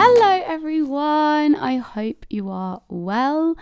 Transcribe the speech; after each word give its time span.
Hello, 0.00 0.42
everyone. 0.44 1.54
I 1.54 1.76
hope 1.76 2.26
you 2.28 2.50
are 2.50 2.82
well. 2.88 3.56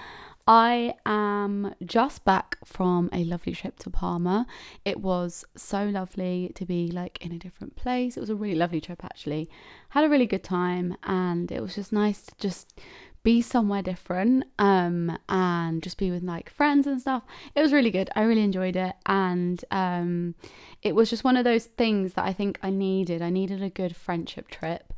I 0.47 0.95
am 1.05 1.75
just 1.85 2.25
back 2.25 2.57
from 2.65 3.11
a 3.13 3.23
lovely 3.25 3.53
trip 3.53 3.79
to 3.81 3.91
Parma. 3.91 4.47
It 4.83 5.01
was 5.01 5.45
so 5.57 5.85
lovely 5.85 6.51
to 6.55 6.65
be 6.65 6.91
like 6.91 7.19
in 7.21 7.33
a 7.33 7.39
different 7.39 7.77
place. 7.77 8.17
It 8.17 8.21
was 8.21 8.31
a 8.31 8.35
really 8.35 8.55
lovely 8.55 8.81
trip 8.81 9.05
actually. 9.05 9.51
Had 9.91 10.05
a 10.05 10.09
really 10.09 10.25
good 10.25 10.43
time 10.43 10.97
and 11.03 11.53
it 11.53 11.61
was 11.61 11.75
just 11.75 11.93
nice 11.93 12.23
to 12.23 12.35
just 12.39 12.81
be 13.23 13.43
somewhere 13.43 13.83
different 13.83 14.45
um 14.59 15.19
and 15.29 15.83
just 15.83 15.99
be 15.99 16.11
with 16.11 16.23
like 16.23 16.51
friends 16.51 16.87
and 16.87 17.01
stuff. 17.01 17.23
It 17.55 17.61
was 17.61 17.73
really 17.73 17.91
good. 17.91 18.11
I 18.15 18.23
really 18.23 18.43
enjoyed 18.43 18.77
it 18.77 18.95
and 19.07 19.63
um 19.71 20.35
it 20.83 20.95
was 20.95 21.11
just 21.11 21.25
one 21.25 21.37
of 21.37 21.45
those 21.45 21.67
things 21.67 22.15
that 22.15 22.25
I 22.25 22.33
think 22.33 22.59
I 22.63 22.71
needed. 22.71 23.23
I 23.23 23.31
needed 23.31 23.63
a 23.63 23.71
good 23.71 23.97
friendship 23.97 24.49
trip 24.49 24.93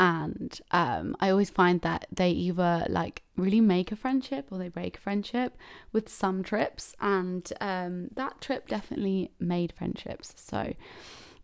and 0.00 0.58
um, 0.70 1.14
I 1.20 1.28
always 1.28 1.50
find 1.50 1.82
that 1.82 2.06
they 2.10 2.30
either 2.30 2.86
like 2.88 3.22
really 3.36 3.60
make 3.60 3.92
a 3.92 3.96
friendship 3.96 4.48
or 4.50 4.56
they 4.56 4.68
break 4.68 4.96
a 4.96 5.00
friendship 5.00 5.58
with 5.92 6.08
some 6.08 6.42
trips, 6.42 6.96
and 7.02 7.52
um, 7.60 8.08
that 8.14 8.40
trip 8.40 8.66
definitely 8.66 9.30
made 9.38 9.72
friendships. 9.72 10.32
So 10.36 10.72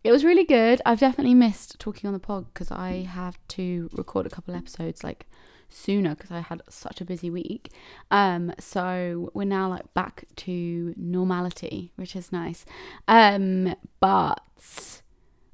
it 0.03 0.11
was 0.11 0.25
really 0.25 0.43
good. 0.43 0.81
I've 0.87 0.99
definitely 0.99 1.35
missed 1.35 1.77
talking 1.79 2.07
on 2.07 2.13
the 2.13 2.19
pod 2.19 2.47
because 2.51 2.71
I 2.71 3.07
have 3.07 3.37
to 3.49 3.89
record 3.93 4.25
a 4.25 4.31
couple 4.31 4.55
episodes 4.55 5.03
like 5.03 5.27
sooner 5.69 6.15
because 6.15 6.31
I 6.31 6.39
had 6.39 6.61
such 6.69 7.01
a 7.01 7.05
busy 7.05 7.29
week. 7.29 7.71
Um, 8.11 8.53
so 8.59 9.31
we're 9.33 9.45
now 9.45 9.69
like 9.69 9.93
back 9.93 10.25
to 10.37 10.93
normality, 10.97 11.91
which 11.95 12.15
is 12.15 12.31
nice. 12.31 12.65
Um, 13.07 13.75
but 13.99 15.01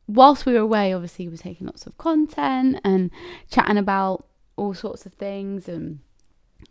whilst 0.08 0.46
we 0.46 0.54
were 0.54 0.60
away, 0.60 0.94
obviously, 0.94 1.28
we 1.28 1.32
were 1.32 1.38
taking 1.38 1.68
lots 1.68 1.86
of 1.86 1.98
content 1.98 2.80
and 2.84 3.12
chatting 3.50 3.78
about 3.78 4.26
all 4.56 4.74
sorts 4.74 5.06
of 5.06 5.14
things 5.14 5.68
and 5.68 6.00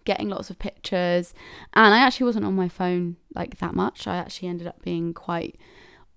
getting 0.04 0.28
lots 0.28 0.50
of 0.50 0.58
pictures. 0.58 1.34
And 1.74 1.94
I 1.94 1.98
actually 1.98 2.26
wasn't 2.26 2.46
on 2.46 2.54
my 2.54 2.68
phone 2.68 3.16
like 3.34 3.58
that 3.58 3.74
much. 3.74 4.06
I 4.06 4.16
actually 4.16 4.48
ended 4.48 4.66
up 4.66 4.82
being 4.82 5.12
quite 5.14 5.58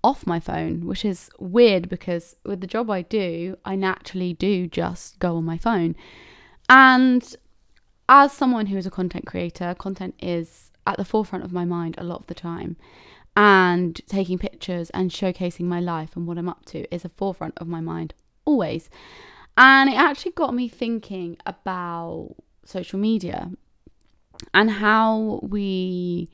off 0.02 0.26
my 0.26 0.38
phone, 0.38 0.86
which 0.86 1.04
is 1.04 1.30
weird 1.38 1.88
because 1.88 2.36
with 2.44 2.60
the 2.60 2.66
job 2.66 2.90
I 2.90 3.02
do, 3.02 3.56
I 3.64 3.74
naturally 3.74 4.32
do 4.32 4.66
just 4.66 5.18
go 5.18 5.36
on 5.36 5.44
my 5.44 5.58
phone. 5.58 5.96
And 6.68 7.36
as 8.08 8.32
someone 8.32 8.66
who 8.66 8.76
is 8.76 8.86
a 8.86 8.90
content 8.90 9.26
creator, 9.26 9.74
content 9.78 10.14
is 10.20 10.70
at 10.86 10.96
the 10.96 11.04
forefront 11.04 11.44
of 11.44 11.52
my 11.52 11.64
mind 11.64 11.96
a 11.98 12.04
lot 12.04 12.20
of 12.20 12.26
the 12.26 12.34
time 12.34 12.76
and 13.36 14.00
taking 14.06 14.38
pictures 14.38 14.90
and 14.90 15.10
showcasing 15.10 15.64
my 15.64 15.80
life 15.80 16.16
and 16.16 16.26
what 16.26 16.38
I'm 16.38 16.48
up 16.48 16.64
to 16.66 16.92
is 16.94 17.04
a 17.04 17.10
forefront 17.10 17.58
of 17.58 17.68
my 17.68 17.80
mind 17.80 18.14
always. 18.44 18.88
And 19.56 19.90
it 19.90 19.96
actually 19.96 20.32
got 20.32 20.54
me 20.54 20.68
thinking 20.68 21.36
about 21.44 22.36
social 22.64 22.98
media 22.98 23.50
and 24.54 24.70
how 24.70 25.40
we 25.42 26.28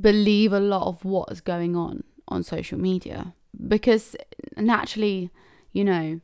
believe 0.00 0.52
a 0.52 0.60
lot 0.60 0.86
of 0.86 1.04
what 1.04 1.30
is 1.32 1.40
going 1.40 1.74
on 1.74 2.04
on 2.28 2.42
social 2.42 2.78
media 2.78 3.34
because 3.66 4.16
naturally, 4.56 5.30
you 5.72 5.84
know, 5.84 6.20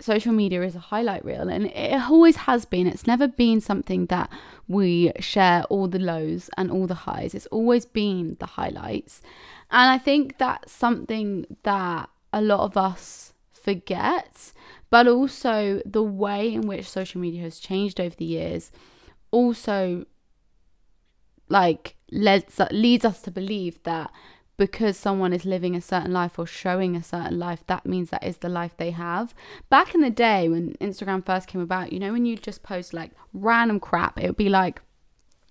social 0.00 0.32
media 0.32 0.62
is 0.62 0.74
a 0.74 0.80
highlight 0.80 1.24
reel 1.24 1.48
and 1.48 1.66
it 1.66 2.00
always 2.10 2.36
has 2.36 2.64
been. 2.64 2.86
It's 2.86 3.06
never 3.06 3.28
been 3.28 3.60
something 3.60 4.06
that 4.06 4.30
we 4.66 5.12
share 5.20 5.64
all 5.64 5.88
the 5.88 5.98
lows 5.98 6.50
and 6.56 6.70
all 6.70 6.86
the 6.86 6.94
highs. 6.94 7.34
It's 7.34 7.46
always 7.46 7.86
been 7.86 8.36
the 8.40 8.46
highlights. 8.46 9.22
And 9.70 9.90
i 9.90 9.98
think 9.98 10.38
that's 10.38 10.72
something 10.72 11.46
that 11.64 12.08
a 12.32 12.40
lot 12.40 12.60
of 12.60 12.76
us 12.76 13.32
forget 13.52 14.52
but 14.90 15.08
also 15.08 15.80
the 15.84 16.02
way 16.02 16.52
in 16.52 16.62
which 16.62 16.88
social 16.88 17.20
media 17.20 17.42
has 17.42 17.58
changed 17.58 17.98
over 17.98 18.14
the 18.14 18.24
years 18.24 18.70
also 19.30 20.04
like 21.48 21.96
leads 22.12 22.60
leads 22.70 23.04
us 23.04 23.20
to 23.22 23.30
believe 23.30 23.82
that 23.82 24.10
because 24.56 24.96
someone 24.96 25.32
is 25.32 25.44
living 25.44 25.74
a 25.74 25.80
certain 25.80 26.12
life 26.12 26.38
or 26.38 26.46
showing 26.46 26.94
a 26.94 27.02
certain 27.02 27.38
life, 27.38 27.64
that 27.66 27.86
means 27.86 28.10
that 28.10 28.24
is 28.24 28.38
the 28.38 28.48
life 28.48 28.76
they 28.76 28.92
have. 28.92 29.34
Back 29.68 29.94
in 29.94 30.00
the 30.00 30.10
day 30.10 30.48
when 30.48 30.74
Instagram 30.80 31.24
first 31.24 31.48
came 31.48 31.60
about, 31.60 31.92
you 31.92 31.98
know, 31.98 32.12
when 32.12 32.26
you 32.26 32.36
just 32.36 32.62
post 32.62 32.94
like 32.94 33.10
random 33.32 33.80
crap, 33.80 34.18
it 34.18 34.26
would 34.26 34.36
be 34.36 34.48
like 34.48 34.80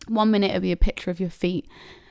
one 0.08 0.32
minute 0.32 0.52
it 0.52 0.56
would 0.56 0.62
be 0.62 0.72
a 0.72 0.78
picture 0.78 1.12
of 1.12 1.20
your 1.20 1.30
feet, 1.30 1.68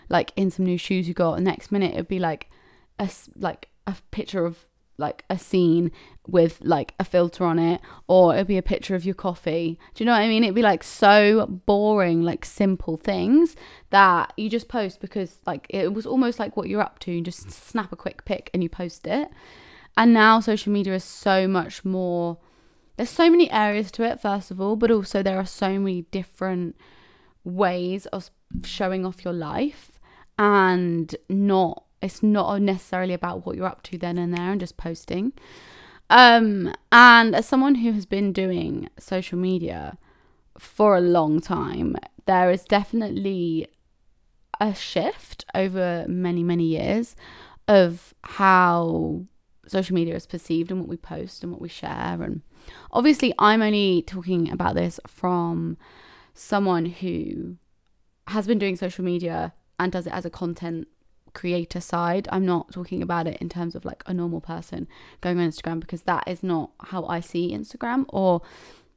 like 0.09 0.33
in 0.37 0.51
some 0.51 0.67
new 0.67 0.79
shoes 0.79 1.09
you 1.09 1.15
got. 1.15 1.37
The 1.37 1.43
next 1.43 1.73
minute 1.73 1.93
it 1.95 1.97
would 1.97 2.09
be 2.09 2.19
like 2.19 2.51
a 2.99 3.09
like 3.37 3.69
a 3.87 3.97
picture 4.11 4.45
of 4.45 4.59
like 5.03 5.25
a 5.29 5.39
scene 5.39 5.91
with 6.27 6.59
like 6.63 6.95
a 6.99 7.05
filter 7.05 7.45
on 7.45 7.59
it 7.59 7.81
or 8.07 8.35
it'd 8.35 8.47
be 8.47 8.57
a 8.57 8.63
picture 8.63 8.95
of 8.95 9.05
your 9.05 9.15
coffee. 9.15 9.79
Do 9.95 10.03
you 10.03 10.07
know 10.07 10.13
what 10.13 10.23
i 10.23 10.29
mean? 10.29 10.45
It'd 10.45 10.55
be 10.55 10.63
like 10.63 10.83
so 10.83 11.47
boring 11.67 12.23
like 12.23 12.45
simple 12.45 12.97
things 12.97 13.57
that 13.91 14.33
you 14.37 14.49
just 14.49 14.69
post 14.69 15.01
because 15.01 15.39
like 15.47 15.67
it 15.69 15.93
was 15.93 16.07
almost 16.07 16.39
like 16.39 16.57
what 16.57 16.69
you're 16.69 16.81
up 16.81 16.99
to. 17.01 17.13
You 17.13 17.21
just 17.21 17.51
snap 17.51 17.93
a 17.93 17.97
quick 17.97 18.25
pic 18.25 18.49
and 18.55 18.63
you 18.63 18.71
post 18.71 19.07
it. 19.07 19.29
And 19.97 20.15
now 20.15 20.41
social 20.41 20.73
media 20.73 20.95
is 20.95 21.05
so 21.05 21.47
much 21.47 21.85
more 21.85 22.39
there's 22.97 23.11
so 23.11 23.31
many 23.31 23.51
areas 23.51 23.91
to 23.91 24.05
it 24.05 24.21
first 24.21 24.51
of 24.51 24.61
all 24.61 24.77
but 24.77 24.91
also 24.91 25.23
there 25.23 25.39
are 25.39 25.47
so 25.47 25.79
many 25.79 26.03
different 26.11 26.77
ways 27.45 28.07
of 28.07 28.31
showing 28.65 29.05
off 29.05 29.25
your 29.25 29.35
life 29.35 29.93
and 30.39 31.15
not 31.29 31.85
it's 32.03 32.23
not 32.23 32.61
necessarily 32.61 33.15
about 33.15 33.47
what 33.47 33.57
you're 33.57 33.67
up 33.67 33.83
to 33.85 33.99
then 33.99 34.19
and 34.19 34.37
there 34.37 34.51
and 34.51 34.61
just 34.61 34.77
posting. 34.77 35.33
Um, 36.11 36.75
and 36.91 37.35
as 37.35 37.47
someone 37.47 37.77
who 37.77 37.93
has 37.93 38.05
been 38.05 38.33
doing 38.33 38.89
social 38.99 39.39
media 39.39 39.97
for 40.59 40.97
a 40.97 41.01
long 41.01 41.41
time, 41.41 41.97
there 42.27 42.51
is 42.51 42.65
definitely 42.65 43.69
a 44.61 44.75
shift 44.75 45.45
over 45.55 46.05
many, 46.09 46.43
many 46.43 46.65
years 46.65 47.17
of 47.67 48.15
how 48.23 49.25
social 49.67 49.95
media 49.95 50.15
is 50.15 50.27
perceived 50.27 50.71
and 50.71 50.81
what 50.81 50.89
we 50.89 50.97
post 50.97 51.43
and 51.43 51.53
what 51.53 51.61
we 51.61 51.69
share. 51.69 52.19
And 52.21 52.43
obviously, 52.91 53.33
I'm 53.39 53.63
only 53.63 54.03
talking 54.03 54.51
about 54.51 54.75
this 54.75 55.01
from 55.07 55.77
someone 56.35 56.87
who 56.87 57.57
has 58.29 58.47
been 58.47 58.59
doing 58.59 58.77
social 58.77 59.05
media 59.05 59.53
and 59.79 59.91
does 59.91 60.07
it 60.07 60.13
as 60.13 60.25
a 60.25 60.31
content 60.31 60.89
creator 61.35 61.81
side. 61.81 62.29
I'm 62.31 62.47
not 62.47 62.73
talking 62.73 63.03
about 63.03 63.27
it 63.27 63.39
in 63.41 63.49
terms 63.49 63.75
of 63.75 63.85
like 63.85 64.03
a 64.07 64.15
normal 64.15 64.41
person 64.41 64.89
going 65.21 65.39
on 65.39 65.49
Instagram 65.49 65.81
because 65.81 66.03
that 66.03 66.25
is 66.27 66.43
not 66.43 66.71
how 66.81 67.05
I 67.07 67.21
see 67.21 67.53
Instagram 67.53 68.05
or 68.09 68.43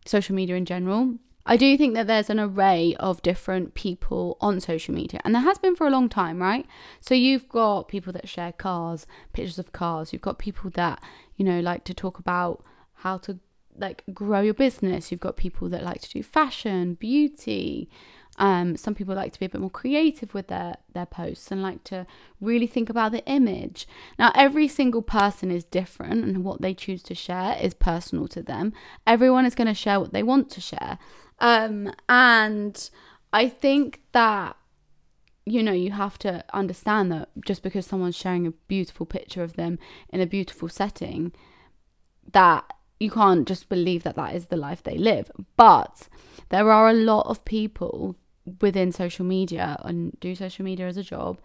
social 0.06 0.36
media 0.36 0.56
in 0.56 0.66
general. 0.66 1.16
I 1.48 1.58
do 1.58 1.78
think 1.78 1.94
that 1.94 2.08
there's 2.08 2.32
an 2.32 2.40
array 2.40 2.96
of 3.00 3.22
different 3.22 3.76
people 3.76 4.36
on 4.42 4.60
social 4.60 4.96
media, 4.96 5.20
and 5.24 5.36
there 5.36 5.44
has 5.44 5.60
been 5.60 5.76
for 5.76 5.86
a 5.86 5.92
long 5.92 6.10
time, 6.10 6.42
right? 6.42 6.66
So 7.02 7.14
you've 7.14 7.48
got 7.48 7.88
people 7.88 8.12
that 8.14 8.28
share 8.28 8.52
cars, 8.52 9.06
pictures 9.32 9.60
of 9.60 9.72
cars. 9.72 10.12
You've 10.12 10.24
got 10.24 10.40
people 10.40 10.72
that 10.72 11.04
you 11.36 11.46
know 11.46 11.60
like 11.60 11.84
to 11.84 11.94
talk 11.94 12.18
about 12.18 12.64
how 12.96 13.20
to 13.20 13.40
like 13.78 14.04
grow 14.12 14.42
your 14.42 14.56
business. 14.56 15.12
You've 15.12 15.20
got 15.20 15.38
people 15.38 15.70
that 15.70 15.84
like 15.84 16.02
to 16.02 16.10
do 16.10 16.24
fashion, 16.24 16.96
beauty, 16.96 17.90
um, 18.38 18.76
some 18.76 18.96
people 18.96 19.16
like 19.16 19.32
to 19.34 19.40
be 19.40 19.46
a 19.46 19.50
bit 19.50 19.62
more 19.62 19.70
creative 19.70 20.34
with 20.34 20.48
their, 20.48 20.76
their 20.94 21.06
posts 21.06 21.52
and 21.52 21.64
like 21.64 21.84
to 21.86 22.06
really 22.42 22.68
think 22.68 22.90
about 22.90 23.12
the 23.12 23.26
image. 23.26 23.88
Now, 24.20 24.32
every 24.36 24.68
single 24.68 25.02
person 25.02 25.52
is 25.52 25.64
different, 25.64 26.26
and 26.26 26.44
what 26.44 26.62
they 26.62 26.74
choose 26.74 27.02
to 27.04 27.16
share 27.16 27.58
is 27.62 27.74
personal 27.74 28.28
to 28.30 28.44
them. 28.44 28.74
Everyone 29.08 29.46
is 29.46 29.56
going 29.56 29.68
to 29.68 29.74
share 29.74 30.00
what 30.00 30.12
they 30.12 30.24
want 30.24 30.50
to 30.52 30.62
share. 30.62 30.98
Um, 31.40 31.94
and 32.10 32.90
I 33.32 33.48
think 33.48 34.02
that, 34.12 34.58
you 35.46 35.64
know, 35.64 35.72
you 35.72 35.92
have 35.92 36.18
to 36.20 36.44
understand 36.54 37.12
that 37.12 37.30
just 37.46 37.64
because 37.64 37.86
someone's 37.86 38.18
sharing 38.18 38.48
a 38.48 38.52
beautiful 38.52 39.06
picture 39.06 39.44
of 39.44 39.54
them 39.54 39.80
in 40.10 40.20
a 40.20 40.26
beautiful 40.26 40.68
setting, 40.68 41.32
that 42.32 42.66
you 43.00 43.12
can't 43.12 43.48
just 43.48 43.70
believe 43.70 44.04
that 44.04 44.16
that 44.16 44.34
is 44.34 44.48
the 44.48 44.58
life 44.58 44.82
they 44.82 44.98
live. 44.98 45.30
But 45.58 46.08
there 46.50 46.72
are 46.72 46.90
a 46.90 46.94
lot 46.94 47.28
of 47.28 47.46
people 47.46 48.16
within 48.62 48.92
social 48.92 49.26
media 49.26 49.80
and 49.84 50.18
do 50.20 50.36
social 50.36 50.66
media 50.66 50.88
as 50.88 50.98
a 50.98 51.04
job 51.04 51.40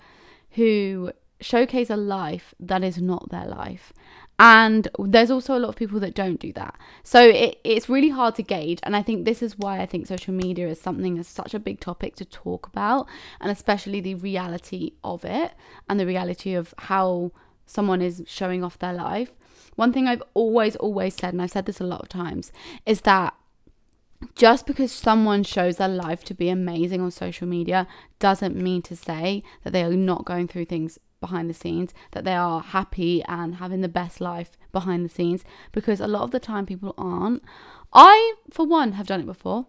who 0.52 1.12
showcase 1.40 1.88
a 1.90 1.96
life 1.96 2.54
that 2.60 2.84
is 2.84 2.98
not 2.98 3.30
their 3.30 3.46
life. 3.46 3.92
And 4.38 4.88
there's 4.98 5.30
also 5.30 5.56
a 5.56 5.60
lot 5.60 5.68
of 5.68 5.76
people 5.76 6.00
that 6.00 6.14
don't 6.14 6.40
do 6.40 6.52
that. 6.54 6.78
So 7.02 7.28
it, 7.28 7.58
it's 7.62 7.90
really 7.90 8.08
hard 8.08 8.34
to 8.36 8.42
gauge. 8.42 8.78
And 8.82 8.96
I 8.96 9.02
think 9.02 9.24
this 9.24 9.42
is 9.42 9.58
why 9.58 9.80
I 9.80 9.86
think 9.86 10.06
social 10.06 10.32
media 10.32 10.68
is 10.68 10.80
something 10.80 11.16
that's 11.16 11.28
such 11.28 11.52
a 11.52 11.58
big 11.58 11.78
topic 11.80 12.16
to 12.16 12.24
talk 12.24 12.66
about, 12.66 13.06
and 13.40 13.50
especially 13.50 14.00
the 14.00 14.14
reality 14.14 14.92
of 15.04 15.24
it 15.24 15.52
and 15.88 16.00
the 16.00 16.06
reality 16.06 16.54
of 16.54 16.74
how 16.78 17.32
someone 17.66 18.00
is 18.00 18.22
showing 18.26 18.64
off 18.64 18.78
their 18.78 18.94
life. 18.94 19.30
One 19.76 19.92
thing 19.92 20.08
I've 20.08 20.22
always, 20.34 20.74
always 20.76 21.14
said, 21.14 21.32
and 21.32 21.42
I've 21.42 21.50
said 21.50 21.66
this 21.66 21.80
a 21.80 21.84
lot 21.84 22.00
of 22.00 22.08
times, 22.08 22.50
is 22.86 23.02
that 23.02 23.34
just 24.34 24.66
because 24.66 24.92
someone 24.92 25.42
shows 25.42 25.76
their 25.76 25.88
life 25.88 26.24
to 26.24 26.34
be 26.34 26.48
amazing 26.48 27.00
on 27.00 27.10
social 27.10 27.46
media 27.46 27.86
doesn't 28.18 28.56
mean 28.56 28.82
to 28.82 28.96
say 28.96 29.42
that 29.64 29.72
they 29.72 29.82
are 29.82 29.92
not 29.92 30.24
going 30.24 30.46
through 30.46 30.66
things 30.66 30.98
behind 31.20 31.48
the 31.48 31.54
scenes, 31.54 31.92
that 32.12 32.24
they 32.24 32.34
are 32.34 32.60
happy 32.60 33.22
and 33.28 33.56
having 33.56 33.80
the 33.80 33.88
best 33.88 34.20
life 34.20 34.56
behind 34.72 35.04
the 35.04 35.08
scenes 35.08 35.44
because 35.72 36.00
a 36.00 36.06
lot 36.06 36.22
of 36.22 36.30
the 36.30 36.40
time 36.40 36.66
people 36.66 36.94
aren't. 36.96 37.42
I, 37.92 38.34
for 38.50 38.66
one, 38.66 38.92
have 38.92 39.06
done 39.06 39.20
it 39.20 39.26
before. 39.26 39.66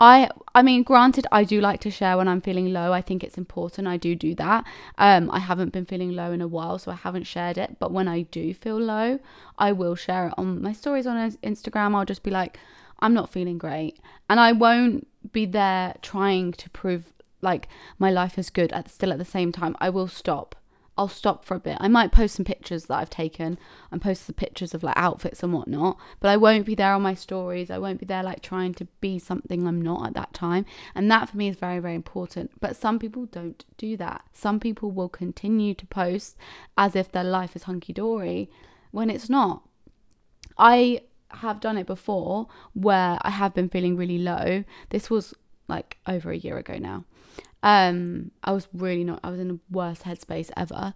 I 0.00 0.30
I 0.54 0.62
mean 0.62 0.82
granted 0.82 1.26
I 1.30 1.44
do 1.44 1.60
like 1.60 1.80
to 1.80 1.90
share 1.90 2.16
when 2.16 2.26
I'm 2.26 2.40
feeling 2.40 2.72
low. 2.72 2.92
I 2.92 3.02
think 3.02 3.22
it's 3.22 3.38
important. 3.38 3.86
I 3.86 3.98
do 3.98 4.16
do 4.16 4.34
that. 4.34 4.64
Um 4.98 5.30
I 5.30 5.38
haven't 5.38 5.72
been 5.72 5.84
feeling 5.84 6.12
low 6.12 6.32
in 6.32 6.40
a 6.40 6.48
while 6.48 6.78
so 6.78 6.90
I 6.90 6.94
haven't 6.96 7.24
shared 7.24 7.58
it, 7.58 7.78
but 7.78 7.92
when 7.92 8.08
I 8.08 8.22
do 8.22 8.52
feel 8.54 8.78
low, 8.78 9.20
I 9.58 9.72
will 9.72 9.94
share 9.94 10.28
it 10.28 10.34
on 10.36 10.60
my 10.62 10.72
stories 10.72 11.06
on 11.06 11.30
Instagram. 11.42 11.94
I'll 11.94 12.06
just 12.06 12.22
be 12.22 12.30
like 12.30 12.58
I'm 13.00 13.14
not 13.14 13.30
feeling 13.30 13.58
great 13.58 13.98
and 14.28 14.38
I 14.40 14.52
won't 14.52 15.06
be 15.32 15.46
there 15.46 15.94
trying 16.02 16.52
to 16.52 16.70
prove 16.70 17.12
like 17.42 17.68
my 17.98 18.10
life 18.10 18.38
is 18.38 18.50
good 18.50 18.72
at 18.72 18.90
still 18.90 19.12
at 19.12 19.18
the 19.18 19.24
same 19.24 19.52
time. 19.52 19.76
I 19.80 19.90
will 19.90 20.08
stop 20.08 20.56
I'll 21.00 21.08
stop 21.08 21.46
for 21.46 21.54
a 21.54 21.60
bit. 21.60 21.78
I 21.80 21.88
might 21.88 22.12
post 22.12 22.34
some 22.34 22.44
pictures 22.44 22.84
that 22.84 22.98
I've 22.98 23.08
taken 23.08 23.58
and 23.90 24.02
post 24.02 24.26
the 24.26 24.34
pictures 24.34 24.74
of 24.74 24.82
like 24.82 24.98
outfits 24.98 25.42
and 25.42 25.50
whatnot, 25.50 25.96
but 26.20 26.28
I 26.28 26.36
won't 26.36 26.66
be 26.66 26.74
there 26.74 26.92
on 26.92 27.00
my 27.00 27.14
stories. 27.14 27.70
I 27.70 27.78
won't 27.78 28.00
be 28.00 28.04
there 28.04 28.22
like 28.22 28.42
trying 28.42 28.74
to 28.74 28.84
be 29.00 29.18
something 29.18 29.66
I'm 29.66 29.80
not 29.80 30.08
at 30.08 30.12
that 30.12 30.34
time. 30.34 30.66
And 30.94 31.10
that 31.10 31.30
for 31.30 31.38
me 31.38 31.48
is 31.48 31.56
very, 31.56 31.78
very 31.78 31.94
important. 31.94 32.50
But 32.60 32.76
some 32.76 32.98
people 32.98 33.24
don't 33.24 33.64
do 33.78 33.96
that. 33.96 34.26
Some 34.34 34.60
people 34.60 34.90
will 34.90 35.08
continue 35.08 35.72
to 35.72 35.86
post 35.86 36.36
as 36.76 36.94
if 36.94 37.10
their 37.10 37.24
life 37.24 37.56
is 37.56 37.62
hunky 37.62 37.94
dory 37.94 38.50
when 38.90 39.08
it's 39.08 39.30
not. 39.30 39.62
I 40.58 41.00
have 41.36 41.60
done 41.60 41.76
it 41.76 41.86
before 41.86 42.48
where 42.74 43.18
I 43.22 43.30
have 43.30 43.54
been 43.54 43.68
feeling 43.68 43.96
really 43.96 44.18
low. 44.18 44.64
This 44.90 45.10
was 45.10 45.34
like 45.68 45.98
over 46.06 46.30
a 46.30 46.36
year 46.36 46.58
ago 46.58 46.78
now. 46.78 47.04
Um, 47.62 48.30
I 48.42 48.52
was 48.52 48.68
really 48.72 49.04
not, 49.04 49.20
I 49.22 49.30
was 49.30 49.40
in 49.40 49.48
the 49.48 49.58
worst 49.70 50.04
headspace 50.04 50.50
ever. 50.56 50.94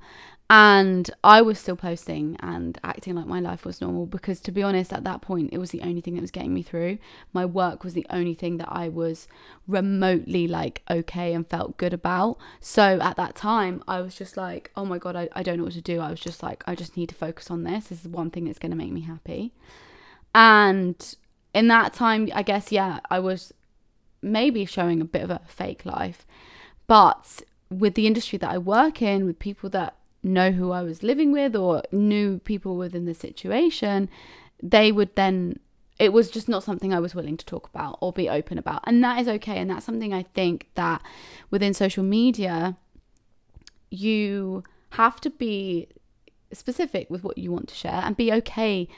And 0.51 1.11
I 1.25 1.41
was 1.41 1.59
still 1.59 1.75
posting 1.75 2.37
and 2.41 2.79
acting 2.85 3.15
like 3.15 3.27
my 3.27 3.41
life 3.41 3.65
was 3.65 3.81
normal 3.81 4.05
because, 4.05 4.41
to 4.41 4.53
be 4.53 4.63
honest, 4.63 4.93
at 4.93 5.03
that 5.05 5.23
point, 5.23 5.51
it 5.53 5.59
was 5.59 5.71
the 5.71 5.81
only 5.81 6.03
thing 6.03 6.15
that 6.15 6.21
was 6.21 6.31
getting 6.31 6.53
me 6.53 6.63
through. 6.63 6.99
My 7.33 7.47
work 7.47 7.83
was 7.83 7.95
the 7.95 8.07
only 8.11 8.35
thing 8.35 8.59
that 8.59 8.69
I 8.71 8.91
was 8.91 9.27
remotely 9.67 10.47
like 10.47 10.83
okay 10.91 11.33
and 11.33 11.49
felt 11.49 11.79
good 11.79 11.95
about. 11.95 12.37
So 12.61 13.01
at 13.01 13.17
that 13.17 13.35
time, 13.35 13.83
I 13.89 14.03
was 14.03 14.15
just 14.15 14.37
like, 14.37 14.71
oh 14.77 14.85
my 14.85 14.99
God, 14.99 15.17
I, 15.17 15.31
I 15.33 15.43
don't 15.43 15.57
know 15.57 15.65
what 15.65 15.73
to 15.73 15.81
do. 15.81 16.01
I 16.01 16.11
was 16.11 16.21
just 16.21 16.43
like, 16.43 16.63
I 16.67 16.75
just 16.75 16.95
need 16.95 17.09
to 17.09 17.15
focus 17.15 17.51
on 17.51 17.65
this. 17.65 17.87
This 17.87 18.03
is 18.03 18.09
one 18.09 18.31
thing 18.31 18.45
that's 18.45 18.59
going 18.59 18.71
to 18.71 18.77
make 18.77 18.93
me 18.93 19.01
happy. 19.01 19.53
And 20.35 21.17
in 21.55 21.69
that 21.69 21.95
time, 21.95 22.29
I 22.35 22.43
guess, 22.43 22.73
yeah, 22.73 23.01
I 23.11 23.21
was 23.21 23.53
maybe 24.21 24.65
showing 24.65 25.01
a 25.01 25.05
bit 25.05 25.23
of 25.23 25.31
a 25.31 25.41
fake 25.47 25.85
life 25.85 26.27
but 26.87 27.43
with 27.71 27.95
the 27.95 28.07
industry 28.07 28.39
that 28.39 28.51
I 28.51 28.59
work 28.59 29.03
in, 29.03 29.25
with 29.25 29.39
people 29.39 29.71
that 29.71 29.97
know 30.23 30.53
who 30.53 30.71
I 30.71 30.83
was 30.83 31.03
living 31.03 31.33
with 31.33 31.57
or 31.57 31.83
knew 31.93 32.39
people 32.39 32.77
within 32.77 33.05
the 33.05 33.15
situation, 33.15 34.09
they 34.63 34.93
would 34.93 35.15
then, 35.17 35.59
it 35.99 36.13
was 36.13 36.31
just 36.31 36.49
not 36.49 36.63
something 36.63 36.93
I 36.93 37.01
was 37.01 37.15
willing 37.15 37.37
to 37.37 37.47
talk 37.47 37.69
about 37.69 37.99
or 38.01 38.13
be 38.13 38.29
open 38.29 38.59
about. 38.59 38.83
And 38.87 39.03
that 39.03 39.21
is 39.21 39.29
okay. 39.29 39.59
And 39.59 39.71
that's 39.71 39.87
something 39.87 40.13
I 40.13 40.25
think 40.35 40.69
that 40.75 41.03
within 41.51 41.75
social 41.75 42.05
media, 42.05 42.77
you 43.91 44.65
have 44.91 45.21
to 45.23 45.31
be 45.31 45.89
specific 46.53 47.11
with 47.11 47.25
what 47.25 47.39
you 47.39 47.51
want 47.51 47.69
to 47.69 47.75
share 47.75 48.03
and 48.05 48.17
be 48.17 48.33
okay 48.33 48.89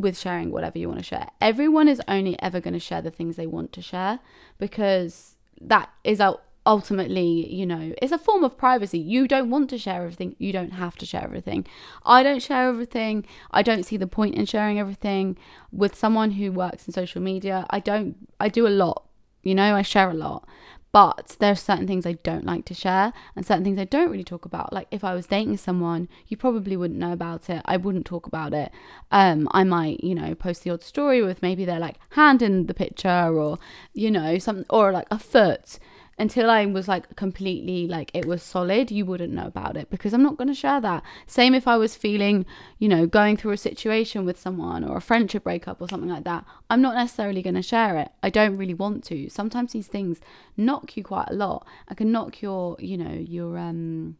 with 0.00 0.18
sharing 0.18 0.50
whatever 0.50 0.78
you 0.78 0.88
want 0.88 1.00
to 1.00 1.04
share. 1.04 1.28
Everyone 1.40 1.88
is 1.88 2.00
only 2.08 2.40
ever 2.40 2.60
going 2.60 2.74
to 2.74 2.80
share 2.80 3.02
the 3.02 3.10
things 3.10 3.36
they 3.36 3.46
want 3.46 3.72
to 3.74 3.82
share 3.82 4.20
because 4.58 5.36
that 5.60 5.90
is 6.04 6.20
ultimately, 6.66 7.52
you 7.52 7.66
know, 7.66 7.92
it's 8.00 8.12
a 8.12 8.18
form 8.18 8.44
of 8.44 8.56
privacy. 8.56 8.98
You 8.98 9.26
don't 9.26 9.50
want 9.50 9.70
to 9.70 9.78
share 9.78 10.02
everything. 10.02 10.36
You 10.38 10.52
don't 10.52 10.72
have 10.72 10.96
to 10.96 11.06
share 11.06 11.24
everything. 11.24 11.66
I 12.04 12.22
don't 12.22 12.42
share 12.42 12.68
everything. 12.68 13.24
I 13.50 13.62
don't 13.62 13.84
see 13.84 13.96
the 13.96 14.06
point 14.06 14.34
in 14.34 14.46
sharing 14.46 14.78
everything 14.78 15.36
with 15.72 15.94
someone 15.94 16.32
who 16.32 16.52
works 16.52 16.86
in 16.86 16.92
social 16.92 17.22
media. 17.22 17.66
I 17.70 17.80
don't, 17.80 18.28
I 18.38 18.48
do 18.48 18.66
a 18.66 18.68
lot, 18.68 19.04
you 19.42 19.54
know, 19.54 19.74
I 19.74 19.82
share 19.82 20.10
a 20.10 20.14
lot. 20.14 20.48
But 20.92 21.36
there 21.38 21.52
are 21.52 21.56
certain 21.56 21.86
things 21.86 22.04
I 22.04 22.14
don't 22.14 22.44
like 22.44 22.64
to 22.64 22.74
share 22.74 23.12
and 23.36 23.46
certain 23.46 23.62
things 23.62 23.78
I 23.78 23.84
don't 23.84 24.10
really 24.10 24.24
talk 24.24 24.44
about. 24.44 24.72
Like 24.72 24.88
if 24.90 25.04
I 25.04 25.14
was 25.14 25.26
dating 25.26 25.56
someone, 25.58 26.08
you 26.26 26.36
probably 26.36 26.76
wouldn't 26.76 26.98
know 26.98 27.12
about 27.12 27.48
it. 27.48 27.62
I 27.64 27.76
wouldn't 27.76 28.06
talk 28.06 28.26
about 28.26 28.52
it. 28.52 28.72
Um, 29.12 29.48
I 29.52 29.62
might, 29.62 30.02
you 30.02 30.16
know, 30.16 30.34
post 30.34 30.64
the 30.64 30.70
odd 30.70 30.82
story 30.82 31.22
with 31.22 31.42
maybe 31.42 31.64
their 31.64 31.78
like 31.78 31.96
hand 32.10 32.42
in 32.42 32.66
the 32.66 32.74
picture 32.74 33.08
or, 33.08 33.58
you 33.92 34.10
know, 34.10 34.38
something 34.38 34.66
or 34.68 34.90
like 34.90 35.06
a 35.12 35.18
foot 35.18 35.78
until 36.20 36.50
I 36.50 36.66
was 36.66 36.86
like 36.86 37.16
completely 37.16 37.88
like 37.88 38.10
it 38.12 38.26
was 38.26 38.42
solid, 38.42 38.90
you 38.90 39.06
wouldn't 39.06 39.32
know 39.32 39.46
about 39.46 39.76
it 39.78 39.88
because 39.88 40.12
I'm 40.12 40.22
not 40.22 40.36
going 40.36 40.48
to 40.48 40.54
share 40.54 40.80
that. 40.80 41.02
Same 41.26 41.54
if 41.54 41.66
I 41.66 41.78
was 41.78 41.96
feeling, 41.96 42.44
you 42.78 42.88
know, 42.88 43.06
going 43.06 43.38
through 43.38 43.52
a 43.52 43.56
situation 43.56 44.26
with 44.26 44.38
someone 44.38 44.84
or 44.84 44.98
a 44.98 45.00
friendship 45.00 45.44
breakup 45.44 45.80
or 45.80 45.88
something 45.88 46.10
like 46.10 46.24
that, 46.24 46.44
I'm 46.68 46.82
not 46.82 46.94
necessarily 46.94 47.40
going 47.40 47.54
to 47.54 47.62
share 47.62 47.96
it. 47.96 48.10
I 48.22 48.28
don't 48.28 48.58
really 48.58 48.74
want 48.74 49.02
to. 49.04 49.30
Sometimes 49.30 49.72
these 49.72 49.86
things 49.86 50.20
knock 50.58 50.94
you 50.94 51.02
quite 51.02 51.28
a 51.30 51.34
lot. 51.34 51.66
I 51.88 51.94
can 51.94 52.12
knock 52.12 52.42
your, 52.42 52.76
you 52.78 52.98
know, 52.98 53.12
your 53.12 53.56
um 53.56 54.18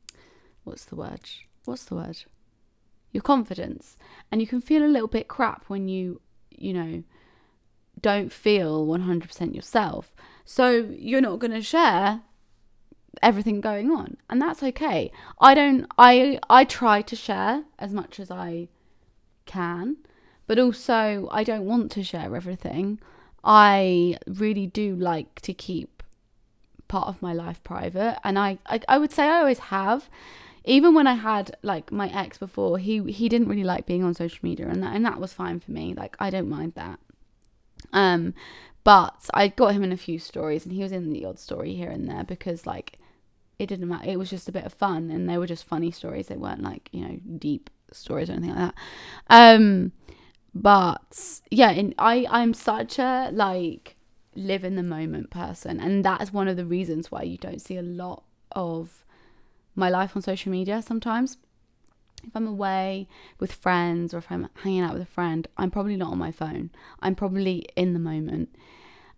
what's 0.65 0.87
the 0.87 0.97
word? 0.97 1.29
What's 1.67 1.85
the 1.85 1.97
word? 1.97 2.25
Your 3.13 3.23
confidence. 3.23 3.99
And 4.33 4.41
you 4.41 4.47
can 4.47 4.63
feel 4.63 4.83
a 4.83 4.89
little 4.89 5.09
bit 5.09 5.29
crap 5.29 5.65
when 5.69 5.87
you, 5.87 6.23
you 6.51 6.73
know, 6.73 7.03
don't 8.01 8.33
feel 8.33 8.87
100% 8.87 9.55
yourself. 9.55 10.15
So 10.51 10.91
you're 10.99 11.21
not 11.21 11.39
going 11.39 11.53
to 11.53 11.63
share 11.63 12.23
everything 13.23 13.61
going 13.61 13.89
on, 13.93 14.17
and 14.29 14.43
that's 14.43 14.65
okay. 14.65 15.13
I 15.41 15.55
don't 15.55 15.87
I 15.97 16.41
I 16.51 16.65
try 16.65 17.03
to 17.03 17.15
share 17.15 17.63
as 17.79 17.93
much 17.93 18.19
as 18.19 18.33
I 18.33 18.67
can, 19.47 19.99
but 20.49 20.59
also 20.59 21.29
I 21.31 21.45
don't 21.45 21.67
want 21.67 21.93
to 21.93 22.03
share 22.03 22.35
everything. 22.35 22.99
I 23.45 24.17
really 24.27 24.67
do 24.67 24.97
like 24.97 25.41
to 25.43 25.55
keep 25.55 26.03
part 26.89 27.07
of 27.07 27.23
my 27.23 27.33
life 27.33 27.63
private, 27.63 28.19
and 28.25 28.37
I 28.37 28.59
I, 28.67 28.81
I 28.89 28.99
would 28.99 29.13
say 29.13 29.29
I 29.29 29.39
always 29.39 29.61
have 29.71 30.11
even 30.65 30.95
when 30.95 31.07
I 31.07 31.15
had 31.15 31.57
like 31.63 31.93
my 31.93 32.09
ex 32.09 32.39
before, 32.39 32.79
he 32.79 33.13
he 33.13 33.29
didn't 33.29 33.47
really 33.47 33.63
like 33.63 33.87
being 33.87 34.03
on 34.03 34.15
social 34.15 34.41
media, 34.43 34.67
and 34.67 34.83
that 34.83 34.97
and 34.97 35.05
that 35.05 35.21
was 35.21 35.33
fine 35.33 35.61
for 35.61 35.71
me. 35.71 35.95
Like 35.95 36.17
I 36.19 36.29
don't 36.29 36.49
mind 36.49 36.73
that. 36.75 36.99
Um, 37.93 38.35
but 38.85 39.29
I 39.35 39.49
got 39.49 39.75
him 39.75 39.83
in 39.83 39.93
a 39.93 39.97
few 39.97 40.19
stories, 40.19 40.65
and 40.65 40.75
he 40.75 40.83
was 40.83 40.93
in 40.93 41.13
the 41.13 41.25
odd 41.25 41.39
story 41.39 41.75
here 41.75 41.91
and 41.91 42.09
there 42.09 42.25
because 42.25 42.67
like 42.67 42.99
it 43.59 43.67
didn't 43.67 43.89
matter. 43.89 44.09
It 44.09 44.19
was 44.19 44.31
just 44.31 44.49
a 44.49 44.53
bit 44.53 44.65
of 44.65 44.73
fun, 44.73 45.11
and 45.11 45.29
they 45.29 45.39
were 45.39 45.47
just 45.47 45.65
funny 45.65 45.91
stories. 45.91 46.29
They 46.29 46.37
weren't 46.37 46.63
like 46.63 46.89
you 46.93 47.07
know 47.07 47.19
deep 47.39 47.71
stories 47.93 48.31
or 48.31 48.35
anything 48.35 48.55
like 48.55 48.73
that. 48.73 48.75
Um, 49.29 49.93
but 50.55 51.41
yeah, 51.51 51.71
and 51.71 51.95
I 51.99 52.27
I'm 52.31 52.55
such 52.55 52.99
a 52.99 53.31
like 53.33 53.97
live 54.35 54.65
in 54.65 54.77
the 54.77 54.83
moment 54.83 55.31
person, 55.31 55.81
and 55.81 56.05
that 56.05 56.23
is 56.23 56.33
one 56.33 56.49
of 56.49 56.57
the 56.57 56.65
reasons 56.65 57.11
why 57.11 57.23
you 57.23 57.37
don't 57.37 57.61
see 57.61 57.77
a 57.77 57.83
lot 57.83 58.25
of 58.53 59.05
my 59.77 59.89
life 59.89 60.17
on 60.17 60.23
social 60.23 60.51
media 60.51 60.83
sometimes 60.83 61.37
if 62.27 62.35
I'm 62.35 62.47
away 62.47 63.07
with 63.39 63.53
friends 63.53 64.13
or 64.13 64.19
if 64.19 64.31
I'm 64.31 64.49
hanging 64.63 64.83
out 64.83 64.93
with 64.93 65.03
a 65.03 65.07
friend, 65.07 65.49
I'm 65.57 65.71
probably 65.71 65.97
not 65.97 66.13
on 66.13 66.19
my 66.19 66.31
phone. 66.31 66.71
I'm 67.01 67.15
probably 67.15 67.67
in 67.77 67.93
the 67.93 67.99
moment. 67.99 68.55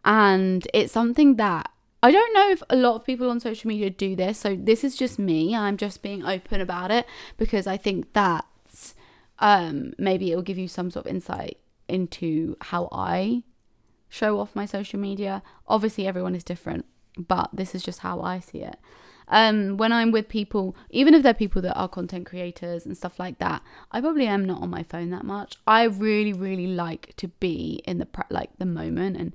And 0.04 0.66
it's 0.74 0.92
something 0.92 1.36
that 1.36 1.70
I 2.02 2.10
don't 2.10 2.34
know 2.34 2.50
if 2.50 2.62
a 2.68 2.76
lot 2.76 2.96
of 2.96 3.04
people 3.04 3.30
on 3.30 3.38
social 3.38 3.68
media 3.68 3.90
do 3.90 4.16
this. 4.16 4.38
So 4.38 4.56
this 4.56 4.82
is 4.82 4.96
just 4.96 5.18
me. 5.18 5.54
I'm 5.54 5.76
just 5.76 6.02
being 6.02 6.24
open 6.24 6.60
about 6.60 6.90
it 6.90 7.06
because 7.36 7.66
I 7.66 7.76
think 7.76 8.12
that 8.12 8.44
um, 9.38 9.92
maybe 9.98 10.32
it 10.32 10.36
will 10.36 10.42
give 10.42 10.58
you 10.58 10.68
some 10.68 10.90
sort 10.90 11.06
of 11.06 11.10
insight 11.10 11.58
into 11.88 12.56
how 12.60 12.88
I 12.90 13.44
show 14.08 14.40
off 14.40 14.56
my 14.56 14.66
social 14.66 14.98
media. 14.98 15.42
Obviously, 15.68 16.06
everyone 16.06 16.34
is 16.34 16.44
different, 16.44 16.86
but 17.16 17.50
this 17.52 17.74
is 17.74 17.82
just 17.82 18.00
how 18.00 18.20
I 18.20 18.40
see 18.40 18.62
it 18.62 18.78
um, 19.28 19.78
when 19.78 19.92
I'm 19.92 20.10
with 20.10 20.28
people, 20.28 20.76
even 20.90 21.14
if 21.14 21.22
they're 21.22 21.34
people 21.34 21.62
that 21.62 21.74
are 21.74 21.88
content 21.88 22.26
creators 22.26 22.84
and 22.84 22.96
stuff 22.96 23.18
like 23.18 23.38
that, 23.38 23.62
I 23.90 24.00
probably 24.00 24.26
am 24.26 24.44
not 24.44 24.60
on 24.60 24.70
my 24.70 24.82
phone 24.82 25.10
that 25.10 25.24
much. 25.24 25.56
I 25.66 25.84
really, 25.84 26.32
really 26.32 26.66
like 26.66 27.14
to 27.16 27.28
be 27.28 27.82
in 27.86 27.98
the 27.98 28.06
pre- 28.06 28.24
like 28.30 28.50
the 28.58 28.66
moment 28.66 29.16
and 29.16 29.32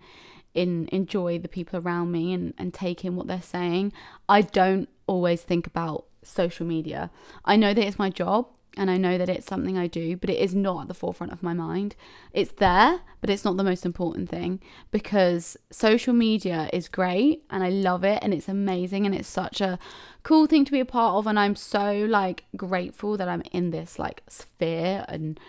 in 0.58 0.90
enjoy 0.92 1.40
the 1.40 1.48
people 1.48 1.80
around 1.80 2.12
me 2.12 2.34
and, 2.34 2.54
and 2.58 2.74
take 2.74 3.06
in 3.06 3.16
what 3.16 3.28
they're 3.28 3.42
saying. 3.42 3.94
I 4.28 4.42
don't 4.42 4.90
always 5.06 5.42
think 5.44 5.68
about 5.68 6.06
social 6.24 6.66
media. 6.66 7.12
I 7.46 7.56
know 7.56 7.74
that 7.74 7.86
it's 7.86 8.00
my 8.00 8.10
job 8.10 8.48
and 8.76 8.92
I 8.92 8.98
know 8.98 9.18
that 9.18 9.30
it's 9.30 9.46
something 9.48 9.78
I 9.78 9.88
do, 9.88 10.18
but 10.18 10.30
it 10.30 10.40
is 10.40 10.54
not 10.54 10.82
at 10.82 10.88
the 10.88 10.94
forefront 10.94 11.32
of 11.32 11.44
my 11.44 11.54
mind. 11.54 11.96
It's 12.34 12.52
there, 12.54 13.02
but 13.22 13.30
it's 13.30 13.46
not 13.46 13.58
the 13.58 13.64
most 13.64 13.86
important 13.86 14.30
thing 14.30 14.60
because 14.92 15.58
social 15.72 16.14
media 16.14 16.70
is 16.74 16.88
great 16.88 17.44
and 17.50 17.64
I 17.64 17.70
love 17.70 18.04
it 18.04 18.20
and 18.22 18.34
it's 18.34 18.50
amazing 18.50 19.06
and 19.06 19.14
it's 19.14 19.28
such 19.30 19.62
a 19.62 19.80
cool 20.24 20.48
thing 20.48 20.66
to 20.66 20.72
be 20.72 20.80
a 20.80 20.86
part 20.86 21.16
of 21.16 21.28
and 21.28 21.40
I'm 21.40 21.56
so 21.56 22.06
like 22.10 22.46
grateful 22.56 23.16
that 23.18 23.28
I'm 23.28 23.44
in 23.52 23.70
this 23.70 24.00
like 24.00 24.24
sphere 24.28 25.06
and 25.08 25.40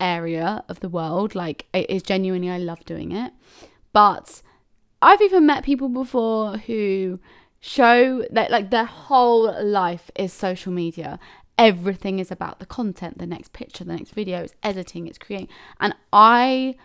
area 0.00 0.62
of 0.68 0.80
the 0.80 0.88
world. 0.88 1.34
Like 1.34 1.66
it 1.72 1.88
is 1.90 2.02
genuinely 2.02 2.50
I 2.50 2.58
love 2.58 2.84
doing 2.84 3.12
it. 3.12 3.32
But 3.92 4.42
I've 5.00 5.22
even 5.22 5.46
met 5.46 5.64
people 5.64 5.88
before 5.88 6.58
who 6.58 7.20
show 7.60 8.24
that 8.30 8.50
like 8.50 8.70
their 8.70 8.84
whole 8.84 9.64
life 9.64 10.10
is 10.16 10.32
social 10.32 10.72
media 10.72 11.18
everything 11.58 12.20
is 12.20 12.30
about 12.30 12.60
the 12.60 12.66
content, 12.66 13.18
the 13.18 13.26
next 13.26 13.52
picture, 13.52 13.84
the 13.84 13.92
next 13.92 14.12
video, 14.12 14.42
it's 14.42 14.54
editing, 14.62 15.08
it's 15.08 15.18
creating. 15.18 15.48
And 15.80 15.94
I, 16.12 16.76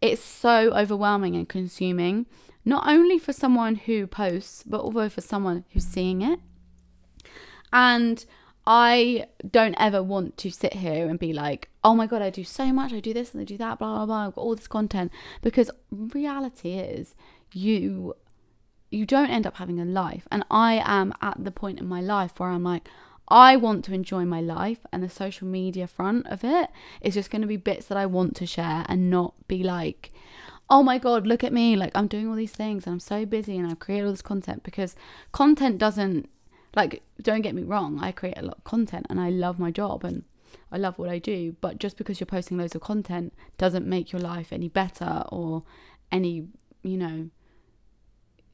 it's 0.00 0.22
so 0.22 0.70
overwhelming 0.72 1.34
and 1.34 1.48
consuming, 1.48 2.26
not 2.64 2.86
only 2.86 3.18
for 3.18 3.32
someone 3.32 3.74
who 3.74 4.06
posts, 4.06 4.62
but 4.62 4.80
also 4.80 5.08
for 5.08 5.20
someone 5.20 5.64
who's 5.72 5.84
seeing 5.84 6.22
it. 6.22 6.38
And 7.72 8.24
I 8.66 9.26
don't 9.48 9.76
ever 9.78 10.02
want 10.02 10.36
to 10.38 10.50
sit 10.50 10.74
here 10.74 11.08
and 11.08 11.18
be 11.18 11.32
like, 11.32 11.68
oh 11.84 11.94
my 11.94 12.06
God, 12.06 12.22
I 12.22 12.30
do 12.30 12.42
so 12.42 12.72
much, 12.72 12.92
I 12.92 13.00
do 13.00 13.14
this 13.14 13.32
and 13.32 13.40
I 13.40 13.44
do 13.44 13.56
that, 13.58 13.78
blah, 13.78 13.94
blah, 13.94 14.06
blah, 14.06 14.26
I've 14.26 14.34
got 14.34 14.40
all 14.40 14.56
this 14.56 14.66
content. 14.66 15.12
Because 15.40 15.70
reality 15.90 16.72
is, 16.72 17.14
you 17.52 18.14
you 18.90 19.04
don't 19.04 19.30
end 19.30 19.46
up 19.46 19.56
having 19.56 19.80
a 19.80 19.84
life. 19.84 20.28
And 20.30 20.44
I 20.50 20.80
am 20.84 21.12
at 21.20 21.42
the 21.42 21.50
point 21.50 21.80
in 21.80 21.88
my 21.88 22.00
life 22.00 22.38
where 22.38 22.50
I'm 22.50 22.62
like, 22.62 22.88
I 23.28 23.56
want 23.56 23.84
to 23.86 23.92
enjoy 23.92 24.24
my 24.24 24.40
life, 24.40 24.78
and 24.92 25.02
the 25.02 25.10
social 25.10 25.48
media 25.48 25.88
front 25.88 26.26
of 26.28 26.44
it 26.44 26.70
is 27.00 27.14
just 27.14 27.30
going 27.30 27.42
to 27.42 27.48
be 27.48 27.56
bits 27.56 27.86
that 27.86 27.98
I 27.98 28.06
want 28.06 28.36
to 28.36 28.46
share 28.46 28.84
and 28.88 29.10
not 29.10 29.34
be 29.48 29.64
like, 29.64 30.12
oh 30.70 30.82
my 30.82 30.98
god, 30.98 31.26
look 31.26 31.42
at 31.44 31.52
me, 31.52 31.76
like 31.76 31.92
I'm 31.94 32.06
doing 32.06 32.28
all 32.28 32.34
these 32.34 32.52
things 32.52 32.86
and 32.86 32.94
I'm 32.94 33.00
so 33.00 33.24
busy 33.24 33.56
and 33.56 33.68
I've 33.68 33.78
created 33.78 34.06
all 34.06 34.12
this 34.12 34.22
content 34.22 34.62
because 34.62 34.96
content 35.32 35.78
doesn't, 35.78 36.28
like, 36.76 37.02
don't 37.22 37.40
get 37.40 37.54
me 37.54 37.62
wrong, 37.62 37.98
I 38.00 38.12
create 38.12 38.38
a 38.38 38.42
lot 38.42 38.58
of 38.58 38.64
content 38.64 39.06
and 39.10 39.18
I 39.18 39.30
love 39.30 39.58
my 39.58 39.70
job 39.70 40.04
and 40.04 40.24
I 40.70 40.76
love 40.76 40.98
what 40.98 41.08
I 41.08 41.18
do, 41.18 41.56
but 41.60 41.78
just 41.78 41.96
because 41.96 42.20
you're 42.20 42.26
posting 42.26 42.58
loads 42.58 42.74
of 42.74 42.82
content 42.82 43.32
doesn't 43.56 43.86
make 43.86 44.12
your 44.12 44.20
life 44.20 44.52
any 44.52 44.68
better 44.68 45.24
or 45.30 45.62
any, 46.12 46.48
you 46.82 46.96
know, 46.96 47.30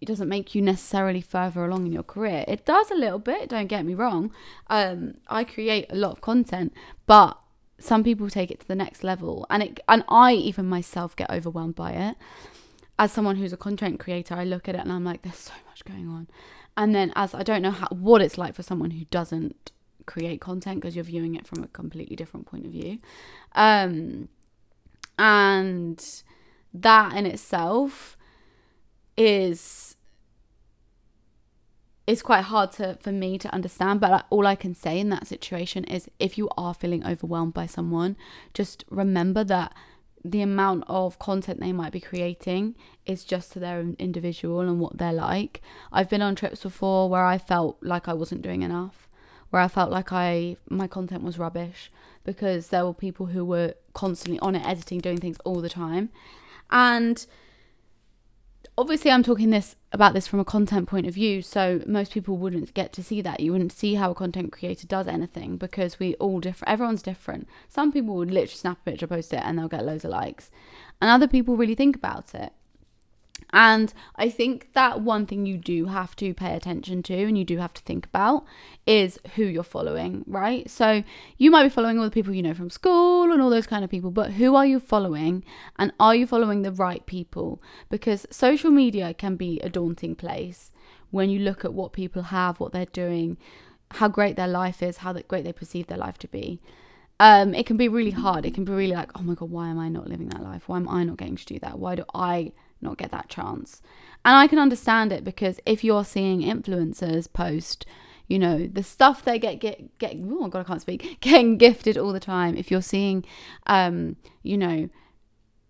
it 0.01 0.07
doesn't 0.07 0.29
make 0.29 0.55
you 0.55 0.63
necessarily 0.63 1.21
further 1.21 1.65
along 1.65 1.87
in 1.87 1.93
your 1.93 2.03
career. 2.03 2.45
It 2.49 2.65
does 2.65 2.91
a 2.91 2.95
little 2.95 3.19
bit, 3.19 3.49
don't 3.49 3.69
get 3.69 3.85
me 3.85 3.95
wrong. 3.95 4.33
Um, 4.69 5.15
I 5.29 5.45
create 5.45 5.87
a 5.91 5.95
lot 5.97 6.13
of 6.13 6.21
content, 6.21 6.73
but 7.07 7.39
some 7.79 8.05
people 8.05 8.29
take 8.31 8.51
it 8.51 8.61
to 8.61 8.69
the 8.69 8.77
next 8.77 9.03
level 9.03 9.47
and 9.51 9.63
it 9.63 9.81
and 9.89 10.05
I 10.09 10.35
even 10.35 10.67
myself 10.67 11.17
get 11.17 11.31
overwhelmed 11.31 11.75
by 11.75 11.93
it. 11.93 12.17
As 12.99 13.11
someone 13.11 13.37
who's 13.37 13.53
a 13.53 13.57
content 13.57 13.99
creator, 13.99 14.35
I 14.35 14.45
look 14.45 14.69
at 14.69 14.75
it 14.75 14.81
and 14.81 14.93
I'm 14.93 15.05
like, 15.05 15.23
there's 15.23 15.37
so 15.37 15.55
much 15.69 15.85
going 15.85 16.09
on. 16.09 16.29
And 16.77 16.95
then 16.95 17.13
as 17.15 17.35
I 17.35 17.43
don't 17.43 17.63
know 17.63 17.71
how 17.71 17.89
what 17.89 18.23
it's 18.23 18.39
like 18.39 18.55
for 18.55 18.63
someone 18.63 18.93
who 18.93 19.05
doesn't 19.07 19.73
create 20.07 20.41
content 20.41 20.81
because 20.81 20.97
you're 20.97 21.05
viewing 21.05 21.35
it 21.35 21.47
from 21.47 21.63
a 21.63 21.69
completely 21.69 22.17
different 22.17 22.47
point 22.47 22.67
of 22.67 22.73
view. 22.73 22.99
Um, 23.55 24.29
and 25.19 26.23
that 26.75 27.15
in 27.15 27.27
itself 27.27 28.17
is 29.17 29.97
is 32.07 32.23
quite 32.23 32.43
hard 32.43 32.73
to 32.73 32.97
for 33.01 33.13
me 33.13 33.39
to 33.39 33.53
understand 33.55 34.01
but 34.01 34.27
all 34.31 34.47
i 34.47 34.55
can 34.55 34.75
say 34.75 34.99
in 34.99 35.09
that 35.11 35.27
situation 35.27 35.85
is 35.85 36.09
if 36.19 36.37
you 36.37 36.49
are 36.57 36.75
feeling 36.75 37.07
overwhelmed 37.07 37.55
by 37.55 37.67
someone 37.67 38.17
just 38.55 38.85
remember 38.91 39.45
that 39.45 39.73
the 40.25 40.43
amount 40.43 40.85
of 40.87 41.19
content 41.19 41.61
they 41.61 41.73
might 41.73 41.93
be 41.93 42.01
creating 42.01 42.75
is 43.07 43.25
just 43.25 43.53
to 43.53 43.59
their 43.59 43.81
individual 43.99 44.61
and 44.61 44.79
what 44.79 44.99
they're 44.99 45.13
like. 45.13 45.61
I've 45.93 46.09
been 46.09 46.23
on 46.23 46.37
trips 46.37 46.63
before 46.63 47.09
where 47.09 47.25
i 47.25 47.39
felt 47.39 47.79
like 47.83 48.09
i 48.09 48.13
wasn't 48.13 48.43
doing 48.43 48.63
enough 48.63 49.09
where 49.51 49.61
i 49.61 49.69
felt 49.69 49.91
like 49.91 50.13
i 50.13 50.57
my 50.69 50.87
content 50.87 51.23
was 51.23 51.39
rubbish 51.39 51.91
because 52.25 52.69
there 52.69 52.85
were 52.85 52.95
people 52.95 53.27
who 53.27 53.45
were 53.45 53.75
constantly 53.95 54.39
on 54.41 54.55
it 54.55 54.67
editing 54.67 55.01
doing 55.01 55.19
things 55.19 55.39
all 55.45 55.61
the 55.61 55.69
time. 55.69 56.11
And 56.71 57.25
obviously 58.77 59.11
I'm 59.11 59.23
talking 59.23 59.51
this 59.51 59.77
about 59.93 60.15
this 60.15 60.27
from 60.27 60.41
a 60.41 60.45
content 60.45 60.89
point 60.89 61.07
of 61.07 61.15
view, 61.15 61.43
so 61.43 61.83
most 61.87 62.13
people 62.13 62.37
wouldn't 62.37 62.75
get 62.75 62.93
to 62.95 63.03
see 63.03 63.21
that. 63.21 63.41
You 63.41 63.53
wouldn't 63.53 63.73
see 63.73 63.95
how 63.95 64.11
a 64.11 64.15
content 64.15 64.53
creator 64.53 64.87
does 64.87 65.07
anything 65.07 65.57
because 65.57 65.99
we 65.99 66.15
all 66.15 66.41
different. 66.41 66.73
Everyone's 66.73 67.03
different. 67.03 67.49
Some 67.69 67.93
people 67.93 68.15
would 68.17 68.31
literally 68.31 68.49
snap 68.49 68.79
a 68.81 68.91
picture, 68.91 69.07
post 69.07 69.33
it, 69.33 69.43
and 69.45 69.59
they'll 69.59 69.69
get 69.69 69.85
loads 69.85 70.05
of 70.05 70.11
likes, 70.11 70.51
and 71.01 71.11
other 71.11 71.29
people 71.29 71.57
really 71.57 71.75
think 71.75 71.97
about 71.97 72.35
it. 72.35 72.53
And 73.53 73.93
I 74.17 74.31
think 74.31 74.73
that 74.73 75.03
one 75.03 75.27
thing 75.27 75.45
you 75.45 75.59
do 75.59 75.87
have 75.87 76.17
to 76.17 76.33
pay 76.33 76.55
attention 76.55 77.03
to 77.05 77.15
and 77.15 77.37
you 77.37 77.45
do 77.45 77.59
have 77.59 77.75
to 77.75 77.83
think 77.83 78.07
about 78.07 78.45
is 78.87 79.19
who 79.35 79.45
you're 79.45 79.63
following, 79.63 80.25
right? 80.27 80.69
So 80.71 81.05
you 81.37 81.51
might 81.51 81.65
be 81.65 81.69
following 81.69 81.99
all 81.99 82.05
the 82.05 82.11
people 82.11 82.33
you 82.33 82.43
know 82.43 82.55
from 82.55 82.71
school 82.71 83.31
and 83.31 83.43
all 83.43 83.51
those 83.51 83.67
kind 83.67 83.85
of 83.85 83.91
people, 83.91 84.11
but 84.11 84.33
who 84.33 84.55
are 84.55 84.65
you 84.65 84.81
following 84.81 85.45
and 85.79 85.93
are 86.01 86.15
you 86.15 86.27
following 86.27 86.63
the 86.63 86.73
right 86.73 87.05
people? 87.05 87.63
Because 87.91 88.27
social 88.31 88.71
media 88.71 89.13
can 89.13 89.37
be 89.37 89.61
a 89.61 89.69
daunting 89.69 90.15
place 90.15 90.71
when 91.11 91.29
you 91.29 91.39
look 91.39 91.63
at 91.63 91.75
what 91.75 91.93
people 91.93 92.23
have, 92.23 92.59
what 92.59 92.73
they're 92.73 92.87
doing, 92.87 93.37
how 93.91 94.09
great 94.09 94.37
their 94.37 94.49
life 94.49 94.83
is, 94.83 94.99
how 94.99 95.13
great 95.13 95.45
they 95.45 95.53
perceive 95.53 95.89
their 95.89 95.99
life 95.99 96.17
to 96.19 96.29
be. 96.29 96.59
Um, 97.21 97.55
it 97.55 97.67
can 97.67 97.77
be 97.77 97.89
really 97.89 98.11
hard. 98.11 98.47
It 98.47 98.55
can 98.55 98.65
be 98.65 98.73
really 98.73 98.95
like, 98.95 99.11
oh 99.15 99.23
my 99.23 99.35
God, 99.35 99.51
why 99.51 99.69
am 99.69 99.79
I 99.79 99.91
not 99.91 100.09
living 100.09 100.29
that 100.31 100.43
life? 100.43 100.69
Why 100.69 100.79
am 100.79 100.89
I 100.89 101.05
not 101.05 101.19
getting 101.19 101.37
to 101.37 101.45
do 101.45 101.59
that? 101.59 101.79
Why 101.79 101.95
do 101.95 102.05
I 102.15 102.53
not 102.83 102.99
get 102.99 103.11
that 103.11 103.29
chance. 103.29 103.83
And 104.25 104.37
I 104.37 104.47
can 104.47 104.59
understand 104.59 105.13
it 105.13 105.25
because 105.25 105.61
if 105.67 105.83
you're 105.83 106.05
seeing 106.05 106.41
influencers 106.43 107.33
post, 107.33 107.87
you 108.29 108.39
know, 108.39 108.67
the 108.67 108.83
stuff 108.83 109.25
they 109.25 109.39
get 109.39 109.61
get 109.61 109.99
get 109.99 110.17
oh 110.17 110.49
god, 110.49 110.61
I 110.61 110.65
can't 110.65 110.81
speak, 110.81 111.19
getting 111.21 111.59
gifted 111.59 111.99
all 111.99 112.13
the 112.13 112.21
time. 112.21 112.57
If 112.57 112.71
you're 112.71 112.83
seeing 112.83 113.25
um, 113.67 114.17
you 114.43 114.57
know, 114.57 114.89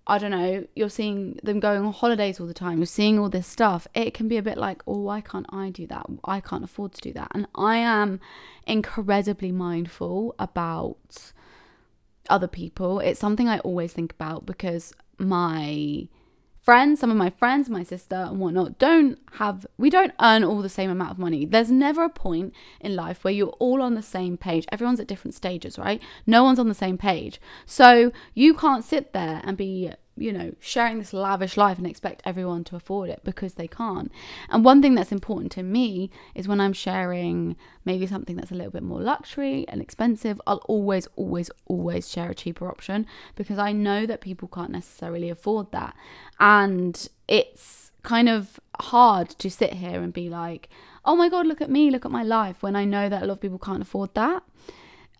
I 0.07 0.19
don't 0.19 0.33
know, 0.33 0.67
you're 0.75 0.89
seeing 0.89 1.39
them 1.43 1.61
going 1.61 1.85
on 1.85 1.93
holidays 1.93 2.41
all 2.41 2.47
the 2.47 2.55
time, 2.55 2.79
you're 2.79 2.87
seeing 2.87 3.19
all 3.19 3.29
this 3.29 3.47
stuff, 3.47 3.87
it 3.95 4.15
can 4.15 4.27
be 4.27 4.37
a 4.37 4.43
bit 4.43 4.59
like, 4.59 4.83
oh, 4.87 4.99
why 4.99 5.21
can't 5.21 5.47
I 5.51 5.71
do 5.71 5.87
that? 5.87 6.07
I 6.25 6.41
can't 6.41 6.65
afford 6.65 6.93
to 6.95 7.01
do 7.01 7.13
that. 7.13 7.31
And 7.33 7.47
I 7.55 7.77
am 7.77 8.19
incredibly 8.67 9.53
mindful 9.53 10.35
about 10.41 11.33
other 12.29 12.49
people. 12.49 12.99
It's 12.99 13.21
something 13.21 13.49
I 13.49 13.61
always 13.61 13.93
think 13.93 14.13
about 14.13 14.45
because 14.45 14.93
my 15.19 16.09
friends, 16.63 17.01
some 17.01 17.11
of 17.11 17.17
my 17.17 17.31
friends, 17.31 17.69
my 17.69 17.83
sister 17.83 18.15
and 18.15 18.39
whatnot, 18.39 18.79
don't 18.79 19.19
have, 19.33 19.67
we 19.77 19.91
don't 19.91 20.13
earn 20.21 20.45
all 20.45 20.63
the 20.63 20.69
same 20.69 20.91
amount 20.91 21.11
of 21.11 21.19
money. 21.19 21.45
There's 21.45 21.71
never 21.71 22.05
a 22.05 22.09
point 22.09 22.55
in 22.81 22.95
life 22.95 23.25
where 23.25 23.35
you're 23.35 23.49
all 23.59 23.83
on 23.83 23.95
the 23.95 24.03
same 24.03 24.37
page. 24.37 24.65
Everyone's 24.71 25.01
at 25.01 25.09
different 25.09 25.35
stages, 25.35 25.79
right? 25.79 26.01
No 26.27 26.45
one's 26.45 26.61
on 26.61 26.69
the 26.69 26.75
same 26.75 26.97
page. 26.97 27.41
So 27.67 28.13
you 28.35 28.55
can't 28.55 28.85
sit 28.85 29.13
there 29.13 29.41
and 29.45 29.57
be 29.57 29.93
you 30.17 30.33
know, 30.33 30.55
sharing 30.61 30.99
this 30.99 31.13
lavish 31.13 31.57
life 31.57 31.79
and 31.79 31.87
expect 31.87 32.23
everyone 32.25 32.65
to 32.65 32.77
afford 32.77 33.09
it 33.09 33.21
because 33.25 33.55
they 33.55 33.67
can't. 33.67 34.13
And 34.51 34.65
one 34.65 34.83
thing 34.83 34.95
that's 34.95 35.13
important 35.13 35.53
to 35.53 35.63
me 35.63 36.11
is 36.35 36.47
when 36.47 36.61
I'm 36.61 36.75
sharing 36.75 37.57
maybe 37.85 38.07
something 38.07 38.37
that's 38.37 38.51
a 38.51 38.55
little 38.55 38.71
bit 38.71 38.83
more 38.83 39.01
luxury 39.01 39.67
and 39.69 39.81
expensive, 39.81 40.41
I'll 40.47 40.63
always, 40.67 41.09
always, 41.17 41.51
always 41.67 42.11
share 42.11 42.31
a 42.31 42.35
cheaper 42.35 42.69
option 42.69 43.07
because 43.37 43.59
I 43.59 43.73
know 43.73 44.05
that 44.07 44.21
people 44.21 44.49
can't 44.49 44.71
necessarily 44.71 45.31
afford 45.31 45.73
that. 45.73 45.97
And 46.39 47.09
it's 47.27 47.91
kind 48.03 48.29
of 48.29 48.61
hard 48.81 49.31
to 49.31 49.51
sit 49.51 49.75
here 49.75 50.03
and 50.03 50.13
be 50.13 50.29
like, 50.29 50.69
oh 51.05 51.17
my 51.17 51.29
God, 51.29 51.47
look 51.47 51.61
at 51.61 51.71
me, 51.71 51.91
look 51.91 52.05
at 52.05 52.11
my 52.11 52.23
life, 52.23 52.63
when 52.63 52.77
I 52.77 52.85
know 52.85 53.09
that 53.09 53.23
a 53.23 53.27
lot 53.27 53.35
of 53.35 53.41
people 53.41 53.59
can't 53.59 53.83
afford 53.83 54.15
that. 54.15 54.43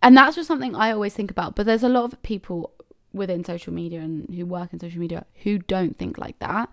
And 0.03 0.17
that's 0.17 0.35
just 0.35 0.49
something 0.49 0.75
I 0.75 0.91
always 0.91 1.13
think 1.13 1.31
about. 1.31 1.55
But 1.55 1.65
there's 1.65 1.81
a 1.81 1.89
lot 1.89 2.03
of 2.03 2.21
people 2.23 2.72
within 3.13 3.43
social 3.43 3.73
media 3.73 4.01
and 4.01 4.33
who 4.33 4.45
work 4.45 4.73
in 4.73 4.79
social 4.79 4.99
media 4.99 5.25
who 5.43 5.59
don't 5.59 5.97
think 5.97 6.17
like 6.17 6.39
that. 6.39 6.69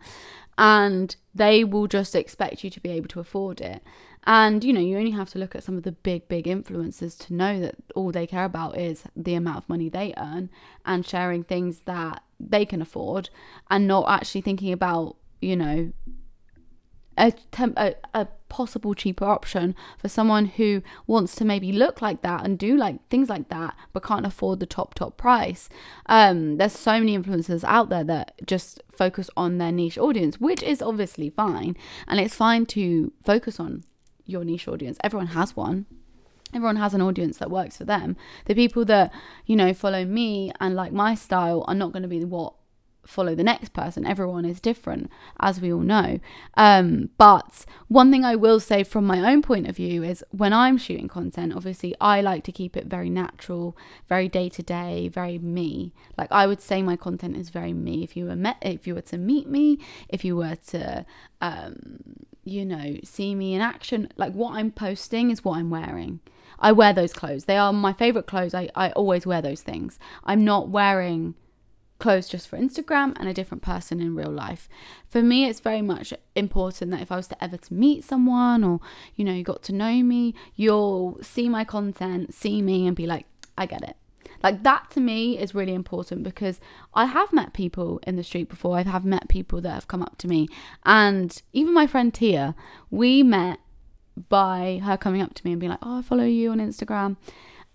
And 0.58 1.14
they 1.34 1.64
will 1.64 1.86
just 1.86 2.14
expect 2.14 2.64
you 2.64 2.70
to 2.70 2.80
be 2.80 2.90
able 2.90 3.08
to 3.08 3.20
afford 3.20 3.60
it. 3.60 3.82
And 4.24 4.62
you 4.62 4.72
know 4.72 4.80
you 4.80 4.98
only 4.98 5.12
have 5.12 5.30
to 5.30 5.38
look 5.38 5.54
at 5.54 5.62
some 5.62 5.76
of 5.76 5.82
the 5.82 5.92
big 5.92 6.28
big 6.28 6.44
influencers 6.44 7.18
to 7.26 7.34
know 7.34 7.58
that 7.60 7.76
all 7.94 8.12
they 8.12 8.26
care 8.26 8.44
about 8.44 8.76
is 8.76 9.04
the 9.16 9.34
amount 9.34 9.58
of 9.58 9.68
money 9.68 9.88
they 9.88 10.12
earn 10.18 10.50
and 10.84 11.06
sharing 11.06 11.42
things 11.42 11.80
that 11.86 12.22
they 12.38 12.66
can 12.66 12.82
afford 12.82 13.30
and 13.70 13.86
not 13.86 14.04
actually 14.08 14.42
thinking 14.42 14.72
about 14.72 15.16
you 15.40 15.56
know 15.56 15.92
a, 17.18 17.32
temp- 17.50 17.78
a, 17.78 17.94
a 18.14 18.26
possible 18.48 18.94
cheaper 18.94 19.24
option 19.24 19.74
for 19.98 20.08
someone 20.08 20.46
who 20.46 20.82
wants 21.06 21.34
to 21.36 21.44
maybe 21.44 21.72
look 21.72 22.02
like 22.02 22.22
that 22.22 22.44
and 22.44 22.58
do 22.58 22.76
like 22.76 23.06
things 23.08 23.28
like 23.28 23.48
that 23.48 23.74
but 23.92 24.02
can't 24.02 24.26
afford 24.26 24.60
the 24.60 24.66
top 24.66 24.94
top 24.94 25.16
price. 25.16 25.68
Um 26.06 26.56
there's 26.56 26.72
so 26.72 26.98
many 26.98 27.16
influencers 27.16 27.64
out 27.64 27.88
there 27.88 28.04
that 28.04 28.40
just 28.46 28.82
focus 28.90 29.30
on 29.36 29.58
their 29.58 29.72
niche 29.72 29.98
audience 29.98 30.40
which 30.40 30.62
is 30.62 30.82
obviously 30.82 31.30
fine 31.30 31.76
and 32.06 32.20
it's 32.20 32.34
fine 32.34 32.66
to 32.66 33.12
focus 33.24 33.60
on 33.60 33.84
your 34.26 34.44
niche 34.44 34.68
audience. 34.68 34.98
Everyone 35.02 35.28
has 35.28 35.56
one. 35.56 35.86
Everyone 36.52 36.76
has 36.76 36.94
an 36.94 37.00
audience 37.00 37.38
that 37.38 37.50
works 37.50 37.76
for 37.76 37.84
them. 37.84 38.16
The 38.46 38.54
people 38.54 38.84
that 38.86 39.12
you 39.46 39.56
know 39.56 39.72
follow 39.72 40.04
me 40.04 40.52
and 40.60 40.74
like 40.74 40.92
my 40.92 41.14
style 41.14 41.64
are 41.68 41.74
not 41.74 41.92
going 41.92 42.02
to 42.02 42.08
be 42.08 42.24
what 42.24 42.54
follow 43.06 43.34
the 43.34 43.42
next 43.42 43.72
person. 43.72 44.06
Everyone 44.06 44.44
is 44.44 44.60
different, 44.60 45.10
as 45.38 45.60
we 45.60 45.72
all 45.72 45.80
know. 45.80 46.20
Um, 46.54 47.10
but 47.18 47.64
one 47.88 48.10
thing 48.10 48.24
I 48.24 48.36
will 48.36 48.60
say 48.60 48.84
from 48.84 49.04
my 49.04 49.32
own 49.32 49.42
point 49.42 49.68
of 49.68 49.76
view 49.76 50.02
is 50.02 50.24
when 50.30 50.52
I'm 50.52 50.78
shooting 50.78 51.08
content, 51.08 51.54
obviously 51.54 51.94
I 52.00 52.20
like 52.20 52.44
to 52.44 52.52
keep 52.52 52.76
it 52.76 52.86
very 52.86 53.10
natural, 53.10 53.76
very 54.08 54.28
day 54.28 54.48
to 54.50 54.62
day, 54.62 55.08
very 55.08 55.38
me. 55.38 55.92
Like 56.16 56.30
I 56.30 56.46
would 56.46 56.60
say 56.60 56.82
my 56.82 56.96
content 56.96 57.36
is 57.36 57.50
very 57.50 57.72
me. 57.72 58.04
If 58.04 58.16
you 58.16 58.26
were 58.26 58.36
met, 58.36 58.56
if 58.62 58.86
you 58.86 58.94
were 58.94 59.00
to 59.02 59.18
meet 59.18 59.48
me, 59.48 59.78
if 60.08 60.24
you 60.24 60.36
were 60.36 60.56
to, 60.68 61.04
um, 61.40 62.02
you 62.44 62.64
know, 62.64 62.96
see 63.04 63.34
me 63.34 63.54
in 63.54 63.60
action, 63.60 64.08
like 64.16 64.32
what 64.32 64.54
I'm 64.54 64.70
posting 64.70 65.30
is 65.30 65.44
what 65.44 65.58
I'm 65.58 65.70
wearing. 65.70 66.20
I 66.58 66.72
wear 66.72 66.92
those 66.92 67.12
clothes. 67.12 67.46
They 67.46 67.56
are 67.56 67.72
my 67.72 67.92
favorite 67.92 68.26
clothes. 68.26 68.54
I, 68.54 68.68
I 68.74 68.90
always 68.90 69.26
wear 69.26 69.40
those 69.40 69.62
things. 69.62 69.98
I'm 70.24 70.44
not 70.44 70.68
wearing 70.68 71.34
clothes 72.00 72.28
just 72.28 72.48
for 72.48 72.58
Instagram 72.58 73.16
and 73.18 73.28
a 73.28 73.34
different 73.34 73.62
person 73.62 74.00
in 74.00 74.14
real 74.14 74.30
life. 74.30 74.68
For 75.08 75.22
me, 75.22 75.46
it's 75.46 75.60
very 75.60 75.82
much 75.82 76.12
important 76.34 76.90
that 76.90 77.02
if 77.02 77.12
I 77.12 77.16
was 77.16 77.28
to 77.28 77.44
ever 77.44 77.56
to 77.56 77.74
meet 77.74 78.02
someone 78.04 78.64
or, 78.64 78.80
you 79.14 79.24
know, 79.24 79.32
you 79.32 79.44
got 79.44 79.62
to 79.64 79.72
know 79.72 80.02
me, 80.02 80.34
you'll 80.56 81.18
see 81.22 81.48
my 81.48 81.64
content, 81.64 82.34
see 82.34 82.62
me 82.62 82.86
and 82.86 82.96
be 82.96 83.06
like, 83.06 83.26
I 83.56 83.66
get 83.66 83.82
it. 83.82 83.96
Like 84.42 84.62
that 84.62 84.90
to 84.92 85.00
me 85.00 85.38
is 85.38 85.54
really 85.54 85.74
important 85.74 86.22
because 86.22 86.60
I 86.94 87.04
have 87.06 87.32
met 87.32 87.52
people 87.52 88.00
in 88.06 88.16
the 88.16 88.24
street 88.24 88.48
before. 88.48 88.76
I 88.76 88.82
have 88.82 89.04
met 89.04 89.28
people 89.28 89.60
that 89.60 89.72
have 89.72 89.88
come 89.88 90.02
up 90.02 90.16
to 90.18 90.28
me. 90.28 90.48
And 90.84 91.40
even 91.52 91.74
my 91.74 91.86
friend 91.86 92.12
Tia, 92.12 92.54
we 92.90 93.22
met 93.22 93.58
by 94.28 94.80
her 94.84 94.96
coming 94.96 95.22
up 95.22 95.34
to 95.34 95.42
me 95.44 95.52
and 95.52 95.60
being 95.60 95.70
like, 95.70 95.80
Oh, 95.82 95.98
I 95.98 96.02
follow 96.02 96.24
you 96.24 96.50
on 96.52 96.58
Instagram. 96.58 97.16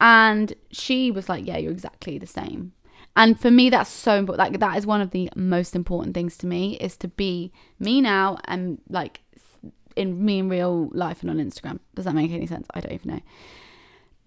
And 0.01 0.53
she 0.71 1.11
was 1.11 1.29
like, 1.29 1.45
Yeah, 1.45 1.57
you're 1.57 1.71
exactly 1.71 2.17
the 2.17 2.27
same. 2.27 2.73
And 3.15 3.39
for 3.39 3.49
me, 3.49 3.69
that's 3.69 3.89
so 3.89 4.15
important. 4.15 4.39
Like 4.51 4.59
that 4.59 4.77
is 4.77 4.85
one 4.85 5.01
of 5.01 5.11
the 5.11 5.29
most 5.35 5.75
important 5.75 6.13
things 6.13 6.37
to 6.37 6.47
me 6.47 6.75
is 6.77 6.97
to 6.97 7.07
be 7.07 7.51
me 7.79 8.01
now 8.01 8.37
and 8.45 8.81
like 8.89 9.21
in 9.95 10.23
me 10.23 10.39
in 10.39 10.49
real 10.49 10.89
life 10.91 11.21
and 11.21 11.29
on 11.29 11.37
Instagram. 11.37 11.79
Does 11.93 12.05
that 12.05 12.13
make 12.13 12.31
any 12.31 12.45
sense? 12.45 12.67
I 12.73 12.81
don't 12.81 12.91
even 12.91 13.11
know. 13.11 13.21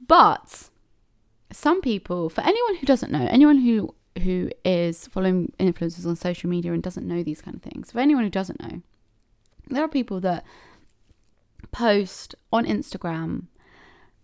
But 0.07 0.71
some 1.53 1.81
people, 1.81 2.31
for 2.31 2.41
anyone 2.43 2.77
who 2.77 2.87
doesn't 2.87 3.13
know, 3.13 3.27
anyone 3.31 3.59
who 3.59 3.95
who 4.23 4.51
is 4.65 5.07
following 5.07 5.53
influencers 5.61 6.05
on 6.05 6.17
social 6.17 6.51
media 6.51 6.73
and 6.73 6.83
doesn't 6.83 7.07
know 7.07 7.23
these 7.23 7.41
kind 7.41 7.55
of 7.55 7.63
things, 7.63 7.93
for 7.93 8.01
anyone 8.01 8.25
who 8.25 8.31
doesn't 8.31 8.61
know, 8.61 8.83
there 9.69 9.85
are 9.85 9.89
people 9.89 10.19
that 10.21 10.45
post 11.71 12.35
on 12.53 12.65
Instagram 12.65 13.45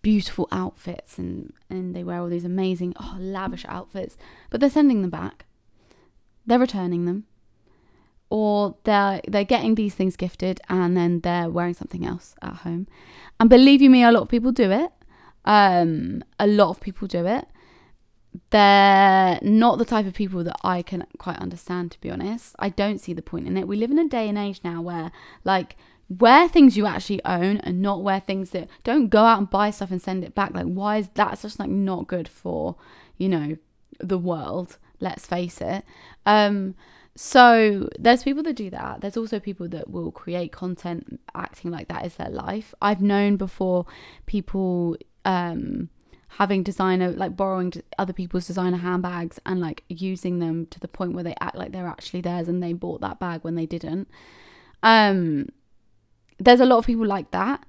beautiful 0.04 0.46
outfits 0.52 1.18
and 1.18 1.52
and 1.70 1.96
they 1.96 2.04
wear 2.04 2.20
all 2.20 2.28
these 2.28 2.44
amazing 2.44 2.92
oh 3.00 3.16
lavish 3.18 3.64
outfits 3.66 4.18
but 4.50 4.61
they're 4.61 4.70
sending 4.70 5.00
them 5.00 5.11
back. 5.11 5.46
They're 6.46 6.58
returning 6.58 7.06
them. 7.06 7.25
Or 8.28 8.76
they're 8.84 9.23
they're 9.26 9.52
getting 9.54 9.75
these 9.75 9.94
things 9.94 10.16
gifted 10.16 10.61
and 10.68 10.94
then 10.94 11.20
they're 11.20 11.49
wearing 11.49 11.75
something 11.75 12.04
else 12.04 12.37
at 12.42 12.56
home. 12.64 12.87
And 13.40 13.49
believe 13.49 13.80
you 13.80 13.88
me 13.88 14.04
a 14.04 14.12
lot 14.12 14.25
of 14.25 14.28
people 14.28 14.52
do 14.52 14.70
it. 14.70 14.92
Um 15.46 16.23
a 16.38 16.46
lot 16.46 16.68
of 16.68 16.80
people 16.80 17.08
do 17.08 17.26
it. 17.26 17.46
They're 18.50 19.38
not 19.40 19.78
the 19.78 19.87
type 19.87 20.06
of 20.06 20.12
people 20.12 20.44
that 20.44 20.56
I 20.62 20.82
can 20.82 21.06
quite 21.16 21.38
understand 21.38 21.92
to 21.92 22.00
be 22.00 22.11
honest. 22.11 22.54
I 22.58 22.68
don't 22.68 23.00
see 23.00 23.14
the 23.14 23.23
point 23.23 23.46
in 23.46 23.56
it. 23.56 23.66
We 23.66 23.76
live 23.76 23.90
in 23.90 23.99
a 23.99 24.08
day 24.08 24.28
and 24.28 24.37
age 24.37 24.61
now 24.62 24.82
where 24.82 25.12
like 25.44 25.76
wear 26.08 26.49
things 26.49 26.76
you 26.76 26.87
actually 26.87 27.25
own 27.25 27.58
and 27.58 27.80
not 27.80 28.02
wear 28.02 28.20
things 28.20 28.50
that 28.50 28.68
don't 28.82 29.08
go 29.08 29.25
out 29.25 29.38
and 29.38 29.50
buy 29.50 29.70
stuff 29.70 29.90
and 29.90 30.02
send 30.02 30.25
it 30.25 30.34
back. 30.34 30.52
Like 30.54 30.66
why 30.66 30.99
is 30.99 31.08
that 31.14 31.40
just 31.40 31.58
like 31.58 31.70
not 31.70 32.06
good 32.06 32.28
for 32.28 32.76
you 33.16 33.28
know 33.28 33.56
the 33.99 34.18
world? 34.18 34.76
Let's 35.00 35.26
face 35.26 35.61
it. 35.61 35.84
Um 36.26 36.75
so 37.16 37.88
there's 37.99 38.25
people 38.25 38.42
that 38.42 38.56
do 38.56 38.70
that. 38.70 39.00
There's 39.00 39.16
also 39.16 39.38
people 39.38 39.68
that 39.68 39.88
will 39.88 40.11
create 40.11 40.50
content 40.50 41.20
acting 41.34 41.70
like 41.70 41.88
that 41.88 42.04
is 42.04 42.16
their 42.16 42.28
life. 42.30 42.75
I've 42.82 43.00
known 43.00 43.37
before 43.37 43.87
people 44.26 44.96
um 45.25 45.88
having 46.28 46.64
designer 46.64 47.12
like 47.12 47.37
borrowing 47.37 47.73
other 47.96 48.12
people's 48.12 48.46
designer 48.46 48.76
handbags 48.76 49.38
and 49.46 49.61
like 49.61 49.84
using 49.88 50.40
them 50.40 50.66
to 50.66 50.80
the 50.80 50.88
point 50.88 51.12
where 51.12 51.23
they 51.23 51.34
act 51.40 51.54
like 51.54 51.70
they're 51.70 51.87
actually 51.87 52.20
theirs 52.20 52.49
and 52.49 52.61
they 52.62 52.73
bought 52.73 53.00
that 53.00 53.20
bag 53.20 53.42
when 53.42 53.54
they 53.54 53.66
didn't. 53.66 54.08
Um 54.82 55.49
there's 56.38 56.61
a 56.61 56.67
lot 56.67 56.79
of 56.79 56.87
people 56.87 57.07
like 57.07 57.31
that. 57.31 57.64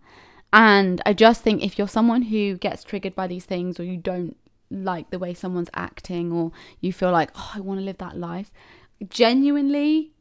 And 0.53 1.01
I 1.05 1.13
just 1.13 1.41
think 1.41 1.63
if 1.63 1.77
you're 1.77 1.87
someone 1.87 2.23
who 2.23 2.57
gets 2.57 2.83
triggered 2.83 3.15
by 3.15 3.27
these 3.27 3.45
things 3.45 3.79
or 3.79 3.83
you 3.83 3.97
don't 3.97 4.37
like 4.71 5.09
the 5.09 5.19
way 5.19 5.33
someone's 5.33 5.69
acting 5.73 6.31
or 6.31 6.51
you 6.79 6.93
feel 6.93 7.11
like, 7.11 7.31
oh, 7.35 7.51
I 7.55 7.59
want 7.59 7.79
to 7.79 7.85
live 7.85 7.97
that 7.97 8.17
life, 8.17 8.51
genuinely 9.09 10.11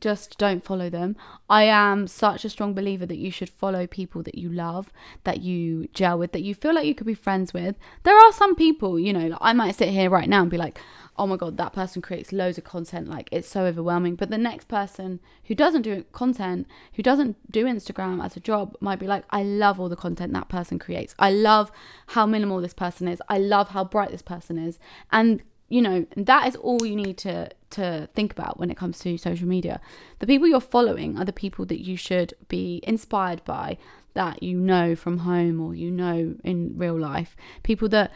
just 0.00 0.38
don't 0.38 0.64
follow 0.64 0.88
them. 0.88 1.16
I 1.48 1.64
am 1.64 2.06
such 2.06 2.44
a 2.44 2.50
strong 2.50 2.74
believer 2.74 3.06
that 3.06 3.18
you 3.18 3.30
should 3.30 3.50
follow 3.50 3.86
people 3.86 4.22
that 4.22 4.36
you 4.36 4.48
love, 4.48 4.92
that 5.24 5.40
you 5.40 5.88
gel 5.92 6.18
with, 6.18 6.32
that 6.32 6.42
you 6.42 6.54
feel 6.54 6.74
like 6.74 6.86
you 6.86 6.94
could 6.94 7.06
be 7.06 7.14
friends 7.14 7.52
with. 7.52 7.76
There 8.02 8.16
are 8.16 8.32
some 8.32 8.54
people, 8.54 8.98
you 8.98 9.12
know, 9.12 9.28
like 9.28 9.38
I 9.40 9.52
might 9.52 9.74
sit 9.74 9.90
here 9.90 10.10
right 10.10 10.28
now 10.28 10.42
and 10.42 10.50
be 10.50 10.56
like, 10.56 10.80
oh 11.16 11.26
my 11.26 11.36
god, 11.36 11.56
that 11.58 11.72
person 11.72 12.00
creates 12.00 12.32
loads 12.32 12.58
of 12.58 12.64
content, 12.64 13.08
like 13.08 13.28
it's 13.30 13.48
so 13.48 13.64
overwhelming. 13.64 14.14
But 14.14 14.30
the 14.30 14.38
next 14.38 14.68
person 14.68 15.20
who 15.44 15.54
doesn't 15.54 15.82
do 15.82 16.04
content, 16.12 16.66
who 16.94 17.02
doesn't 17.02 17.36
do 17.50 17.66
Instagram 17.66 18.24
as 18.24 18.36
a 18.36 18.40
job, 18.40 18.76
might 18.80 18.98
be 18.98 19.06
like, 19.06 19.24
I 19.30 19.42
love 19.42 19.78
all 19.78 19.88
the 19.88 19.96
content 19.96 20.32
that 20.32 20.48
person 20.48 20.78
creates. 20.78 21.14
I 21.18 21.30
love 21.30 21.70
how 22.08 22.26
minimal 22.26 22.60
this 22.60 22.74
person 22.74 23.08
is. 23.08 23.20
I 23.28 23.38
love 23.38 23.68
how 23.70 23.84
bright 23.84 24.10
this 24.10 24.22
person 24.22 24.58
is. 24.58 24.78
And 25.10 25.42
you 25.68 25.80
know, 25.80 26.06
that 26.16 26.46
is 26.46 26.56
all 26.56 26.84
you 26.84 26.96
need 26.96 27.16
to 27.18 27.48
to 27.70 28.06
think 28.14 28.32
about 28.32 28.58
when 28.58 28.70
it 28.70 28.76
comes 28.76 28.98
to 29.00 29.16
social 29.16 29.48
media. 29.48 29.80
The 30.18 30.26
people 30.26 30.46
you're 30.46 30.60
following 30.60 31.18
are 31.18 31.24
the 31.24 31.32
people 31.32 31.64
that 31.66 31.82
you 31.82 31.96
should 31.96 32.34
be 32.48 32.80
inspired 32.82 33.42
by, 33.44 33.78
that 34.12 34.42
you 34.42 34.58
know 34.58 34.94
from 34.94 35.18
home 35.18 35.60
or 35.60 35.74
you 35.74 35.90
know 35.90 36.34
in 36.44 36.74
real 36.76 36.98
life. 36.98 37.34
People 37.62 37.88
that 37.88 38.12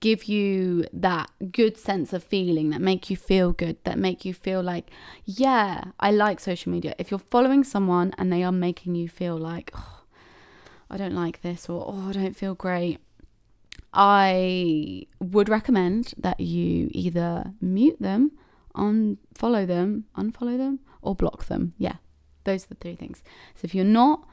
give 0.00 0.24
you 0.24 0.84
that 0.92 1.30
good 1.52 1.76
sense 1.76 2.12
of 2.12 2.24
feeling 2.24 2.70
that 2.70 2.80
make 2.80 3.10
you 3.10 3.16
feel 3.16 3.52
good 3.52 3.76
that 3.84 3.98
make 3.98 4.24
you 4.24 4.32
feel 4.32 4.62
like 4.62 4.90
yeah 5.24 5.84
i 6.00 6.10
like 6.10 6.40
social 6.40 6.72
media. 6.72 6.94
If 6.98 7.10
you're 7.10 7.18
following 7.18 7.64
someone 7.64 8.14
and 8.18 8.32
they 8.32 8.42
are 8.42 8.52
making 8.52 8.94
you 8.94 9.08
feel 9.08 9.36
like 9.36 9.70
oh, 9.76 10.02
i 10.90 10.96
don't 10.96 11.14
like 11.14 11.42
this 11.42 11.68
or 11.68 11.84
oh 11.86 12.08
i 12.08 12.12
don't 12.12 12.36
feel 12.36 12.54
great 12.54 12.98
i 13.92 15.06
would 15.18 15.48
recommend 15.48 16.14
that 16.16 16.40
you 16.40 16.88
either 16.92 17.52
mute 17.60 18.00
them 18.00 18.32
unfollow 18.74 19.66
them 19.66 20.06
unfollow 20.16 20.56
them 20.56 20.80
or 21.02 21.14
block 21.14 21.46
them. 21.46 21.74
Yeah 21.76 21.96
those 22.44 22.64
are 22.64 22.68
the 22.68 22.74
three 22.76 22.96
things. 22.96 23.22
So 23.54 23.60
if 23.64 23.74
you're 23.74 23.84
not 23.84 24.26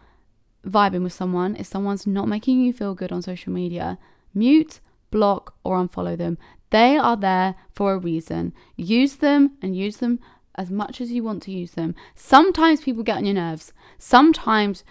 vibing 0.66 1.04
with 1.04 1.14
someone 1.14 1.56
if 1.58 1.68
someone's 1.68 2.08
not 2.08 2.28
making 2.28 2.62
you 2.62 2.72
feel 2.72 2.96
good 2.96 3.12
on 3.12 3.22
social 3.22 3.52
media 3.52 3.98
mute 4.34 4.80
block, 5.12 5.56
or 5.64 5.78
unfollow 5.78 6.18
them. 6.18 6.38
They 6.70 6.98
are 6.98 7.18
there 7.18 7.56
for 7.74 7.94
a 7.94 7.98
reason. 7.98 8.54
Use 8.76 9.18
them 9.18 9.58
and 9.62 9.76
use 9.76 9.98
them 9.98 10.20
as 10.56 10.70
much 10.70 11.00
as 11.00 11.12
you 11.12 11.24
want 11.24 11.44
to 11.44 11.52
use 11.52 11.72
them. 11.72 11.96
Sometimes 12.16 12.82
people 12.82 13.04
get 13.04 13.18
on 13.18 13.26
your 13.26 13.36
nerves. 13.36 13.74
Sometimes 13.98 14.84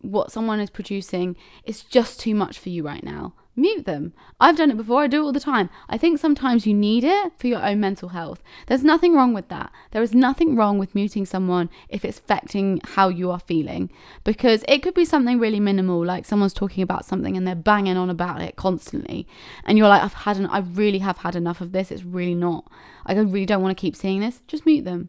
what 0.00 0.30
someone 0.30 0.60
is 0.60 0.70
producing 0.70 1.36
is 1.64 1.82
just 1.82 2.20
too 2.20 2.34
much 2.34 2.58
for 2.58 2.68
you 2.68 2.84
right 2.84 3.02
now 3.02 3.34
mute 3.56 3.86
them. 3.86 4.12
I've 4.38 4.56
done 4.56 4.70
it 4.70 4.76
before, 4.76 5.02
I 5.02 5.06
do 5.06 5.22
it 5.22 5.24
all 5.24 5.32
the 5.32 5.40
time. 5.40 5.70
I 5.88 5.96
think 5.96 6.18
sometimes 6.18 6.66
you 6.66 6.74
need 6.74 7.04
it 7.04 7.32
for 7.38 7.46
your 7.46 7.64
own 7.64 7.80
mental 7.80 8.10
health. 8.10 8.42
There's 8.66 8.84
nothing 8.84 9.14
wrong 9.14 9.32
with 9.32 9.48
that. 9.48 9.72
There 9.92 10.02
is 10.02 10.14
nothing 10.14 10.56
wrong 10.56 10.78
with 10.78 10.94
muting 10.94 11.24
someone 11.24 11.70
if 11.88 12.04
it's 12.04 12.18
affecting 12.18 12.80
how 12.84 13.08
you 13.08 13.30
are 13.30 13.40
feeling 13.40 13.90
because 14.24 14.64
it 14.68 14.82
could 14.82 14.94
be 14.94 15.04
something 15.04 15.38
really 15.38 15.60
minimal, 15.60 16.04
like 16.04 16.26
someone's 16.26 16.52
talking 16.52 16.82
about 16.82 17.04
something 17.04 17.36
and 17.36 17.46
they're 17.46 17.54
banging 17.54 17.96
on 17.96 18.10
about 18.10 18.42
it 18.42 18.56
constantly. 18.56 19.26
And 19.64 19.78
you're 19.78 19.88
like, 19.88 20.02
I've 20.02 20.12
had 20.12 20.36
an, 20.36 20.46
I 20.46 20.58
really 20.58 20.98
have 20.98 21.18
had 21.18 21.34
enough 21.34 21.60
of 21.60 21.72
this. 21.72 21.90
It's 21.90 22.04
really 22.04 22.34
not, 22.34 22.70
I 23.06 23.14
really 23.14 23.46
don't 23.46 23.62
want 23.62 23.76
to 23.76 23.80
keep 23.80 23.96
seeing 23.96 24.20
this. 24.20 24.42
Just 24.46 24.66
mute 24.66 24.84
them. 24.84 25.08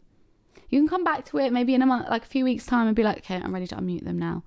You 0.70 0.80
can 0.80 0.88
come 0.88 1.04
back 1.04 1.24
to 1.26 1.38
it 1.38 1.52
maybe 1.52 1.74
in 1.74 1.82
a 1.82 1.86
month, 1.86 2.08
like 2.08 2.24
a 2.24 2.28
few 2.28 2.44
weeks' 2.44 2.66
time 2.66 2.86
and 2.86 2.96
be 2.96 3.02
like, 3.02 3.18
okay, 3.18 3.36
I'm 3.36 3.54
ready 3.54 3.66
to 3.68 3.76
unmute 3.76 4.04
them 4.04 4.18
now. 4.18 4.42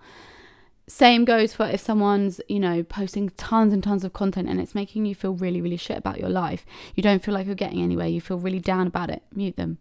Same 0.88 1.26
goes 1.26 1.54
for 1.54 1.66
if 1.68 1.80
someone's, 1.80 2.42
you 2.50 2.60
know, 2.60 2.84
posting 2.84 3.30
tons 3.30 3.72
and 3.72 3.84
tons 3.84 4.04
of 4.04 4.14
content 4.14 4.50
and 4.50 4.60
it's 4.60 4.76
making 4.76 5.06
you 5.06 5.16
feel 5.16 5.34
really, 5.34 5.62
really 5.62 5.78
shit 5.78 5.98
about 5.98 6.20
your 6.20 6.30
life. 6.30 6.66
You 6.96 7.04
don't 7.04 7.24
feel 7.24 7.34
like 7.34 7.46
you're 7.46 7.56
getting 7.56 7.82
anywhere. 7.82 8.08
You 8.08 8.20
feel 8.20 8.38
really 8.38 8.60
down 8.60 8.88
about 8.88 9.10
it. 9.10 9.24
Mute 9.34 9.56
them. 9.56 9.78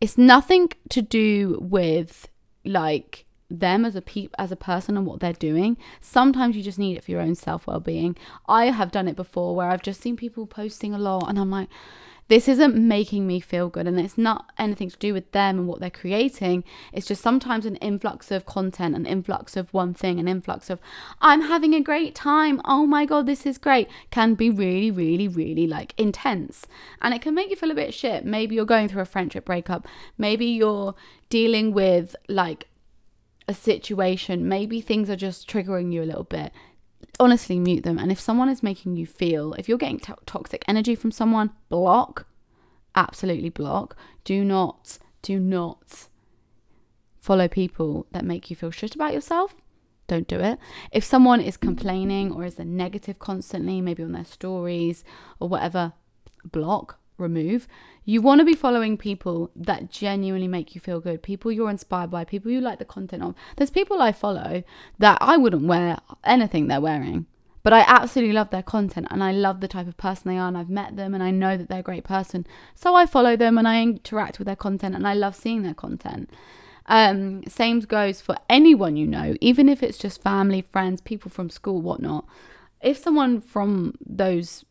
It's 0.00 0.18
nothing 0.18 0.68
to 0.90 1.02
do 1.02 1.58
with 1.60 2.28
like 2.64 3.24
them 3.48 3.84
as 3.84 3.94
a 3.96 4.02
pe- 4.02 4.28
as 4.38 4.50
a 4.52 4.56
person 4.56 4.96
and 4.96 5.06
what 5.06 5.20
they're 5.20 5.32
doing. 5.32 5.76
Sometimes 6.00 6.56
you 6.56 6.62
just 6.62 6.78
need 6.78 6.96
it 6.96 7.04
for 7.04 7.10
your 7.10 7.20
own 7.20 7.34
self 7.34 7.66
well 7.66 7.80
being. 7.80 8.16
I 8.48 8.66
have 8.66 8.90
done 8.92 9.08
it 9.08 9.16
before 9.16 9.54
where 9.54 9.70
I've 9.70 9.82
just 9.82 10.00
seen 10.00 10.16
people 10.16 10.46
posting 10.46 10.94
a 10.94 10.98
lot 10.98 11.28
and 11.28 11.38
I'm 11.38 11.50
like, 11.50 11.68
this 12.28 12.48
isn't 12.48 12.74
making 12.74 13.26
me 13.26 13.40
feel 13.40 13.68
good 13.68 13.86
and 13.86 13.98
it's 14.00 14.18
not 14.18 14.50
anything 14.58 14.90
to 14.90 14.96
do 14.98 15.12
with 15.12 15.30
them 15.32 15.58
and 15.58 15.68
what 15.68 15.80
they're 15.80 15.90
creating. 15.90 16.64
It's 16.92 17.06
just 17.06 17.22
sometimes 17.22 17.66
an 17.66 17.76
influx 17.76 18.30
of 18.30 18.46
content 18.46 18.96
an 18.96 19.06
influx 19.06 19.56
of 19.56 19.72
one 19.72 19.94
thing 19.94 20.18
an 20.18 20.28
influx 20.28 20.70
of 20.70 20.80
i'm 21.20 21.42
having 21.42 21.74
a 21.74 21.80
great 21.80 22.14
time. 22.14 22.60
Oh 22.64 22.86
my 22.86 23.04
god 23.04 23.26
this 23.26 23.46
is 23.46 23.58
great 23.58 23.88
can 24.10 24.34
be 24.34 24.50
really 24.50 24.90
really 24.90 25.28
really 25.28 25.66
like 25.66 25.94
intense. 25.96 26.66
And 27.00 27.14
it 27.14 27.22
can 27.22 27.34
make 27.34 27.50
you 27.50 27.56
feel 27.56 27.70
a 27.70 27.74
bit 27.74 27.94
shit. 27.94 28.24
Maybe 28.24 28.54
you're 28.54 28.64
going 28.64 28.88
through 28.88 29.02
a 29.02 29.06
friendship 29.06 29.44
breakup. 29.44 29.86
Maybe 30.18 30.46
you're 30.46 30.94
dealing 31.28 31.72
with 31.72 32.16
like 32.28 32.68
a 33.48 33.54
situation. 33.54 34.48
Maybe 34.48 34.80
things 34.80 35.08
are 35.08 35.16
just 35.16 35.48
triggering 35.48 35.92
you 35.92 36.02
a 36.02 36.04
little 36.04 36.24
bit 36.24 36.52
honestly 37.18 37.58
mute 37.58 37.84
them. 37.84 37.98
And 37.98 38.10
if 38.10 38.20
someone 38.20 38.48
is 38.48 38.62
making 38.62 38.96
you 38.96 39.06
feel, 39.06 39.54
if 39.54 39.68
you're 39.68 39.78
getting 39.78 40.00
to- 40.00 40.16
toxic 40.26 40.64
energy 40.66 40.94
from 40.94 41.10
someone, 41.10 41.50
block. 41.68 42.26
Absolutely 42.94 43.50
block. 43.50 43.96
Do 44.24 44.44
not, 44.44 44.98
do 45.22 45.38
not 45.38 46.08
follow 47.20 47.48
people 47.48 48.06
that 48.12 48.24
make 48.24 48.50
you 48.50 48.56
feel 48.56 48.70
shit 48.70 48.94
about 48.94 49.12
yourself. 49.12 49.54
Don't 50.06 50.28
do 50.28 50.38
it. 50.38 50.58
If 50.92 51.04
someone 51.04 51.40
is 51.40 51.56
complaining 51.56 52.32
or 52.32 52.44
is 52.44 52.58
a 52.58 52.64
negative 52.64 53.18
constantly, 53.18 53.80
maybe 53.80 54.02
on 54.02 54.12
their 54.12 54.24
stories 54.24 55.02
or 55.40 55.48
whatever, 55.48 55.92
block 56.44 57.00
remove. 57.18 57.66
You 58.04 58.22
want 58.22 58.40
to 58.40 58.44
be 58.44 58.54
following 58.54 58.96
people 58.96 59.50
that 59.56 59.90
genuinely 59.90 60.48
make 60.48 60.74
you 60.74 60.80
feel 60.80 61.00
good, 61.00 61.22
people 61.22 61.50
you're 61.50 61.70
inspired 61.70 62.10
by, 62.10 62.24
people 62.24 62.50
you 62.50 62.60
like 62.60 62.78
the 62.78 62.84
content 62.84 63.22
of. 63.22 63.34
There's 63.56 63.70
people 63.70 64.00
I 64.00 64.12
follow 64.12 64.62
that 64.98 65.18
I 65.20 65.36
wouldn't 65.36 65.66
wear 65.66 65.98
anything 66.24 66.68
they're 66.68 66.80
wearing, 66.80 67.26
but 67.62 67.72
I 67.72 67.84
absolutely 67.86 68.32
love 68.32 68.50
their 68.50 68.62
content 68.62 69.08
and 69.10 69.24
I 69.24 69.32
love 69.32 69.60
the 69.60 69.68
type 69.68 69.88
of 69.88 69.96
person 69.96 70.30
they 70.30 70.38
are 70.38 70.48
and 70.48 70.56
I've 70.56 70.70
met 70.70 70.96
them 70.96 71.14
and 71.14 71.22
I 71.22 71.30
know 71.30 71.56
that 71.56 71.68
they're 71.68 71.80
a 71.80 71.82
great 71.82 72.04
person. 72.04 72.46
So 72.74 72.94
I 72.94 73.06
follow 73.06 73.36
them 73.36 73.58
and 73.58 73.66
I 73.66 73.82
interact 73.82 74.38
with 74.38 74.46
their 74.46 74.56
content 74.56 74.94
and 74.94 75.06
I 75.06 75.14
love 75.14 75.34
seeing 75.34 75.62
their 75.62 75.74
content. 75.74 76.30
Um, 76.86 77.42
same 77.48 77.80
goes 77.80 78.20
for 78.20 78.36
anyone 78.48 78.96
you 78.96 79.06
know, 79.06 79.34
even 79.40 79.68
if 79.68 79.82
it's 79.82 79.98
just 79.98 80.22
family, 80.22 80.62
friends, 80.62 81.00
people 81.00 81.30
from 81.30 81.50
school, 81.50 81.82
whatnot. 81.82 82.24
If 82.80 82.98
someone 82.98 83.40
from 83.40 83.94
those 84.06 84.64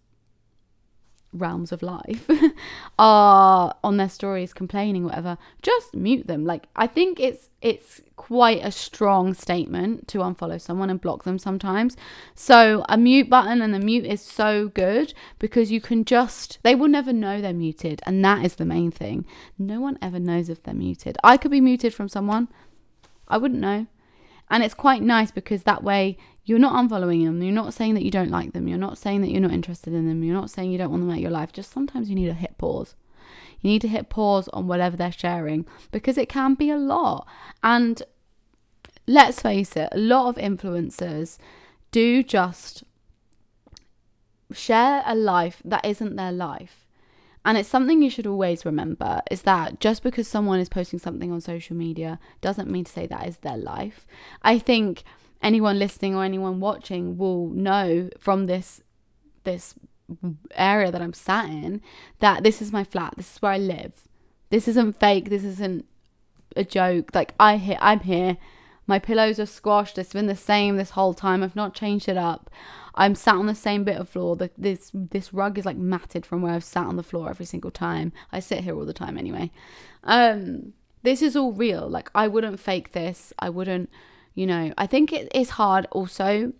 realms 1.36 1.72
of 1.72 1.82
life 1.82 2.30
are 3.00 3.76
on 3.84 3.98
their 3.98 4.10
stories 4.10 4.54
complaining 4.54 5.04
whatever 5.04 5.38
just 5.62 5.94
mute 5.94 6.28
them. 6.28 6.46
Like 6.46 6.68
i 6.76 6.88
think 6.88 7.20
it's 7.20 7.50
it's 7.62 8.02
quite 8.16 8.64
a 8.64 8.72
strong 8.72 9.34
statement 9.34 10.08
to 10.08 10.20
unfollow 10.20 10.60
someone 10.60 10.90
and 10.90 11.02
block 11.02 11.24
them 11.24 11.38
sometimes. 11.38 11.98
So 12.34 12.86
a 12.88 12.98
mute 12.98 13.30
button 13.30 13.62
and 13.62 13.74
the 13.74 13.80
mute 13.80 14.06
is 14.06 14.22
so 14.22 14.70
good 14.70 15.14
because 15.40 15.72
you 15.72 15.82
can 15.82 16.06
just 16.06 16.60
they 16.64 16.76
will 16.76 16.88
never 16.88 17.12
know 17.12 17.42
they're 17.42 17.54
muted 17.54 18.02
and 18.06 18.24
that 18.24 18.46
is 18.46 18.56
the 18.56 18.66
main 18.66 18.92
thing. 18.92 19.26
No 19.58 19.80
one 19.80 19.98
ever 20.02 20.20
knows 20.20 20.50
if 20.50 20.64
they're 20.64 20.74
muted. 20.74 21.18
I 21.24 21.38
could 21.38 21.52
be 21.52 21.62
muted 21.62 21.94
from 21.94 22.08
someone. 22.08 22.48
I 23.28 23.38
wouldn't 23.38 23.62
know. 23.62 23.88
And 24.50 24.64
it's 24.64 24.76
quite 24.76 25.02
nice 25.02 25.32
because 25.32 25.64
that 25.64 25.84
way 25.84 26.18
you're 26.46 26.60
not 26.60 26.74
unfollowing 26.74 27.26
them. 27.26 27.42
You're 27.42 27.52
not 27.52 27.74
saying 27.74 27.96
that 27.96 28.04
you 28.04 28.12
don't 28.12 28.30
like 28.30 28.54
them. 28.54 28.68
You're 28.68 28.78
not 28.78 28.98
saying 28.98 29.22
that 29.22 29.32
you're 29.32 29.42
not 29.42 29.52
interested 29.52 29.94
in 29.94 30.08
them. 30.08 30.24
You're 30.24 30.40
not 30.40 30.52
saying 30.52 30.72
you 30.72 30.78
don't 30.78 30.92
want 30.92 31.02
them 31.02 31.12
out 31.12 31.20
your 31.20 31.32
life. 31.32 31.52
Just 31.52 31.72
sometimes 31.72 32.08
you 32.08 32.16
need 32.16 32.28
to 32.28 32.34
hit 32.34 32.58
pause. 32.58 32.96
You 33.62 33.72
need 33.72 33.82
to 33.82 33.88
hit 33.88 34.10
pause 34.10 34.48
on 34.50 34.68
whatever 34.68 34.96
they're 34.96 35.12
sharing 35.12 35.66
because 35.92 36.20
it 36.20 36.30
can 36.30 36.54
be 36.54 36.70
a 36.70 36.78
lot. 36.78 37.28
And 37.64 38.04
let's 39.08 39.42
face 39.42 39.76
it, 39.76 39.90
a 39.92 39.98
lot 39.98 40.30
of 40.30 40.36
influencers 40.36 41.40
do 41.90 42.22
just 42.22 42.84
share 44.54 45.02
a 45.08 45.16
life 45.16 45.64
that 45.66 45.84
isn't 45.84 46.16
their 46.16 46.32
life. 46.32 46.86
And 47.44 47.58
it's 47.58 47.70
something 47.70 48.02
you 48.02 48.10
should 48.10 48.28
always 48.28 48.66
remember 48.66 49.22
is 49.32 49.44
that 49.44 49.80
just 49.80 50.04
because 50.04 50.28
someone 50.28 50.60
is 50.60 50.70
posting 50.70 51.00
something 51.00 51.32
on 51.32 51.42
social 51.42 51.76
media 51.76 52.20
doesn't 52.42 52.70
mean 52.70 52.84
to 52.86 52.92
say 52.92 53.08
that 53.08 53.28
is 53.28 53.38
their 53.38 53.58
life. 53.58 54.06
I 54.44 54.60
think 54.60 55.04
anyone 55.46 55.78
listening 55.78 56.16
or 56.16 56.24
anyone 56.24 56.60
watching 56.60 57.18
will 57.18 57.50
know 57.50 58.10
from 58.20 58.48
this 58.48 58.82
this 59.44 59.76
area 60.56 60.92
that 60.92 61.02
I'm 61.02 61.14
sat 61.14 61.50
in 61.50 61.82
that 62.20 62.44
this 62.44 62.62
is 62.62 62.72
my 62.72 62.84
flat. 62.84 63.14
This 63.16 63.36
is 63.36 63.42
where 63.42 63.54
I 63.54 63.58
live. 63.60 63.94
This 64.50 64.68
isn't 64.68 65.00
fake. 65.00 65.30
This 65.30 65.44
isn't 65.44 65.86
a 66.56 66.64
joke. 66.64 67.12
Like 67.14 67.34
I 67.40 67.58
here, 67.58 67.78
I'm 67.80 68.02
here. 68.02 68.38
My 68.88 69.00
pillows 69.00 69.40
are 69.40 69.46
squashed. 69.46 69.98
It's 69.98 70.14
been 70.14 70.28
the 70.28 70.36
same 70.36 70.78
this 70.78 70.92
whole 70.92 71.14
time. 71.14 71.44
I've 71.44 71.56
not 71.56 71.74
changed 71.74 72.10
it 72.10 72.18
up. 72.18 72.50
I'm 72.96 73.14
sat 73.14 73.36
on 73.36 73.46
the 73.46 73.56
same 73.56 73.84
bit 73.84 73.98
of 73.98 74.10
floor. 74.10 74.36
The, 74.36 74.50
this 74.58 74.92
this 74.94 75.34
rug 75.34 75.58
is 75.60 75.66
like 75.66 75.78
matted 75.78 76.26
from 76.26 76.42
where 76.42 76.54
I've 76.54 76.64
sat 76.64 76.88
on 76.88 76.96
the 76.96 77.04
floor 77.04 77.30
every 77.30 77.46
single 77.46 77.72
time. 77.72 78.12
I 78.32 78.40
sit 78.40 78.64
here 78.64 78.76
all 78.76 78.86
the 78.86 78.94
time 78.94 79.18
anyway. 79.18 79.52
Um, 80.04 80.74
this 81.04 81.22
is 81.22 81.36
all 81.36 81.54
real. 81.54 81.88
Like 81.88 82.10
I 82.16 82.28
wouldn't 82.28 82.60
fake 82.60 82.94
this. 82.94 83.32
I 83.38 83.50
wouldn't 83.50 83.90
you 84.36 84.46
know, 84.46 84.74
I 84.78 84.86
think 84.86 85.12
it 85.12 85.32
is 85.34 85.52
hard 85.52 85.88
also 85.92 86.52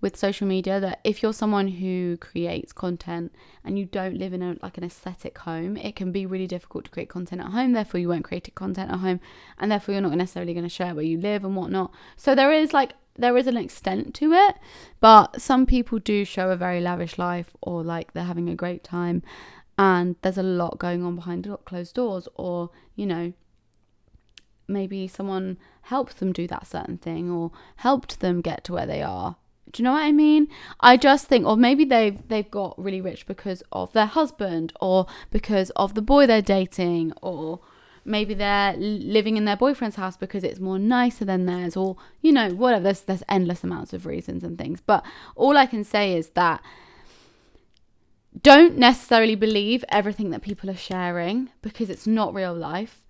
with 0.00 0.16
social 0.16 0.46
media 0.46 0.80
that 0.80 1.00
if 1.04 1.22
you're 1.22 1.32
someone 1.32 1.68
who 1.68 2.16
creates 2.16 2.72
content 2.72 3.32
and 3.64 3.78
you 3.78 3.84
don't 3.84 4.16
live 4.16 4.32
in 4.32 4.42
a 4.42 4.56
like 4.62 4.78
an 4.78 4.84
aesthetic 4.84 5.38
home, 5.38 5.76
it 5.76 5.94
can 5.94 6.10
be 6.10 6.26
really 6.26 6.46
difficult 6.46 6.84
to 6.86 6.90
create 6.90 7.08
content 7.08 7.40
at 7.40 7.48
home. 7.48 7.72
Therefore, 7.72 8.00
you 8.00 8.08
won't 8.08 8.24
create 8.24 8.52
content 8.54 8.90
at 8.90 8.98
home, 8.98 9.20
and 9.58 9.70
therefore 9.70 9.92
you're 9.92 10.02
not 10.02 10.14
necessarily 10.14 10.54
going 10.54 10.64
to 10.64 10.70
share 10.70 10.94
where 10.94 11.04
you 11.04 11.18
live 11.18 11.44
and 11.44 11.54
whatnot. 11.54 11.92
So 12.16 12.34
there 12.34 12.52
is 12.52 12.72
like 12.72 12.94
there 13.16 13.36
is 13.36 13.46
an 13.46 13.56
extent 13.56 14.14
to 14.14 14.32
it, 14.32 14.56
but 15.00 15.40
some 15.40 15.66
people 15.66 15.98
do 15.98 16.24
show 16.24 16.50
a 16.50 16.56
very 16.56 16.80
lavish 16.80 17.18
life 17.18 17.50
or 17.60 17.84
like 17.84 18.12
they're 18.12 18.24
having 18.24 18.48
a 18.48 18.54
great 18.54 18.82
time, 18.82 19.22
and 19.78 20.16
there's 20.22 20.38
a 20.38 20.42
lot 20.42 20.78
going 20.78 21.04
on 21.04 21.14
behind 21.14 21.46
closed 21.64 21.94
doors, 21.94 22.26
or 22.34 22.70
you 22.96 23.06
know 23.06 23.32
maybe 24.70 25.08
someone 25.08 25.58
helped 25.82 26.18
them 26.18 26.32
do 26.32 26.46
that 26.46 26.66
certain 26.66 26.98
thing 26.98 27.30
or 27.30 27.50
helped 27.76 28.20
them 28.20 28.40
get 28.40 28.64
to 28.64 28.72
where 28.72 28.86
they 28.86 29.02
are. 29.02 29.36
Do 29.72 29.82
you 29.82 29.84
know 29.84 29.92
what 29.92 30.02
I 30.02 30.12
mean? 30.12 30.48
I 30.80 30.96
just 30.96 31.26
think, 31.26 31.46
or 31.46 31.56
maybe 31.56 31.84
they've 31.84 32.18
they've 32.28 32.50
got 32.50 32.82
really 32.82 33.00
rich 33.00 33.26
because 33.26 33.62
of 33.70 33.92
their 33.92 34.06
husband, 34.06 34.72
or 34.80 35.06
because 35.30 35.70
of 35.70 35.94
the 35.94 36.02
boy 36.02 36.26
they're 36.26 36.42
dating, 36.42 37.12
or 37.22 37.60
maybe 38.04 38.34
they're 38.34 38.74
living 38.76 39.36
in 39.36 39.44
their 39.44 39.56
boyfriend's 39.56 39.96
house 39.96 40.16
because 40.16 40.42
it's 40.42 40.58
more 40.58 40.78
nicer 40.78 41.24
than 41.24 41.46
theirs, 41.46 41.76
or 41.76 41.96
you 42.20 42.32
know, 42.32 42.50
whatever. 42.50 42.82
There's 42.82 43.02
there's 43.02 43.22
endless 43.28 43.62
amounts 43.62 43.92
of 43.92 44.06
reasons 44.06 44.42
and 44.42 44.58
things. 44.58 44.80
But 44.80 45.04
all 45.36 45.56
I 45.56 45.66
can 45.66 45.84
say 45.84 46.16
is 46.16 46.30
that 46.30 46.60
don't 48.42 48.76
necessarily 48.76 49.34
believe 49.34 49.84
everything 49.88 50.30
that 50.30 50.42
people 50.42 50.70
are 50.70 50.76
sharing 50.76 51.50
because 51.62 51.90
it's 51.90 52.06
not 52.06 52.34
real 52.34 52.54
life. 52.54 53.02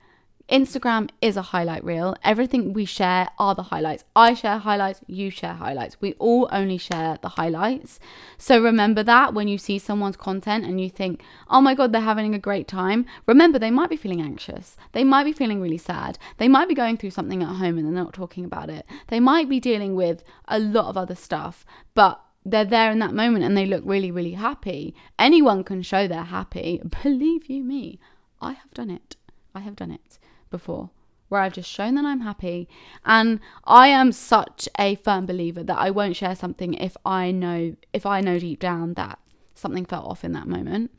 Instagram 0.51 1.09
is 1.21 1.37
a 1.37 1.43
highlight 1.43 1.85
reel. 1.85 2.17
Everything 2.25 2.73
we 2.73 2.85
share 2.85 3.29
are 3.39 3.55
the 3.55 3.63
highlights. 3.63 4.03
I 4.17 4.35
share 4.35 4.59
highlights, 4.59 5.01
you 5.07 5.31
share 5.31 5.55
highlights. 5.55 6.01
We 6.01 6.15
all 6.15 6.49
only 6.51 6.77
share 6.77 7.19
the 7.23 7.29
highlights. 7.29 8.01
So 8.37 8.61
remember 8.61 9.05
that 9.05 9.33
when 9.33 9.47
you 9.47 9.59
see 9.59 9.79
someone's 9.79 10.17
content 10.17 10.65
and 10.65 10.81
you 10.81 10.91
think, 10.91 11.23
oh 11.49 11.61
my 11.61 11.77
God, 11.77 11.93
they're 11.93 12.01
having 12.01 12.35
a 12.35 12.39
great 12.39 12.67
time, 12.67 13.07
remember 13.29 13.61
they 13.61 13.71
might 13.71 13.91
be 13.91 13.97
feeling 13.97 14.21
anxious. 14.21 14.77
They 14.91 15.05
might 15.05 15.23
be 15.23 15.33
feeling 15.33 15.61
really 15.61 15.79
sad. 15.79 16.19
They 16.39 16.49
might 16.49 16.69
be 16.69 16.75
going 16.75 16.97
through 16.97 17.11
something 17.11 17.45
at 17.45 17.57
home 17.57 17.79
and 17.79 17.87
they're 17.87 18.05
not 18.05 18.13
talking 18.13 18.45
about 18.45 18.71
it. 18.71 18.87
They 19.07 19.21
might 19.21 19.49
be 19.49 19.61
dealing 19.61 19.95
with 19.95 20.25
a 20.49 20.59
lot 20.59 20.87
of 20.87 20.97
other 20.97 21.15
stuff, 21.15 21.65
but 21.95 22.21
they're 22.45 22.65
there 22.65 22.91
in 22.91 22.99
that 22.99 23.15
moment 23.15 23.45
and 23.45 23.57
they 23.57 23.67
look 23.67 23.85
really, 23.87 24.11
really 24.11 24.33
happy. 24.33 24.97
Anyone 25.17 25.63
can 25.63 25.83
show 25.83 26.09
they're 26.09 26.25
happy. 26.25 26.83
Believe 27.05 27.47
you 27.47 27.63
me, 27.63 28.01
I 28.41 28.55
have 28.55 28.75
done 28.75 28.91
it. 28.91 29.15
I 29.55 29.61
have 29.61 29.77
done 29.77 29.93
it 29.93 30.19
before 30.51 30.91
where 31.31 31.41
I've 31.41 31.55
just 31.55 31.71
shown 31.71 31.95
that 31.95 32.05
I'm 32.05 32.21
happy. 32.21 32.69
And 33.07 33.41
I 33.65 33.89
am 33.89 34.13
such 34.13 34.69
a 34.79 34.97
firm 34.97 35.25
believer 35.27 35.63
that 35.63 35.79
I 35.79 35.91
won't 35.91 36.17
share 36.17 36.35
something 36.35 36.75
if 36.75 36.97
I 37.07 37.31
know 37.31 37.77
if 37.93 38.05
I 38.05 38.21
know 38.21 38.39
deep 38.39 38.59
down 38.59 38.95
that 38.95 39.19
something 39.55 39.87
felt 39.87 40.05
off 40.05 40.25
in 40.25 40.33
that 40.33 40.49
moment. 40.49 40.91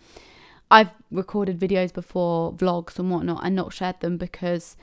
I've 0.72 0.92
recorded 1.12 1.60
videos 1.60 1.94
before, 1.94 2.54
vlogs 2.54 2.98
and 2.98 3.12
whatnot, 3.12 3.46
and 3.46 3.56
not 3.56 3.74
shared 3.74 4.00
them 4.00 4.18
because 4.18 4.78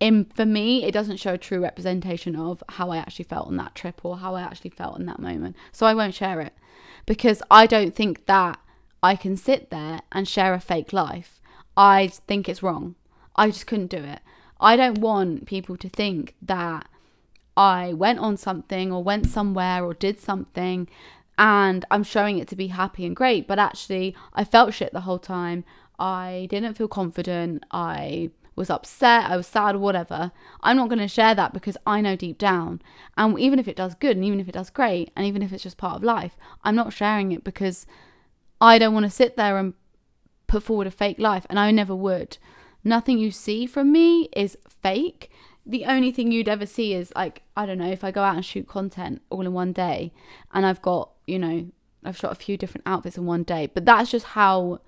in 0.00 0.24
for 0.34 0.44
me 0.44 0.82
it 0.84 0.92
doesn't 0.92 1.18
show 1.18 1.34
a 1.34 1.38
true 1.38 1.60
representation 1.60 2.34
of 2.34 2.62
how 2.70 2.90
I 2.90 2.96
actually 2.96 3.26
felt 3.26 3.46
on 3.46 3.56
that 3.58 3.76
trip 3.76 4.04
or 4.04 4.18
how 4.18 4.34
I 4.34 4.42
actually 4.42 4.70
felt 4.70 4.98
in 4.98 5.06
that 5.06 5.20
moment. 5.20 5.54
So 5.70 5.86
I 5.86 5.94
won't 5.94 6.14
share 6.14 6.40
it 6.40 6.54
because 7.06 7.40
I 7.52 7.66
don't 7.66 7.94
think 7.94 8.26
that 8.26 8.58
I 9.00 9.14
can 9.14 9.36
sit 9.36 9.70
there 9.70 10.00
and 10.10 10.26
share 10.26 10.54
a 10.54 10.60
fake 10.60 10.92
life. 10.92 11.40
I 11.76 12.08
think 12.08 12.48
it's 12.48 12.62
wrong. 12.62 12.96
I 13.36 13.48
just 13.48 13.66
couldn't 13.66 13.88
do 13.88 13.98
it. 13.98 14.20
I 14.60 14.76
don't 14.76 14.98
want 14.98 15.46
people 15.46 15.76
to 15.76 15.88
think 15.88 16.34
that 16.42 16.86
I 17.56 17.92
went 17.92 18.18
on 18.18 18.36
something 18.36 18.92
or 18.92 19.02
went 19.02 19.26
somewhere 19.26 19.84
or 19.84 19.94
did 19.94 20.20
something 20.20 20.88
and 21.36 21.84
I'm 21.90 22.04
showing 22.04 22.38
it 22.38 22.48
to 22.48 22.56
be 22.56 22.68
happy 22.68 23.04
and 23.04 23.14
great, 23.14 23.46
but 23.46 23.58
actually 23.58 24.14
I 24.32 24.44
felt 24.44 24.74
shit 24.74 24.92
the 24.92 25.00
whole 25.00 25.18
time. 25.18 25.64
I 25.98 26.46
didn't 26.50 26.74
feel 26.74 26.88
confident. 26.88 27.64
I 27.70 28.30
was 28.56 28.70
upset, 28.70 29.28
I 29.28 29.36
was 29.36 29.48
sad, 29.48 29.76
whatever. 29.76 30.30
I'm 30.60 30.76
not 30.76 30.88
going 30.88 31.00
to 31.00 31.08
share 31.08 31.34
that 31.34 31.52
because 31.52 31.76
I 31.86 32.00
know 32.00 32.14
deep 32.14 32.38
down. 32.38 32.80
And 33.16 33.38
even 33.38 33.58
if 33.58 33.66
it 33.66 33.76
does 33.76 33.94
good 33.96 34.16
and 34.16 34.24
even 34.24 34.38
if 34.38 34.48
it 34.48 34.52
does 34.52 34.70
great 34.70 35.10
and 35.16 35.26
even 35.26 35.42
if 35.42 35.52
it's 35.52 35.64
just 35.64 35.76
part 35.76 35.96
of 35.96 36.04
life, 36.04 36.36
I'm 36.62 36.76
not 36.76 36.92
sharing 36.92 37.32
it 37.32 37.42
because 37.42 37.84
I 38.60 38.78
don't 38.78 38.94
want 38.94 39.04
to 39.04 39.10
sit 39.10 39.36
there 39.36 39.58
and 39.58 39.74
put 40.46 40.62
forward 40.62 40.86
a 40.86 40.90
fake 40.90 41.18
life, 41.18 41.46
and 41.50 41.58
I 41.58 41.70
never 41.70 41.94
would. 41.96 42.38
Nothing 42.84 43.18
you 43.18 43.30
see 43.30 43.66
from 43.66 43.90
me 43.90 44.28
is 44.36 44.56
fake. 44.68 45.30
The 45.66 45.86
only 45.86 46.12
thing 46.12 46.30
you'd 46.30 46.48
ever 46.48 46.66
see 46.66 46.92
is 46.92 47.10
like, 47.16 47.42
I 47.56 47.64
don't 47.64 47.78
know, 47.78 47.90
if 47.90 48.04
I 48.04 48.10
go 48.10 48.22
out 48.22 48.36
and 48.36 48.44
shoot 48.44 48.68
content 48.68 49.22
all 49.30 49.46
in 49.46 49.52
one 49.54 49.72
day 49.72 50.12
and 50.52 50.66
I've 50.66 50.82
got, 50.82 51.10
you 51.26 51.38
know, 51.38 51.66
I've 52.04 52.18
shot 52.18 52.32
a 52.32 52.34
few 52.34 52.58
different 52.58 52.86
outfits 52.86 53.16
in 53.16 53.24
one 53.24 53.44
day, 53.44 53.70
but 53.72 53.86
that's 53.86 54.10
just 54.10 54.26
how 54.26 54.80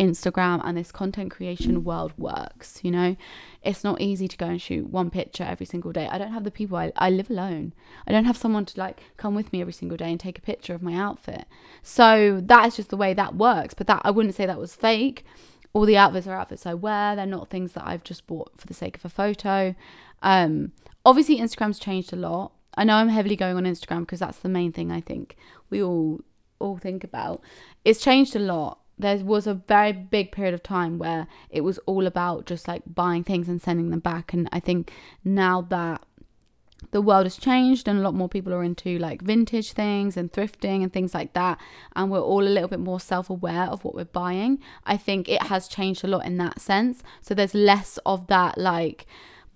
Instagram 0.00 0.60
and 0.64 0.76
this 0.76 0.90
content 0.90 1.30
creation 1.30 1.84
world 1.84 2.12
works. 2.16 2.80
You 2.82 2.90
know, 2.90 3.16
it's 3.62 3.84
not 3.84 4.00
easy 4.00 4.26
to 4.26 4.36
go 4.36 4.46
and 4.46 4.60
shoot 4.60 4.88
one 4.88 5.10
picture 5.10 5.44
every 5.44 5.66
single 5.66 5.92
day. 5.92 6.08
I 6.10 6.18
don't 6.18 6.32
have 6.32 6.44
the 6.44 6.50
people, 6.50 6.76
I, 6.78 6.92
I 6.96 7.10
live 7.10 7.30
alone. 7.30 7.74
I 8.06 8.12
don't 8.12 8.24
have 8.24 8.36
someone 8.36 8.64
to 8.66 8.80
like 8.80 9.02
come 9.16 9.34
with 9.34 9.52
me 9.52 9.60
every 9.60 9.72
single 9.74 9.98
day 9.98 10.10
and 10.10 10.18
take 10.18 10.38
a 10.38 10.42
picture 10.42 10.74
of 10.74 10.82
my 10.82 10.94
outfit. 10.94 11.44
So 11.82 12.40
that 12.44 12.66
is 12.66 12.76
just 12.76 12.88
the 12.88 12.96
way 12.96 13.12
that 13.14 13.36
works. 13.36 13.74
But 13.74 13.86
that 13.86 14.02
I 14.04 14.10
wouldn't 14.10 14.34
say 14.34 14.46
that 14.46 14.58
was 14.58 14.74
fake. 14.74 15.24
All 15.72 15.86
the 15.86 15.96
outfits 15.96 16.26
are 16.26 16.36
outfits 16.36 16.66
I 16.66 16.74
wear. 16.74 17.16
They're 17.16 17.26
not 17.26 17.48
things 17.48 17.72
that 17.72 17.86
I've 17.86 18.04
just 18.04 18.26
bought 18.26 18.58
for 18.58 18.66
the 18.66 18.74
sake 18.74 18.96
of 18.96 19.04
a 19.04 19.08
photo. 19.08 19.74
Um, 20.22 20.72
obviously, 21.04 21.38
Instagram's 21.38 21.78
changed 21.78 22.12
a 22.12 22.16
lot. 22.16 22.52
I 22.74 22.84
know 22.84 22.96
I'm 22.96 23.08
heavily 23.08 23.36
going 23.36 23.56
on 23.56 23.64
Instagram 23.64 24.00
because 24.00 24.20
that's 24.20 24.38
the 24.38 24.48
main 24.48 24.72
thing 24.72 24.90
I 24.90 25.00
think 25.00 25.36
we 25.70 25.82
all 25.82 26.20
all 26.58 26.78
think 26.78 27.02
about. 27.04 27.42
It's 27.84 28.00
changed 28.00 28.36
a 28.36 28.38
lot 28.38 28.82
there 29.02 29.16
was 29.18 29.46
a 29.46 29.54
very 29.54 29.92
big 29.92 30.32
period 30.32 30.54
of 30.54 30.62
time 30.62 30.98
where 30.98 31.26
it 31.50 31.62
was 31.62 31.78
all 31.86 32.06
about 32.06 32.46
just 32.46 32.68
like 32.68 32.82
buying 32.86 33.24
things 33.24 33.48
and 33.48 33.60
sending 33.60 33.90
them 33.90 34.00
back. 34.00 34.32
And 34.32 34.48
I 34.52 34.60
think 34.60 34.92
now 35.24 35.62
that 35.70 36.02
the 36.90 37.00
world 37.00 37.24
has 37.24 37.36
changed 37.36 37.88
and 37.88 37.98
a 37.98 38.02
lot 38.02 38.14
more 38.14 38.28
people 38.28 38.52
are 38.52 38.62
into 38.62 38.98
like 38.98 39.22
vintage 39.22 39.72
things 39.72 40.16
and 40.16 40.32
thrifting 40.32 40.82
and 40.82 40.92
things 40.92 41.14
like 41.14 41.32
that 41.32 41.58
and 41.96 42.10
we're 42.10 42.20
all 42.20 42.42
a 42.42 42.48
little 42.48 42.68
bit 42.68 42.80
more 42.80 43.00
self-aware 43.00 43.64
of 43.64 43.84
what 43.84 43.94
we're 43.94 44.04
buying 44.04 44.58
i 44.84 44.96
think 44.96 45.28
it 45.28 45.42
has 45.44 45.68
changed 45.68 46.04
a 46.04 46.06
lot 46.06 46.24
in 46.24 46.36
that 46.38 46.60
sense. 46.60 47.02
So 47.20 47.34
there's 47.34 47.54
less 47.54 47.98
of 48.04 48.26
that 48.28 48.58
like 48.58 49.06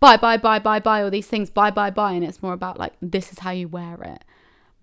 buy 0.01 0.17
buy 0.17 0.37
buy 0.37 0.59
buy 0.59 0.79
buy 0.79 1.03
all 1.03 1.11
these 1.11 1.27
things 1.27 1.51
buy 1.51 1.71
buy 1.71 1.91
buy 1.91 2.13
and 2.13 2.25
it's 2.25 2.43
more 2.43 2.53
about 2.53 2.79
like 2.79 2.95
this 3.01 3.33
is 3.33 3.41
how 3.41 3.51
you 3.51 3.69
wear 3.69 3.99
it. 4.03 4.25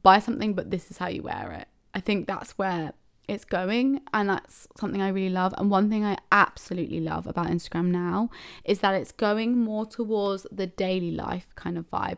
Buy 0.01 0.19
something 0.19 0.53
but 0.53 0.71
this 0.71 0.91
is 0.91 0.97
how 0.97 1.07
you 1.07 1.23
wear 1.23 1.51
it. 1.51 1.67
I 1.93 1.99
think 1.99 2.27
that's 2.27 2.57
where 2.57 2.93
it's 3.27 3.45
going 3.45 4.01
and 4.13 4.29
that's 4.29 4.67
something 4.77 5.01
I 5.01 5.09
really 5.09 5.33
love. 5.33 5.53
And 5.57 5.69
one 5.69 5.89
thing 5.89 6.03
I 6.03 6.17
absolutely 6.31 6.99
love 6.99 7.25
about 7.25 7.47
Instagram 7.47 7.87
now 7.87 8.29
is 8.65 8.79
that 8.79 8.95
it's 8.95 9.11
going 9.11 9.57
more 9.57 9.85
towards 9.85 10.45
the 10.51 10.67
daily 10.67 11.11
life 11.11 11.47
kind 11.55 11.77
of 11.77 11.89
vibe. 11.89 12.17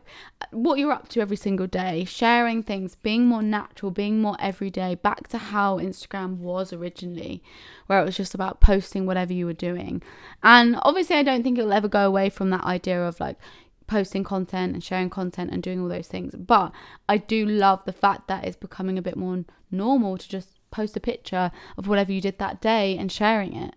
What 0.50 0.78
you're 0.78 0.92
up 0.92 1.08
to 1.10 1.20
every 1.20 1.36
single 1.36 1.68
day 1.68 2.04
sharing 2.04 2.62
things 2.62 2.96
being 2.96 3.26
more 3.26 3.42
natural 3.42 3.92
being 3.92 4.20
more 4.20 4.36
everyday 4.40 4.96
back 4.96 5.28
to 5.28 5.38
how 5.38 5.78
Instagram 5.78 6.38
was 6.38 6.72
originally 6.72 7.42
where 7.86 8.00
it 8.00 8.04
was 8.04 8.16
just 8.16 8.34
about 8.34 8.60
posting 8.60 9.06
whatever 9.06 9.32
you 9.32 9.46
were 9.46 9.52
doing. 9.52 10.02
And 10.42 10.76
obviously 10.82 11.16
I 11.16 11.22
don't 11.22 11.42
think 11.44 11.58
it'll 11.58 11.72
ever 11.72 11.88
go 11.88 12.06
away 12.06 12.30
from 12.30 12.50
that 12.50 12.64
idea 12.64 13.00
of 13.00 13.20
like 13.20 13.38
posting 13.86 14.24
content 14.24 14.74
and 14.74 14.82
sharing 14.82 15.10
content 15.10 15.50
and 15.52 15.62
doing 15.62 15.80
all 15.80 15.88
those 15.88 16.08
things. 16.08 16.34
But 16.34 16.72
I 17.08 17.18
do 17.18 17.46
love 17.46 17.84
the 17.84 17.92
fact 17.92 18.26
that 18.28 18.44
it's 18.44 18.56
becoming 18.56 18.98
a 18.98 19.02
bit 19.02 19.16
more 19.16 19.44
normal 19.70 20.18
to 20.18 20.28
just 20.28 20.55
post 20.76 20.96
a 20.96 21.00
picture 21.00 21.50
of 21.78 21.88
whatever 21.88 22.12
you 22.12 22.20
did 22.20 22.38
that 22.38 22.60
day 22.60 22.96
and 22.98 23.10
sharing 23.10 23.56
it 23.56 23.74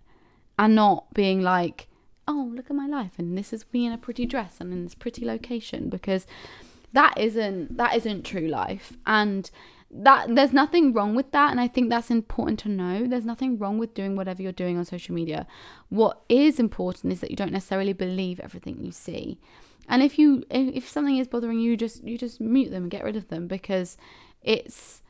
and 0.57 0.75
not 0.75 1.13
being 1.13 1.41
like, 1.41 1.87
oh, 2.27 2.51
look 2.53 2.69
at 2.69 2.75
my 2.75 2.87
life 2.87 3.13
and 3.17 3.37
this 3.37 3.53
is 3.53 3.65
me 3.71 3.85
in 3.85 3.93
a 3.93 3.97
pretty 3.97 4.25
dress 4.25 4.57
and 4.59 4.73
in 4.73 4.83
this 4.83 4.95
pretty 4.95 5.23
location 5.25 5.89
because 5.89 6.27
that 6.91 7.17
isn't 7.17 7.77
that 7.77 7.95
isn't 7.95 8.23
true 8.23 8.47
life. 8.47 8.97
And 9.05 9.49
that 9.91 10.35
there's 10.35 10.53
nothing 10.53 10.93
wrong 10.93 11.15
with 11.15 11.31
that. 11.31 11.49
And 11.51 11.59
i 11.59 11.67
think 11.67 11.89
that's 11.89 12.11
important 12.11 12.59
to 12.59 12.69
know. 12.69 13.07
There's 13.07 13.25
nothing 13.25 13.57
wrong 13.57 13.79
with 13.79 13.93
doing 13.93 14.15
whatever 14.15 14.41
you're 14.41 14.61
doing 14.63 14.77
on 14.77 14.85
social 14.85 15.15
media. 15.15 15.47
What 15.87 16.21
is 16.27 16.59
important 16.59 17.13
is 17.13 17.21
that 17.21 17.31
you 17.31 17.37
don't 17.37 17.53
necessarily 17.53 17.93
believe 17.93 18.39
everything 18.39 18.83
you 18.83 18.91
see. 18.91 19.39
And 19.87 20.03
if 20.03 20.19
you 20.19 20.43
if 20.49 20.87
something 20.87 21.17
is 21.17 21.27
bothering 21.27 21.59
you 21.59 21.77
just 21.77 22.03
you 22.03 22.17
just 22.17 22.39
mute 22.41 22.71
them 22.71 22.83
and 22.83 22.91
get 22.91 23.05
rid 23.05 23.15
of 23.15 23.29
them 23.29 23.47
because 23.47 23.97
it's 24.43 25.01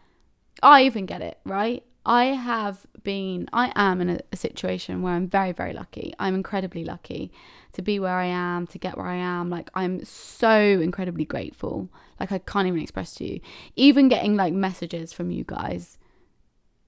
I 0.61 0.83
even 0.83 1.05
get 1.05 1.21
it, 1.21 1.39
right? 1.45 1.83
I 2.05 2.25
have 2.25 2.85
been, 3.03 3.47
I 3.53 3.71
am 3.75 4.01
in 4.01 4.09
a, 4.09 4.19
a, 4.31 4.35
situation 4.37 5.01
where 5.01 5.13
I'm 5.13 5.27
very, 5.27 5.51
very 5.51 5.73
lucky. 5.73 6.13
I'm 6.17 6.33
incredibly 6.33 6.83
lucky 6.83 7.31
to 7.73 7.81
be 7.81 7.99
where 7.99 8.15
I 8.15 8.25
am, 8.25 8.67
to 8.67 8.79
get 8.79 8.97
where 8.97 9.05
I 9.05 9.17
am. 9.17 9.49
Like, 9.49 9.69
I'm 9.75 10.03
so 10.05 10.59
incredibly 10.59 11.25
grateful. 11.25 11.89
Like, 12.19 12.31
I 12.31 12.39
can't 12.39 12.67
even 12.67 12.79
express 12.81 13.13
to 13.15 13.25
you. 13.25 13.41
Even 13.75 14.07
getting 14.07 14.35
like 14.35 14.53
messages 14.53 15.13
from 15.13 15.29
you 15.29 15.43
guys 15.43 15.97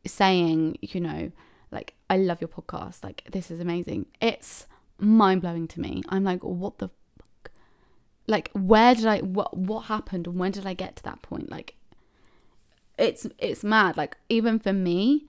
saying, 0.05 0.77
you 0.81 1.01
know, 1.01 1.31
like, 1.71 1.93
I 2.09 2.17
love 2.17 2.41
your 2.41 2.47
podcast. 2.47 3.03
Like, 3.03 3.23
this 3.31 3.51
is 3.51 3.59
amazing. 3.59 4.07
It's 4.21 4.65
mind 4.97 5.41
blowing 5.41 5.67
to 5.69 5.81
me. 5.81 6.03
I'm 6.09 6.23
like, 6.23 6.43
what 6.43 6.79
the 6.79 6.89
fuck? 7.17 7.51
Like, 8.27 8.49
where 8.53 8.95
did 8.95 9.05
I, 9.05 9.19
what, 9.19 9.55
what 9.55 9.81
happened? 9.81 10.25
And 10.25 10.37
when 10.37 10.51
did 10.51 10.65
I 10.65 10.73
get 10.73 10.95
to 10.97 11.03
that 11.03 11.21
point? 11.21 11.51
Like, 11.51 11.75
it's 12.97 13.27
it's 13.39 13.63
mad. 13.63 13.97
Like 13.97 14.17
even 14.29 14.59
for 14.59 14.73
me 14.73 15.27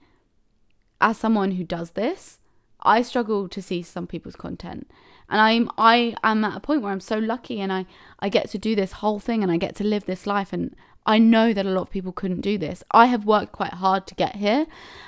as 1.03 1.17
someone 1.17 1.51
who 1.51 1.63
does 1.63 1.91
this 1.91 2.39
i 2.83 3.01
struggle 3.01 3.47
to 3.47 3.61
see 3.61 3.81
some 3.81 4.07
people's 4.07 4.35
content. 4.35 4.89
And 5.29 5.39
i'm 5.41 5.69
i 5.77 6.15
am 6.23 6.43
at 6.43 6.57
a 6.57 6.59
point 6.59 6.81
where 6.81 6.91
i'm 6.91 6.99
so 6.99 7.17
lucky 7.17 7.59
and 7.59 7.71
i 7.71 7.85
i 8.19 8.29
get 8.29 8.49
to 8.51 8.57
do 8.57 8.75
this 8.75 8.93
whole 8.93 9.19
thing 9.19 9.43
and 9.43 9.51
i 9.51 9.57
get 9.57 9.75
to 9.77 9.83
live 9.83 10.05
this 10.05 10.27
life 10.27 10.53
and 10.53 10.75
i 11.05 11.17
know 11.17 11.53
that 11.53 11.65
a 11.65 11.69
lot 11.69 11.81
of 11.81 11.89
people 11.89 12.11
couldn't 12.11 12.41
do 12.41 12.57
this. 12.57 12.83
I 12.91 13.07
have 13.07 13.25
worked 13.25 13.51
quite 13.51 13.73
hard 13.73 14.07
to 14.07 14.15
get 14.15 14.37
here. 14.37 14.65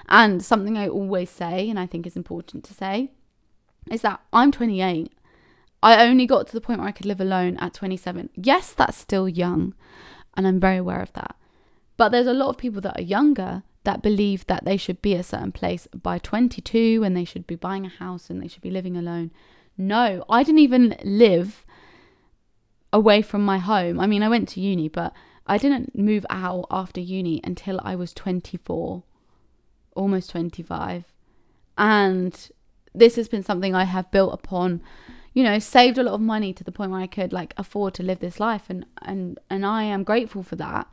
And 0.09 0.43
something 0.43 0.77
i 0.77 0.87
always 0.87 1.29
say 1.29 1.69
and 1.69 1.79
i 1.79 1.85
think 1.85 2.05
is 2.05 2.15
important 2.15 2.63
to 2.65 2.73
say 2.73 3.09
is 3.91 4.01
that 4.01 4.19
i'm 4.33 4.51
28 4.51 5.11
i 5.83 6.05
only 6.05 6.25
got 6.25 6.47
to 6.47 6.53
the 6.53 6.61
point 6.61 6.79
where 6.79 6.89
i 6.89 6.97
could 6.97 7.05
live 7.05 7.21
alone 7.21 7.57
at 7.57 7.73
27 7.73 8.29
yes 8.35 8.73
that's 8.73 8.97
still 8.97 9.29
young. 9.29 9.73
And 10.35 10.47
i'm 10.47 10.59
very 10.59 10.77
aware 10.77 11.01
of 11.01 11.13
that 11.13 11.35
but 11.97 12.09
there's 12.09 12.27
a 12.27 12.33
lot 12.33 12.49
of 12.49 12.57
people 12.57 12.81
that 12.81 12.99
are 12.99 13.03
younger 13.03 13.63
that 13.83 14.01
believe 14.01 14.45
that 14.47 14.65
they 14.65 14.77
should 14.77 15.01
be 15.01 15.13
a 15.13 15.23
certain 15.23 15.51
place 15.51 15.87
by 15.93 16.17
22 16.17 17.03
and 17.03 17.15
they 17.15 17.25
should 17.25 17.47
be 17.47 17.55
buying 17.55 17.85
a 17.85 17.89
house 17.89 18.29
and 18.29 18.41
they 18.41 18.47
should 18.47 18.61
be 18.61 18.71
living 18.71 18.97
alone. 18.97 19.31
No, 19.77 20.25
I 20.29 20.43
didn't 20.43 20.59
even 20.59 20.95
live 21.03 21.65
away 22.91 23.21
from 23.21 23.45
my 23.45 23.59
home. 23.59 23.99
I 23.99 24.07
mean, 24.07 24.23
I 24.23 24.29
went 24.29 24.49
to 24.49 24.61
uni, 24.61 24.89
but 24.89 25.13
I 25.45 25.57
didn't 25.57 25.97
move 25.97 26.25
out 26.29 26.65
after 26.71 26.99
uni 26.99 27.39
until 27.43 27.79
I 27.83 27.95
was 27.95 28.13
24, 28.13 29.03
almost 29.95 30.29
25. 30.31 31.05
And 31.77 32.49
this 32.93 33.15
has 33.17 33.27
been 33.27 33.43
something 33.43 33.75
I 33.75 33.83
have 33.83 34.09
built 34.11 34.33
upon, 34.33 34.81
you 35.33 35.43
know, 35.43 35.59
saved 35.59 35.97
a 35.97 36.03
lot 36.03 36.15
of 36.15 36.21
money 36.21 36.53
to 36.53 36.63
the 36.63 36.71
point 36.71 36.91
where 36.91 37.01
I 37.01 37.07
could 37.07 37.33
like 37.33 37.53
afford 37.57 37.93
to 37.95 38.03
live 38.03 38.19
this 38.19 38.39
life 38.39 38.69
and 38.69 38.85
and 39.01 39.37
and 39.49 39.65
I 39.65 39.83
am 39.83 40.03
grateful 40.03 40.41
for 40.41 40.55
that. 40.55 40.87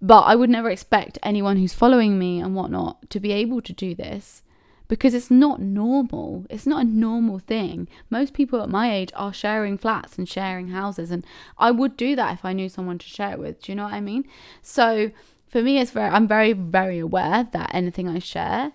But 0.00 0.22
I 0.22 0.36
would 0.36 0.50
never 0.50 0.70
expect 0.70 1.18
anyone 1.22 1.56
who's 1.56 1.74
following 1.74 2.18
me 2.18 2.40
and 2.40 2.54
whatnot 2.54 3.10
to 3.10 3.20
be 3.20 3.32
able 3.32 3.60
to 3.62 3.72
do 3.72 3.94
this 3.94 4.42
because 4.88 5.12
it's 5.12 5.30
not 5.30 5.60
normal. 5.60 6.46
It's 6.48 6.66
not 6.66 6.82
a 6.82 6.88
normal 6.88 7.38
thing. 7.38 7.88
Most 8.10 8.32
people 8.32 8.62
at 8.62 8.70
my 8.70 8.92
age 8.92 9.10
are 9.14 9.32
sharing 9.32 9.76
flats 9.76 10.16
and 10.16 10.28
sharing 10.28 10.68
houses, 10.68 11.10
and 11.10 11.24
I 11.58 11.70
would 11.70 11.96
do 11.96 12.16
that 12.16 12.32
if 12.34 12.44
I 12.44 12.54
knew 12.54 12.68
someone 12.68 12.98
to 12.98 13.06
share 13.06 13.32
it 13.32 13.38
with. 13.38 13.62
Do 13.62 13.72
you 13.72 13.76
know 13.76 13.84
what 13.84 13.92
I 13.92 14.00
mean? 14.00 14.24
So 14.62 15.10
for 15.46 15.62
me, 15.62 15.78
it's 15.78 15.90
very. 15.90 16.08
I'm 16.08 16.26
very 16.26 16.52
very 16.52 16.98
aware 16.98 17.48
that 17.52 17.70
anything 17.74 18.08
I 18.08 18.18
share 18.18 18.72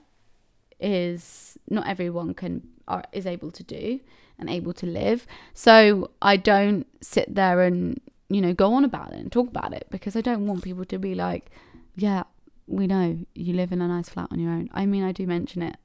is 0.80 1.58
not 1.70 1.88
everyone 1.88 2.34
can 2.34 2.62
are, 2.88 3.04
is 3.12 3.26
able 3.26 3.52
to 3.52 3.64
do 3.64 4.00
and 4.38 4.50
able 4.50 4.74
to 4.74 4.86
live. 4.86 5.26
So 5.54 6.12
I 6.22 6.38
don't 6.38 6.86
sit 7.02 7.34
there 7.34 7.62
and 7.62 8.00
you 8.34 8.42
know, 8.42 8.54
go 8.54 8.74
on 8.74 8.84
about 8.84 9.14
it 9.14 9.20
and 9.20 9.32
talk 9.32 9.48
about 9.48 9.74
it 9.74 9.88
because 9.90 10.16
I 10.16 10.22
don't 10.22 10.48
want 10.48 10.64
people 10.64 10.86
to 10.86 10.98
be 10.98 11.14
like, 11.16 11.52
yeah, 11.96 12.24
we 12.68 12.88
know 12.88 13.20
you 13.36 13.54
live 13.54 13.72
in 13.72 13.82
a 13.82 13.88
nice 13.88 14.10
flat 14.10 14.30
on 14.32 14.40
your 14.40 14.52
own. 14.52 14.70
I 14.74 14.86
mean, 14.86 15.04
I 15.04 15.12
do 15.12 15.28
mention 15.28 15.62
it 15.62 15.78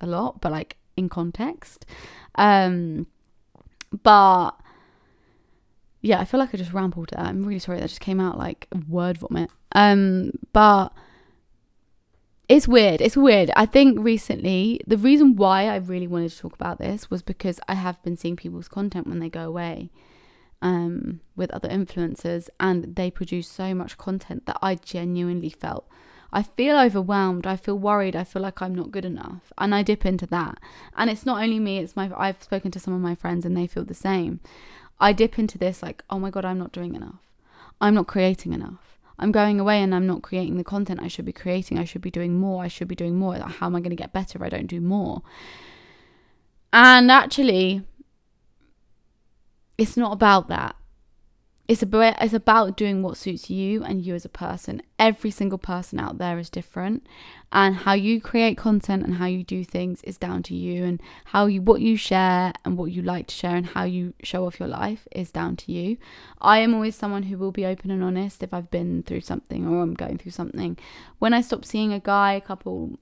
a 0.00 0.06
lot, 0.06 0.40
but 0.40 0.52
like 0.52 0.76
in 0.96 1.08
context. 1.08 1.86
Um, 2.34 3.06
but 4.02 4.52
yeah, 6.02 6.20
I 6.20 6.24
feel 6.24 6.40
like 6.40 6.54
I 6.54 6.58
just 6.58 6.72
rambled. 6.72 7.10
I'm 7.16 7.44
really 7.44 7.58
sorry 7.58 7.80
that 7.80 7.88
just 7.88 8.00
came 8.00 8.20
out 8.20 8.36
like 8.36 8.68
word 8.88 9.18
vomit. 9.18 9.50
Um, 9.72 10.32
but 10.52 10.92
it's 12.48 12.68
weird. 12.68 13.00
It's 13.00 13.16
weird. 13.16 13.50
I 13.56 13.66
think 13.66 13.98
recently 14.00 14.80
the 14.86 14.98
reason 14.98 15.36
why 15.36 15.66
I 15.68 15.76
really 15.76 16.06
wanted 16.06 16.30
to 16.30 16.38
talk 16.38 16.54
about 16.54 16.78
this 16.78 17.10
was 17.10 17.22
because 17.22 17.58
I 17.68 17.74
have 17.74 18.02
been 18.02 18.16
seeing 18.16 18.36
people's 18.36 18.68
content 18.68 19.06
when 19.06 19.18
they 19.18 19.28
go 19.28 19.46
away 19.46 19.90
um, 20.62 21.20
with 21.34 21.50
other 21.50 21.68
influencers, 21.68 22.48
and 22.58 22.96
they 22.96 23.10
produce 23.10 23.48
so 23.48 23.74
much 23.74 23.98
content 23.98 24.46
that 24.46 24.58
I 24.62 24.74
genuinely 24.76 25.50
felt. 25.50 25.88
I 26.32 26.42
feel 26.42 26.76
overwhelmed. 26.78 27.46
I 27.46 27.56
feel 27.56 27.78
worried. 27.78 28.16
I 28.16 28.24
feel 28.24 28.42
like 28.42 28.60
I'm 28.60 28.74
not 28.74 28.90
good 28.90 29.04
enough, 29.04 29.52
and 29.58 29.74
I 29.74 29.82
dip 29.82 30.04
into 30.04 30.26
that. 30.26 30.58
And 30.96 31.08
it's 31.08 31.26
not 31.26 31.42
only 31.42 31.58
me. 31.58 31.78
It's 31.78 31.96
my. 31.96 32.10
I've 32.16 32.42
spoken 32.42 32.70
to 32.72 32.80
some 32.80 32.94
of 32.94 33.00
my 33.00 33.14
friends, 33.14 33.44
and 33.44 33.56
they 33.56 33.66
feel 33.66 33.84
the 33.84 33.94
same. 33.94 34.40
I 34.98 35.12
dip 35.12 35.38
into 35.38 35.58
this 35.58 35.82
like, 35.82 36.02
oh 36.08 36.18
my 36.18 36.30
god, 36.30 36.44
I'm 36.44 36.58
not 36.58 36.72
doing 36.72 36.94
enough. 36.94 37.20
I'm 37.80 37.94
not 37.94 38.06
creating 38.06 38.52
enough. 38.52 38.98
I'm 39.18 39.32
going 39.32 39.58
away 39.58 39.82
and 39.82 39.94
I'm 39.94 40.06
not 40.06 40.22
creating 40.22 40.56
the 40.56 40.64
content 40.64 41.00
I 41.02 41.08
should 41.08 41.24
be 41.24 41.32
creating. 41.32 41.78
I 41.78 41.84
should 41.84 42.02
be 42.02 42.10
doing 42.10 42.38
more. 42.38 42.62
I 42.62 42.68
should 42.68 42.88
be 42.88 42.94
doing 42.94 43.16
more. 43.16 43.34
How 43.34 43.66
am 43.66 43.76
I 43.76 43.80
going 43.80 43.90
to 43.90 43.96
get 43.96 44.12
better 44.12 44.38
if 44.38 44.42
I 44.42 44.48
don't 44.48 44.66
do 44.66 44.80
more? 44.80 45.22
And 46.72 47.10
actually, 47.10 47.82
it's 49.78 49.96
not 49.96 50.12
about 50.12 50.48
that. 50.48 50.76
It's 51.68 51.82
about, 51.82 52.22
it's 52.22 52.32
about 52.32 52.76
doing 52.76 53.02
what 53.02 53.16
suits 53.16 53.50
you 53.50 53.82
and 53.82 54.00
you 54.00 54.14
as 54.14 54.24
a 54.24 54.28
person. 54.28 54.82
Every 55.00 55.32
single 55.32 55.58
person 55.58 55.98
out 55.98 56.18
there 56.18 56.38
is 56.38 56.48
different, 56.48 57.04
and 57.50 57.74
how 57.74 57.94
you 57.94 58.20
create 58.20 58.56
content 58.56 59.02
and 59.02 59.14
how 59.14 59.26
you 59.26 59.42
do 59.42 59.64
things 59.64 60.00
is 60.02 60.16
down 60.16 60.44
to 60.44 60.54
you. 60.54 60.84
And 60.84 61.02
how 61.24 61.46
you 61.46 61.60
what 61.60 61.80
you 61.80 61.96
share 61.96 62.52
and 62.64 62.78
what 62.78 62.92
you 62.92 63.02
like 63.02 63.26
to 63.26 63.34
share 63.34 63.56
and 63.56 63.66
how 63.66 63.82
you 63.82 64.14
show 64.22 64.46
off 64.46 64.60
your 64.60 64.68
life 64.68 65.08
is 65.10 65.32
down 65.32 65.56
to 65.56 65.72
you. 65.72 65.96
I 66.40 66.58
am 66.58 66.72
always 66.72 66.94
someone 66.94 67.24
who 67.24 67.36
will 67.36 67.50
be 67.50 67.66
open 67.66 67.90
and 67.90 68.04
honest 68.04 68.44
if 68.44 68.54
I've 68.54 68.70
been 68.70 69.02
through 69.02 69.22
something 69.22 69.66
or 69.66 69.82
I'm 69.82 69.94
going 69.94 70.18
through 70.18 70.32
something. 70.32 70.78
When 71.18 71.34
I 71.34 71.40
stopped 71.40 71.66
seeing 71.66 71.92
a 71.92 71.98
guy 71.98 72.34
a 72.34 72.40
couple 72.40 72.96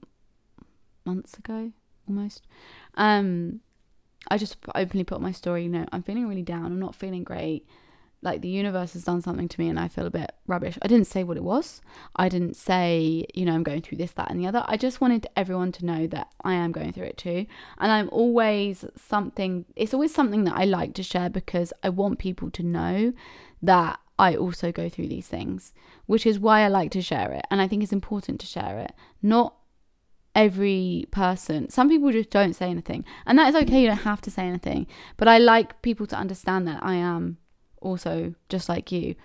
months 1.05 1.37
ago, 1.37 1.71
almost, 2.07 2.47
um, 2.95 3.59
I 4.29 4.37
just 4.37 4.57
openly 4.73 5.03
put 5.03 5.21
my 5.21 5.31
story. 5.31 5.63
You 5.63 5.69
know, 5.69 5.85
I'm 5.91 6.03
feeling 6.03 6.27
really 6.27 6.43
down. 6.43 6.65
I'm 6.65 6.79
not 6.79 6.95
feeling 6.95 7.23
great 7.23 7.67
like 8.25 8.41
the 8.41 8.49
universe 8.49 8.93
has 8.93 9.03
done 9.03 9.21
something 9.21 9.47
to 9.47 9.59
me 9.59 9.69
and 9.69 9.79
I 9.79 9.87
feel 9.87 10.07
a 10.07 10.11
bit 10.11 10.33
rubbish. 10.47 10.77
I 10.81 10.87
didn't 10.87 11.07
say 11.07 11.23
what 11.23 11.37
it 11.37 11.43
was. 11.43 11.81
I 12.15 12.27
didn't 12.27 12.55
say, 12.55 13.25
you 13.33 13.45
know, 13.45 13.53
I'm 13.53 13.63
going 13.63 13.81
through 13.81 13.99
this, 13.99 14.11
that, 14.13 14.31
and 14.31 14.39
the 14.39 14.47
other. 14.47 14.65
I 14.67 14.77
just 14.77 14.99
wanted 14.99 15.27
everyone 15.35 15.71
to 15.73 15.85
know 15.85 16.07
that 16.07 16.29
I 16.43 16.53
am 16.55 16.71
going 16.71 16.91
through 16.91 17.05
it 17.05 17.17
too. 17.17 17.45
And 17.77 17.91
I'm 17.91 18.09
always 18.11 18.83
something, 18.95 19.65
it's 19.75 19.93
always 19.93 20.13
something 20.13 20.43
that 20.45 20.55
I 20.57 20.65
like 20.65 20.95
to 20.95 21.03
share 21.03 21.29
because 21.29 21.71
I 21.83 21.89
want 21.89 22.17
people 22.19 22.49
to 22.49 22.63
know 22.63 23.13
that 23.61 23.99
I 24.17 24.35
also 24.35 24.71
go 24.71 24.89
through 24.89 25.09
these 25.09 25.27
things, 25.27 25.73
which 26.07 26.25
is 26.25 26.39
why 26.39 26.61
I 26.61 26.67
like 26.67 26.91
to 26.91 27.01
share 27.01 27.31
it. 27.31 27.45
And 27.51 27.61
I 27.61 27.67
think 27.67 27.83
it's 27.83 27.93
important 27.93 28.39
to 28.39 28.47
share 28.47 28.79
it. 28.79 28.93
Not 29.21 29.55
every 30.35 31.07
person. 31.11 31.69
Some 31.69 31.89
people 31.89 32.11
just 32.11 32.29
don't 32.29 32.53
say 32.53 32.69
anything. 32.69 33.05
And 33.25 33.39
that 33.39 33.49
is 33.49 33.55
okay. 33.63 33.81
You 33.81 33.87
don't 33.87 33.97
have 33.97 34.21
to 34.21 34.31
say 34.31 34.43
anything. 34.43 34.85
But 35.17 35.27
I 35.27 35.37
like 35.37 35.81
people 35.81 36.05
to 36.07 36.15
understand 36.15 36.67
that 36.67 36.83
I 36.83 36.95
am 36.95 37.37
also 37.81 38.35
just 38.49 38.67
like 38.69 38.91
you 38.91 39.15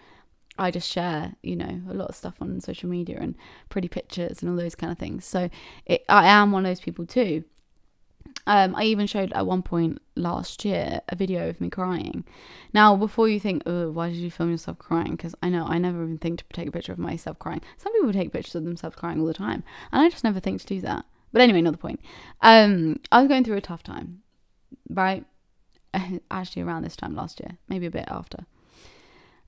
I 0.60 0.70
just 0.70 0.90
share, 0.90 1.32
you 1.42 1.56
know, 1.56 1.80
a 1.88 1.94
lot 1.94 2.10
of 2.10 2.14
stuff 2.14 2.34
on 2.40 2.60
social 2.60 2.90
media 2.90 3.18
and 3.18 3.34
pretty 3.70 3.88
pictures 3.88 4.42
and 4.42 4.50
all 4.50 4.56
those 4.56 4.74
kind 4.74 4.92
of 4.92 4.98
things. 4.98 5.24
So 5.24 5.48
it, 5.86 6.04
I 6.06 6.28
am 6.28 6.52
one 6.52 6.66
of 6.66 6.70
those 6.70 6.80
people 6.80 7.06
too. 7.06 7.44
Um, 8.46 8.74
I 8.74 8.84
even 8.84 9.06
showed 9.06 9.32
at 9.32 9.46
one 9.46 9.62
point 9.62 10.00
last 10.16 10.64
year 10.64 11.00
a 11.08 11.14
video 11.14 11.48
of 11.48 11.60
me 11.60 11.70
crying. 11.70 12.24
Now, 12.72 12.96
before 12.96 13.28
you 13.28 13.38
think, 13.38 13.62
oh, 13.66 13.90
why 13.90 14.08
did 14.08 14.16
you 14.16 14.30
film 14.30 14.50
yourself 14.50 14.78
crying? 14.78 15.12
Because 15.12 15.34
I 15.42 15.50
know 15.50 15.66
I 15.66 15.78
never 15.78 16.02
even 16.02 16.18
think 16.18 16.40
to 16.40 16.44
take 16.52 16.68
a 16.68 16.72
picture 16.72 16.92
of 16.92 16.98
myself 16.98 17.38
crying. 17.38 17.60
Some 17.76 17.92
people 17.92 18.12
take 18.12 18.32
pictures 18.32 18.54
of 18.54 18.64
themselves 18.64 18.96
crying 18.96 19.20
all 19.20 19.26
the 19.26 19.34
time, 19.34 19.62
and 19.92 20.02
I 20.02 20.08
just 20.08 20.24
never 20.24 20.40
think 20.40 20.60
to 20.60 20.66
do 20.66 20.80
that. 20.80 21.04
But 21.32 21.42
anyway, 21.42 21.60
not 21.60 21.72
the 21.72 21.78
point. 21.78 22.00
Um, 22.40 22.98
I 23.12 23.20
was 23.20 23.28
going 23.28 23.44
through 23.44 23.56
a 23.56 23.60
tough 23.60 23.82
time, 23.82 24.22
right? 24.88 25.24
actually 26.30 26.62
around 26.62 26.82
this 26.82 26.96
time 26.96 27.14
last 27.14 27.40
year, 27.40 27.58
maybe 27.68 27.86
a 27.86 27.90
bit 27.90 28.06
after. 28.08 28.46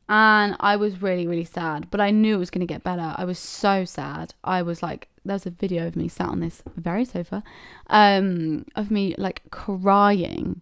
And 0.08 0.56
I 0.60 0.76
was 0.76 1.00
really, 1.00 1.26
really 1.26 1.44
sad, 1.44 1.90
but 1.90 2.00
I 2.00 2.10
knew 2.10 2.34
it 2.34 2.38
was 2.38 2.50
going 2.50 2.66
to 2.66 2.72
get 2.72 2.84
better. 2.84 3.14
I 3.16 3.24
was 3.24 3.38
so 3.38 3.84
sad. 3.84 4.34
I 4.44 4.62
was 4.62 4.82
like, 4.82 5.08
there's 5.24 5.46
a 5.46 5.50
video 5.50 5.86
of 5.86 5.96
me 5.96 6.08
sat 6.08 6.28
on 6.28 6.40
this 6.40 6.62
very 6.76 7.04
sofa, 7.04 7.42
um, 7.88 8.66
of 8.74 8.90
me 8.90 9.14
like 9.16 9.42
crying, 9.50 10.60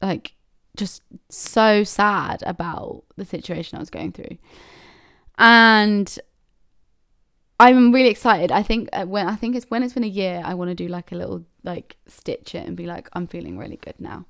like 0.00 0.32
just 0.76 1.02
so 1.28 1.84
sad 1.84 2.42
about 2.46 3.04
the 3.16 3.24
situation 3.24 3.76
I 3.76 3.80
was 3.80 3.90
going 3.90 4.12
through. 4.12 4.38
And 5.38 6.18
I'm 7.58 7.92
really 7.92 8.08
excited. 8.08 8.50
I 8.50 8.62
think 8.62 8.88
uh, 8.92 9.04
when 9.04 9.28
I 9.28 9.36
think 9.36 9.54
it's 9.54 9.66
when 9.68 9.82
it's 9.82 9.92
been 9.92 10.04
a 10.04 10.08
year, 10.08 10.40
I 10.44 10.54
want 10.54 10.70
to 10.70 10.74
do 10.74 10.88
like 10.88 11.12
a 11.12 11.14
little 11.14 11.44
like 11.62 11.96
stitch 12.06 12.54
it 12.54 12.66
and 12.66 12.76
be 12.76 12.86
like, 12.86 13.08
I'm 13.12 13.26
feeling 13.26 13.58
really 13.58 13.76
good 13.76 13.98
now. 13.98 14.24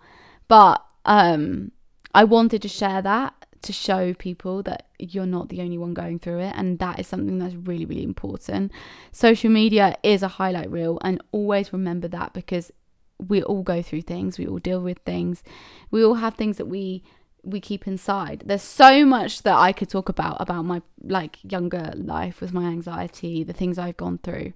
But 0.49 0.85
um, 1.05 1.71
I 2.13 2.25
wanted 2.25 2.63
to 2.63 2.69
share 2.69 3.01
that 3.03 3.40
to 3.63 3.73
show 3.73 4.15
people 4.15 4.63
that 4.63 4.89
you're 4.99 5.27
not 5.27 5.49
the 5.49 5.61
only 5.61 5.79
one 5.79 5.95
going 5.95 6.19
through 6.19 6.41
it. 6.41 6.55
And 6.57 6.79
that 6.79 6.99
is 6.99 7.07
something 7.07 7.39
that's 7.39 7.55
really, 7.55 7.85
really 7.85 8.03
important. 8.03 8.73
Social 9.13 9.51
media 9.51 9.97
is 10.03 10.23
a 10.23 10.29
highlight 10.29 10.71
reel, 10.71 10.99
and 11.03 11.23
always 11.33 11.73
remember 11.73 12.09
that 12.09 12.33
because 12.33 12.73
we 13.19 13.43
all 13.43 13.63
go 13.63 13.83
through 13.83 14.03
things, 14.03 14.39
we 14.39 14.47
all 14.47 14.59
deal 14.59 14.81
with 14.81 14.99
things, 15.01 15.43
we 15.91 16.05
all 16.05 16.15
have 16.15 16.35
things 16.35 16.57
that 16.57 16.67
we 16.67 17.03
we 17.43 17.59
keep 17.59 17.87
inside. 17.87 18.43
There's 18.45 18.63
so 18.63 19.07
much 19.07 19.45
that 19.45 19.57
I 19.57 19.73
could 19.73 19.89
talk 19.89 20.11
about 20.11 20.37
about 20.41 20.67
my 20.67 20.83
like 21.03 21.39
younger 21.43 21.93
life 21.97 22.41
with 22.41 22.53
my 22.53 22.65
anxiety, 22.65 23.45
the 23.45 23.55
things 23.55 23.79
I've 23.79 23.97
gone 23.97 24.19
through. 24.19 24.53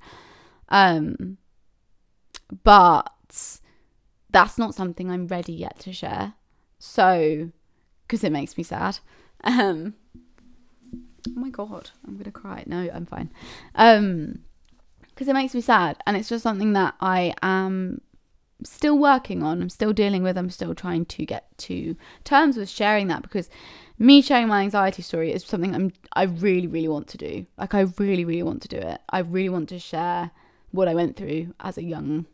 Um 0.69 1.39
but 2.63 3.11
that's 4.31 4.59
not 4.59 4.75
something 4.75 5.11
I'm 5.11 5.27
ready 5.27 5.53
yet 5.53 5.79
to 5.81 5.93
share. 5.93 6.35
So, 6.79 7.51
because 8.07 8.25
it 8.25 8.33
makes 8.33 8.57
me 8.57 8.65
sad. 8.65 8.99
Um, 9.45 9.95
oh 11.29 11.41
my 11.41 11.51
god, 11.51 11.91
I'm 12.07 12.17
gonna 12.17 12.31
cry. 12.31 12.65
No, 12.67 12.89
I'm 12.93 13.07
fine. 13.07 13.31
Um, 13.75 14.41
because 15.09 15.29
it 15.29 15.35
makes 15.35 15.55
me 15.55 15.61
sad, 15.61 15.99
and 16.07 16.17
it's 16.17 16.29
just 16.29 16.43
something 16.43 16.73
that 16.73 16.95
I 17.01 17.35
am 17.43 18.01
still 18.65 18.99
working 18.99 19.43
on. 19.43 19.63
I'm 19.63 19.69
still 19.69 19.93
dealing 19.93 20.23
with. 20.23 20.37
I'm 20.37 20.51
still 20.51 20.75
trying 20.75 21.05
to 21.07 21.27
get 21.27 21.47
to 21.59 21.97
terms 22.25 22.57
with 22.57 22.69
sharing 22.69 23.09
that 23.09 23.23
because 23.23 23.49
me 23.99 24.23
sharing 24.23 24.49
my 24.49 24.63
anxiety 24.63 25.03
story 25.03 25.33
is 25.33 25.45
something 25.45 25.75
I'm 25.75 25.93
I 26.15 26.25
really 26.25 26.67
really 26.67 26.89
want 26.89 27.09
to 27.09 27.19
do. 27.19 27.47
Like 27.57 27.75
I 27.75 27.81
really 27.99 28.25
really 28.25 28.43
want 28.43 28.63
to 28.63 28.69
do 28.69 28.79
it. 28.79 29.01
I 29.09 29.21
really 29.21 29.49
want 29.49 29.69
to 29.71 29.79
share 29.79 30.31
what 30.73 30.89
I 30.89 30.95
went 30.95 31.17
through 31.17 31.55
as 31.61 31.79
a 31.79 31.85
young 31.85 32.27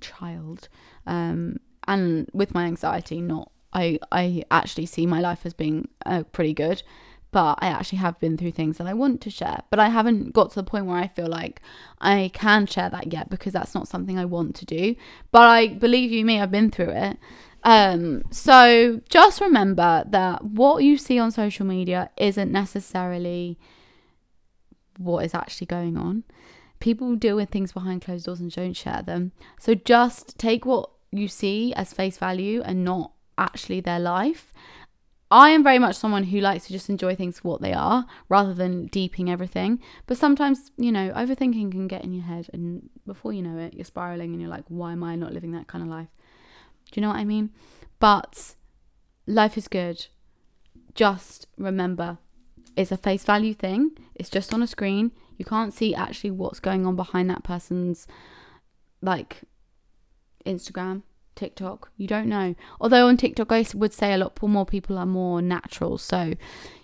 child 0.00 0.68
um, 1.06 1.58
and 1.86 2.28
with 2.32 2.52
my 2.52 2.64
anxiety, 2.64 3.20
not 3.20 3.52
I 3.76 3.98
I 4.10 4.42
actually 4.50 4.86
see 4.86 5.06
my 5.06 5.20
life 5.20 5.44
as 5.44 5.52
being 5.52 5.88
uh, 6.06 6.22
pretty 6.32 6.54
good, 6.54 6.82
but 7.30 7.58
I 7.60 7.66
actually 7.66 7.98
have 7.98 8.18
been 8.18 8.36
through 8.38 8.52
things 8.52 8.78
that 8.78 8.86
I 8.86 8.94
want 8.94 9.20
to 9.20 9.30
share, 9.30 9.62
but 9.70 9.78
I 9.78 9.90
haven't 9.90 10.32
got 10.32 10.50
to 10.50 10.56
the 10.56 10.64
point 10.64 10.86
where 10.86 10.96
I 10.96 11.08
feel 11.08 11.28
like 11.28 11.60
I 12.00 12.30
can 12.32 12.66
share 12.66 12.88
that 12.88 13.12
yet 13.12 13.28
because 13.28 13.52
that's 13.52 13.74
not 13.74 13.86
something 13.86 14.18
I 14.18 14.24
want 14.24 14.56
to 14.56 14.64
do. 14.64 14.96
But 15.30 15.42
I 15.42 15.68
believe 15.68 16.10
you 16.10 16.24
me, 16.24 16.40
I've 16.40 16.50
been 16.50 16.70
through 16.70 16.90
it. 16.90 17.18
Um, 17.62 18.22
so 18.30 19.02
just 19.08 19.40
remember 19.40 20.04
that 20.08 20.42
what 20.44 20.82
you 20.82 20.96
see 20.96 21.18
on 21.18 21.30
social 21.30 21.66
media 21.66 22.10
isn't 22.16 22.50
necessarily 22.50 23.58
what 24.96 25.24
is 25.24 25.34
actually 25.34 25.66
going 25.66 25.98
on. 25.98 26.24
People 26.80 27.16
deal 27.16 27.36
with 27.36 27.50
things 27.50 27.72
behind 27.72 28.02
closed 28.02 28.24
doors 28.24 28.40
and 28.40 28.50
don't 28.50 28.74
share 28.74 29.02
them. 29.02 29.32
So 29.58 29.74
just 29.74 30.38
take 30.38 30.64
what 30.64 30.88
you 31.10 31.28
see 31.28 31.74
as 31.74 31.92
face 31.92 32.18
value 32.18 32.62
and 32.62 32.84
not 32.84 33.12
actually 33.38 33.80
their 33.80 34.00
life. 34.00 34.52
I 35.30 35.50
am 35.50 35.64
very 35.64 35.80
much 35.80 35.96
someone 35.96 36.24
who 36.24 36.40
likes 36.40 36.66
to 36.66 36.72
just 36.72 36.88
enjoy 36.88 37.16
things 37.16 37.40
for 37.40 37.48
what 37.48 37.60
they 37.60 37.72
are 37.72 38.06
rather 38.28 38.54
than 38.54 38.86
deeping 38.86 39.28
everything. 39.28 39.80
But 40.06 40.18
sometimes, 40.18 40.70
you 40.76 40.92
know, 40.92 41.10
overthinking 41.10 41.72
can 41.72 41.88
get 41.88 42.04
in 42.04 42.12
your 42.12 42.24
head, 42.24 42.48
and 42.52 42.88
before 43.04 43.32
you 43.32 43.42
know 43.42 43.58
it, 43.58 43.74
you're 43.74 43.84
spiraling 43.84 44.32
and 44.32 44.40
you're 44.40 44.50
like, 44.50 44.64
why 44.68 44.92
am 44.92 45.02
I 45.02 45.16
not 45.16 45.32
living 45.32 45.50
that 45.52 45.66
kind 45.66 45.82
of 45.82 45.90
life? 45.90 46.08
Do 46.92 47.00
you 47.00 47.02
know 47.02 47.08
what 47.08 47.18
I 47.18 47.24
mean? 47.24 47.50
But 47.98 48.54
life 49.26 49.58
is 49.58 49.66
good. 49.66 50.06
Just 50.94 51.48
remember, 51.58 52.18
it's 52.76 52.92
a 52.92 52.96
face 52.96 53.24
value 53.24 53.52
thing, 53.52 53.98
it's 54.14 54.30
just 54.30 54.54
on 54.54 54.62
a 54.62 54.66
screen. 54.66 55.10
You 55.38 55.44
can't 55.44 55.74
see 55.74 55.94
actually 55.94 56.30
what's 56.30 56.60
going 56.60 56.86
on 56.86 56.96
behind 56.96 57.28
that 57.28 57.44
person's 57.44 58.06
like 59.02 59.42
Instagram, 60.46 61.02
TikTok. 61.36 61.90
You 61.96 62.06
don't 62.06 62.26
know. 62.26 62.54
Although 62.80 63.06
on 63.06 63.16
TikTok, 63.16 63.52
I 63.52 63.64
would 63.74 63.92
say 63.92 64.12
a 64.12 64.18
lot 64.18 64.42
more 64.42 64.66
people 64.66 64.98
are 64.98 65.06
more 65.06 65.40
natural. 65.40 65.98
So 65.98 66.34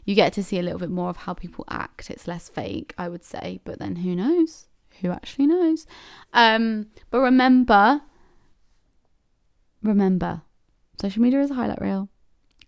you 0.05 0.15
get 0.15 0.33
to 0.35 0.43
see 0.45 0.59
a 0.59 0.63
little 0.63 0.79
bit 0.79 0.91
more 0.91 1.09
of 1.09 1.17
how 1.17 1.35
people 1.35 1.65
act. 1.69 2.11
It's 2.11 2.29
less 2.29 2.49
fake, 2.49 2.95
I 2.97 3.09
would 3.09 3.25
say. 3.25 3.61
But 3.65 3.79
then 3.79 3.97
who 3.97 4.15
knows? 4.15 4.67
Who 5.01 5.11
actually 5.11 5.47
knows? 5.47 5.87
Um, 6.33 6.87
but 7.11 7.21
remember, 7.21 8.03
remember, 9.83 10.43
social 11.01 11.23
media 11.23 11.41
is 11.41 11.51
a 11.51 11.55
highlight 11.55 11.81
reel. 11.81 12.09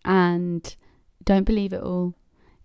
And 0.04 0.74
don't 1.22 1.44
believe 1.44 1.72
it 1.72 1.82
all. 1.82 2.14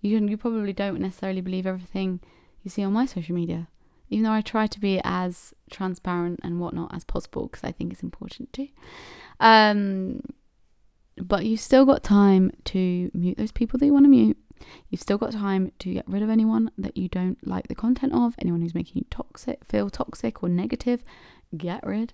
You, 0.01 0.17
you 0.25 0.38
probably 0.38 0.73
don't 0.73 0.99
necessarily 0.99 1.41
believe 1.41 1.67
everything 1.67 2.21
you 2.63 2.71
see 2.71 2.84
on 2.84 2.93
my 2.93 3.05
social 3.05 3.36
media 3.36 3.67
even 4.10 4.24
though 4.24 4.32
I 4.32 4.41
try 4.41 4.67
to 4.67 4.80
be 4.80 5.00
as 5.04 5.54
transparent 5.72 6.39
and 6.43 6.60
whatnot 6.60 6.93
as 6.93 7.04
possible 7.04 7.48
because 7.48 7.63
I 7.63 7.72
think 7.72 7.93
it's 7.93 8.04
important 8.04 8.52
too. 8.54 8.67
Um, 9.39 10.22
but 11.22 11.45
you've 11.45 11.60
still 11.60 11.86
got 11.86 12.04
time 12.04 12.52
to 12.65 13.12
mute 13.13 13.38
those 13.38 13.52
people 13.52 13.78
that 13.80 13.86
you 13.86 13.93
want 13.93 14.06
to 14.06 14.10
mute. 14.10 14.38
You've 14.89 15.02
still 15.02 15.17
got 15.17 15.32
time 15.32 15.72
to 15.80 15.93
get 15.93 16.08
rid 16.08 16.22
of 16.22 16.30
anyone 16.30 16.72
that 16.78 16.98
you 16.98 17.08
don't 17.08 17.45
like 17.48 17.67
the 17.67 17.76
content 17.76 18.13
of, 18.13 18.36
anyone 18.39 18.62
who's 18.62 18.76
making 18.76 18.93
you 18.95 19.06
toxic, 19.10 19.63
feel 19.65 19.89
toxic 19.89 20.43
or 20.43 20.50
negative, 20.50 21.04
get 21.56 21.86
rid. 21.86 22.13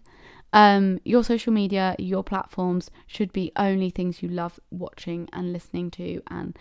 Um, 0.54 1.00
your 1.04 1.24
social 1.24 1.52
media, 1.52 1.96
your 1.98 2.24
platforms 2.24 2.92
should 3.08 3.34
be 3.34 3.52
only 3.56 3.90
things 3.90 4.22
you 4.22 4.30
love 4.30 4.60
watching 4.70 5.28
and 5.34 5.52
listening 5.52 5.92
to 5.92 6.22
and 6.28 6.58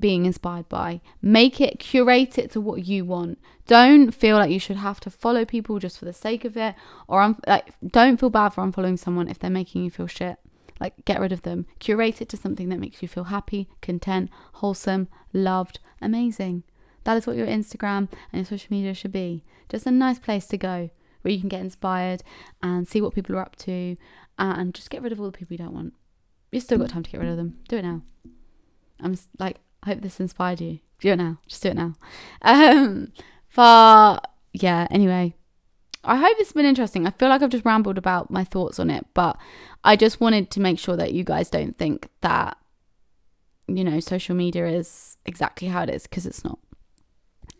being 0.00 0.26
inspired 0.26 0.68
by. 0.68 1.00
Make 1.22 1.60
it, 1.60 1.78
curate 1.78 2.38
it 2.38 2.50
to 2.52 2.60
what 2.60 2.86
you 2.86 3.04
want. 3.04 3.38
Don't 3.66 4.10
feel 4.10 4.36
like 4.36 4.50
you 4.50 4.58
should 4.58 4.76
have 4.76 5.00
to 5.00 5.10
follow 5.10 5.44
people 5.44 5.78
just 5.78 5.98
for 5.98 6.04
the 6.04 6.12
sake 6.12 6.44
of 6.44 6.56
it, 6.56 6.74
or 7.06 7.20
un- 7.20 7.40
like 7.46 7.72
don't 7.86 8.18
feel 8.18 8.30
bad 8.30 8.50
for 8.50 8.64
unfollowing 8.64 8.98
someone 8.98 9.28
if 9.28 9.38
they're 9.38 9.50
making 9.50 9.84
you 9.84 9.90
feel 9.90 10.06
shit. 10.06 10.38
Like 10.80 11.04
get 11.04 11.20
rid 11.20 11.32
of 11.32 11.42
them. 11.42 11.66
Curate 11.78 12.22
it 12.22 12.28
to 12.30 12.36
something 12.36 12.68
that 12.70 12.80
makes 12.80 13.02
you 13.02 13.08
feel 13.08 13.24
happy, 13.24 13.68
content, 13.82 14.30
wholesome, 14.54 15.08
loved, 15.32 15.78
amazing. 16.00 16.64
That 17.04 17.16
is 17.16 17.26
what 17.26 17.36
your 17.36 17.46
Instagram 17.46 18.08
and 18.32 18.40
your 18.40 18.44
social 18.44 18.68
media 18.70 18.94
should 18.94 19.12
be. 19.12 19.42
Just 19.68 19.86
a 19.86 19.90
nice 19.90 20.18
place 20.18 20.46
to 20.46 20.56
go 20.56 20.90
where 21.22 21.32
you 21.32 21.40
can 21.40 21.48
get 21.48 21.60
inspired 21.60 22.22
and 22.62 22.88
see 22.88 23.00
what 23.00 23.14
people 23.14 23.36
are 23.36 23.40
up 23.40 23.56
to 23.56 23.96
and 24.38 24.74
just 24.74 24.90
get 24.90 25.02
rid 25.02 25.12
of 25.12 25.20
all 25.20 25.26
the 25.26 25.36
people 25.36 25.52
you 25.54 25.58
don't 25.58 25.74
want. 25.74 25.92
You've 26.50 26.62
still 26.62 26.78
got 26.78 26.88
time 26.88 27.02
to 27.02 27.10
get 27.10 27.20
rid 27.20 27.30
of 27.30 27.36
them. 27.36 27.58
Do 27.68 27.76
it 27.76 27.82
now. 27.82 28.02
I'm 29.00 29.16
like, 29.38 29.58
I 29.82 29.90
hope 29.90 30.02
this 30.02 30.20
inspired 30.20 30.60
you. 30.60 30.80
Do 31.00 31.10
it 31.10 31.16
now. 31.16 31.38
Just 31.46 31.62
do 31.62 31.70
it 31.70 31.76
now. 31.76 31.94
Um, 32.42 33.12
but 33.54 34.18
yeah, 34.52 34.86
anyway, 34.90 35.34
I 36.04 36.16
hope 36.16 36.36
it's 36.38 36.52
been 36.52 36.66
interesting. 36.66 37.06
I 37.06 37.10
feel 37.10 37.28
like 37.28 37.42
I've 37.42 37.50
just 37.50 37.64
rambled 37.64 37.98
about 37.98 38.30
my 38.30 38.44
thoughts 38.44 38.78
on 38.78 38.90
it, 38.90 39.06
but 39.14 39.38
I 39.84 39.96
just 39.96 40.20
wanted 40.20 40.50
to 40.52 40.60
make 40.60 40.78
sure 40.78 40.96
that 40.96 41.12
you 41.12 41.24
guys 41.24 41.50
don't 41.50 41.76
think 41.76 42.08
that, 42.20 42.56
you 43.66 43.84
know, 43.84 44.00
social 44.00 44.34
media 44.34 44.66
is 44.66 45.16
exactly 45.24 45.68
how 45.68 45.82
it 45.82 45.90
is 45.90 46.04
because 46.04 46.26
it's 46.26 46.44
not. 46.44 46.58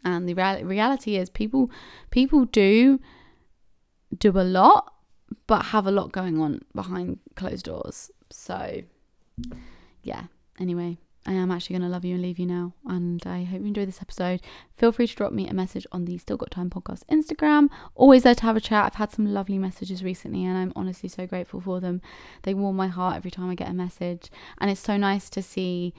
And 0.04 0.28
the 0.28 0.34
real- 0.34 0.64
reality 0.64 1.16
is, 1.16 1.28
people 1.28 1.70
people 2.10 2.46
do 2.46 3.00
do 4.18 4.30
a 4.30 4.42
lot, 4.42 4.94
but 5.46 5.66
have 5.66 5.86
a 5.86 5.90
lot 5.90 6.12
going 6.12 6.40
on 6.40 6.62
behind 6.74 7.18
closed 7.36 7.66
doors. 7.66 8.10
So, 8.30 8.82
yeah. 10.02 10.24
Anyway, 10.58 10.98
I 11.26 11.32
am 11.32 11.50
actually 11.50 11.74
going 11.74 11.88
to 11.88 11.92
love 11.92 12.04
you 12.04 12.14
and 12.14 12.22
leave 12.22 12.38
you 12.38 12.46
now. 12.46 12.72
And 12.86 13.22
I 13.26 13.44
hope 13.44 13.60
you 13.60 13.66
enjoyed 13.66 13.88
this 13.88 14.00
episode. 14.00 14.40
Feel 14.76 14.90
free 14.90 15.06
to 15.06 15.14
drop 15.14 15.32
me 15.32 15.46
a 15.48 15.54
message 15.54 15.86
on 15.92 16.06
the 16.06 16.16
Still 16.16 16.38
Got 16.38 16.50
Time 16.50 16.70
podcast 16.70 17.02
Instagram. 17.10 17.68
Always 17.94 18.22
there 18.22 18.34
to 18.34 18.42
have 18.42 18.56
a 18.56 18.60
chat. 18.60 18.84
I've 18.86 18.94
had 18.94 19.12
some 19.12 19.26
lovely 19.26 19.58
messages 19.58 20.02
recently 20.02 20.44
and 20.44 20.56
I'm 20.56 20.72
honestly 20.74 21.08
so 21.10 21.26
grateful 21.26 21.60
for 21.60 21.78
them. 21.78 22.00
They 22.42 22.54
warm 22.54 22.76
my 22.76 22.88
heart 22.88 23.16
every 23.16 23.30
time 23.30 23.50
I 23.50 23.54
get 23.54 23.68
a 23.68 23.74
message. 23.74 24.30
And 24.58 24.70
it's 24.70 24.80
so 24.80 24.96
nice 24.96 25.28
to 25.30 25.42
see 25.42 25.92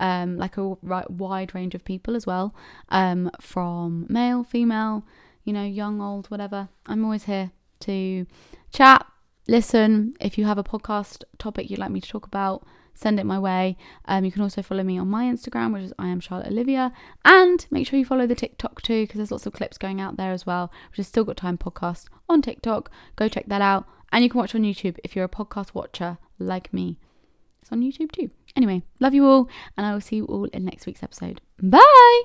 um, 0.00 0.36
like 0.36 0.56
a 0.56 0.76
wide 1.08 1.54
range 1.54 1.74
of 1.74 1.84
people 1.84 2.14
as 2.14 2.24
well 2.24 2.54
um, 2.90 3.30
from 3.40 4.06
male, 4.08 4.44
female, 4.44 5.04
you 5.44 5.52
know, 5.52 5.64
young, 5.64 6.00
old, 6.00 6.28
whatever. 6.28 6.68
I'm 6.86 7.04
always 7.04 7.24
here 7.24 7.50
to 7.80 8.26
chat, 8.72 9.06
listen. 9.48 10.14
If 10.20 10.38
you 10.38 10.44
have 10.44 10.58
a 10.58 10.64
podcast 10.64 11.24
topic 11.38 11.68
you'd 11.68 11.80
like 11.80 11.90
me 11.90 12.00
to 12.00 12.08
talk 12.08 12.26
about, 12.26 12.64
send 12.98 13.20
it 13.20 13.24
my 13.24 13.38
way. 13.38 13.76
Um, 14.06 14.24
you 14.24 14.32
can 14.32 14.42
also 14.42 14.60
follow 14.60 14.82
me 14.82 14.98
on 14.98 15.08
my 15.08 15.24
Instagram, 15.24 15.72
which 15.72 15.84
is 15.84 15.92
I 15.98 16.08
am 16.08 16.18
Charlotte 16.18 16.48
Olivia, 16.48 16.92
and 17.24 17.64
make 17.70 17.86
sure 17.86 17.98
you 17.98 18.04
follow 18.04 18.26
the 18.26 18.34
TikTok 18.34 18.82
too, 18.82 19.04
because 19.04 19.18
there's 19.18 19.30
lots 19.30 19.46
of 19.46 19.52
clips 19.52 19.78
going 19.78 20.00
out 20.00 20.16
there 20.16 20.32
as 20.32 20.44
well, 20.44 20.72
which 20.90 20.98
is 20.98 21.06
Still 21.06 21.24
Got 21.24 21.36
Time 21.36 21.56
podcast 21.56 22.06
on 22.28 22.42
TikTok. 22.42 22.90
Go 23.14 23.28
check 23.28 23.46
that 23.46 23.62
out, 23.62 23.86
and 24.10 24.24
you 24.24 24.30
can 24.30 24.40
watch 24.40 24.54
on 24.54 24.62
YouTube 24.62 24.96
if 25.04 25.14
you're 25.14 25.24
a 25.24 25.28
podcast 25.28 25.74
watcher 25.74 26.18
like 26.40 26.72
me. 26.72 26.98
It's 27.62 27.70
on 27.70 27.82
YouTube 27.82 28.10
too. 28.10 28.30
Anyway, 28.56 28.82
love 28.98 29.14
you 29.14 29.24
all, 29.24 29.48
and 29.76 29.86
I 29.86 29.92
will 29.92 30.00
see 30.00 30.16
you 30.16 30.24
all 30.24 30.46
in 30.46 30.64
next 30.64 30.86
week's 30.86 31.04
episode. 31.04 31.40
Bye. 31.62 32.22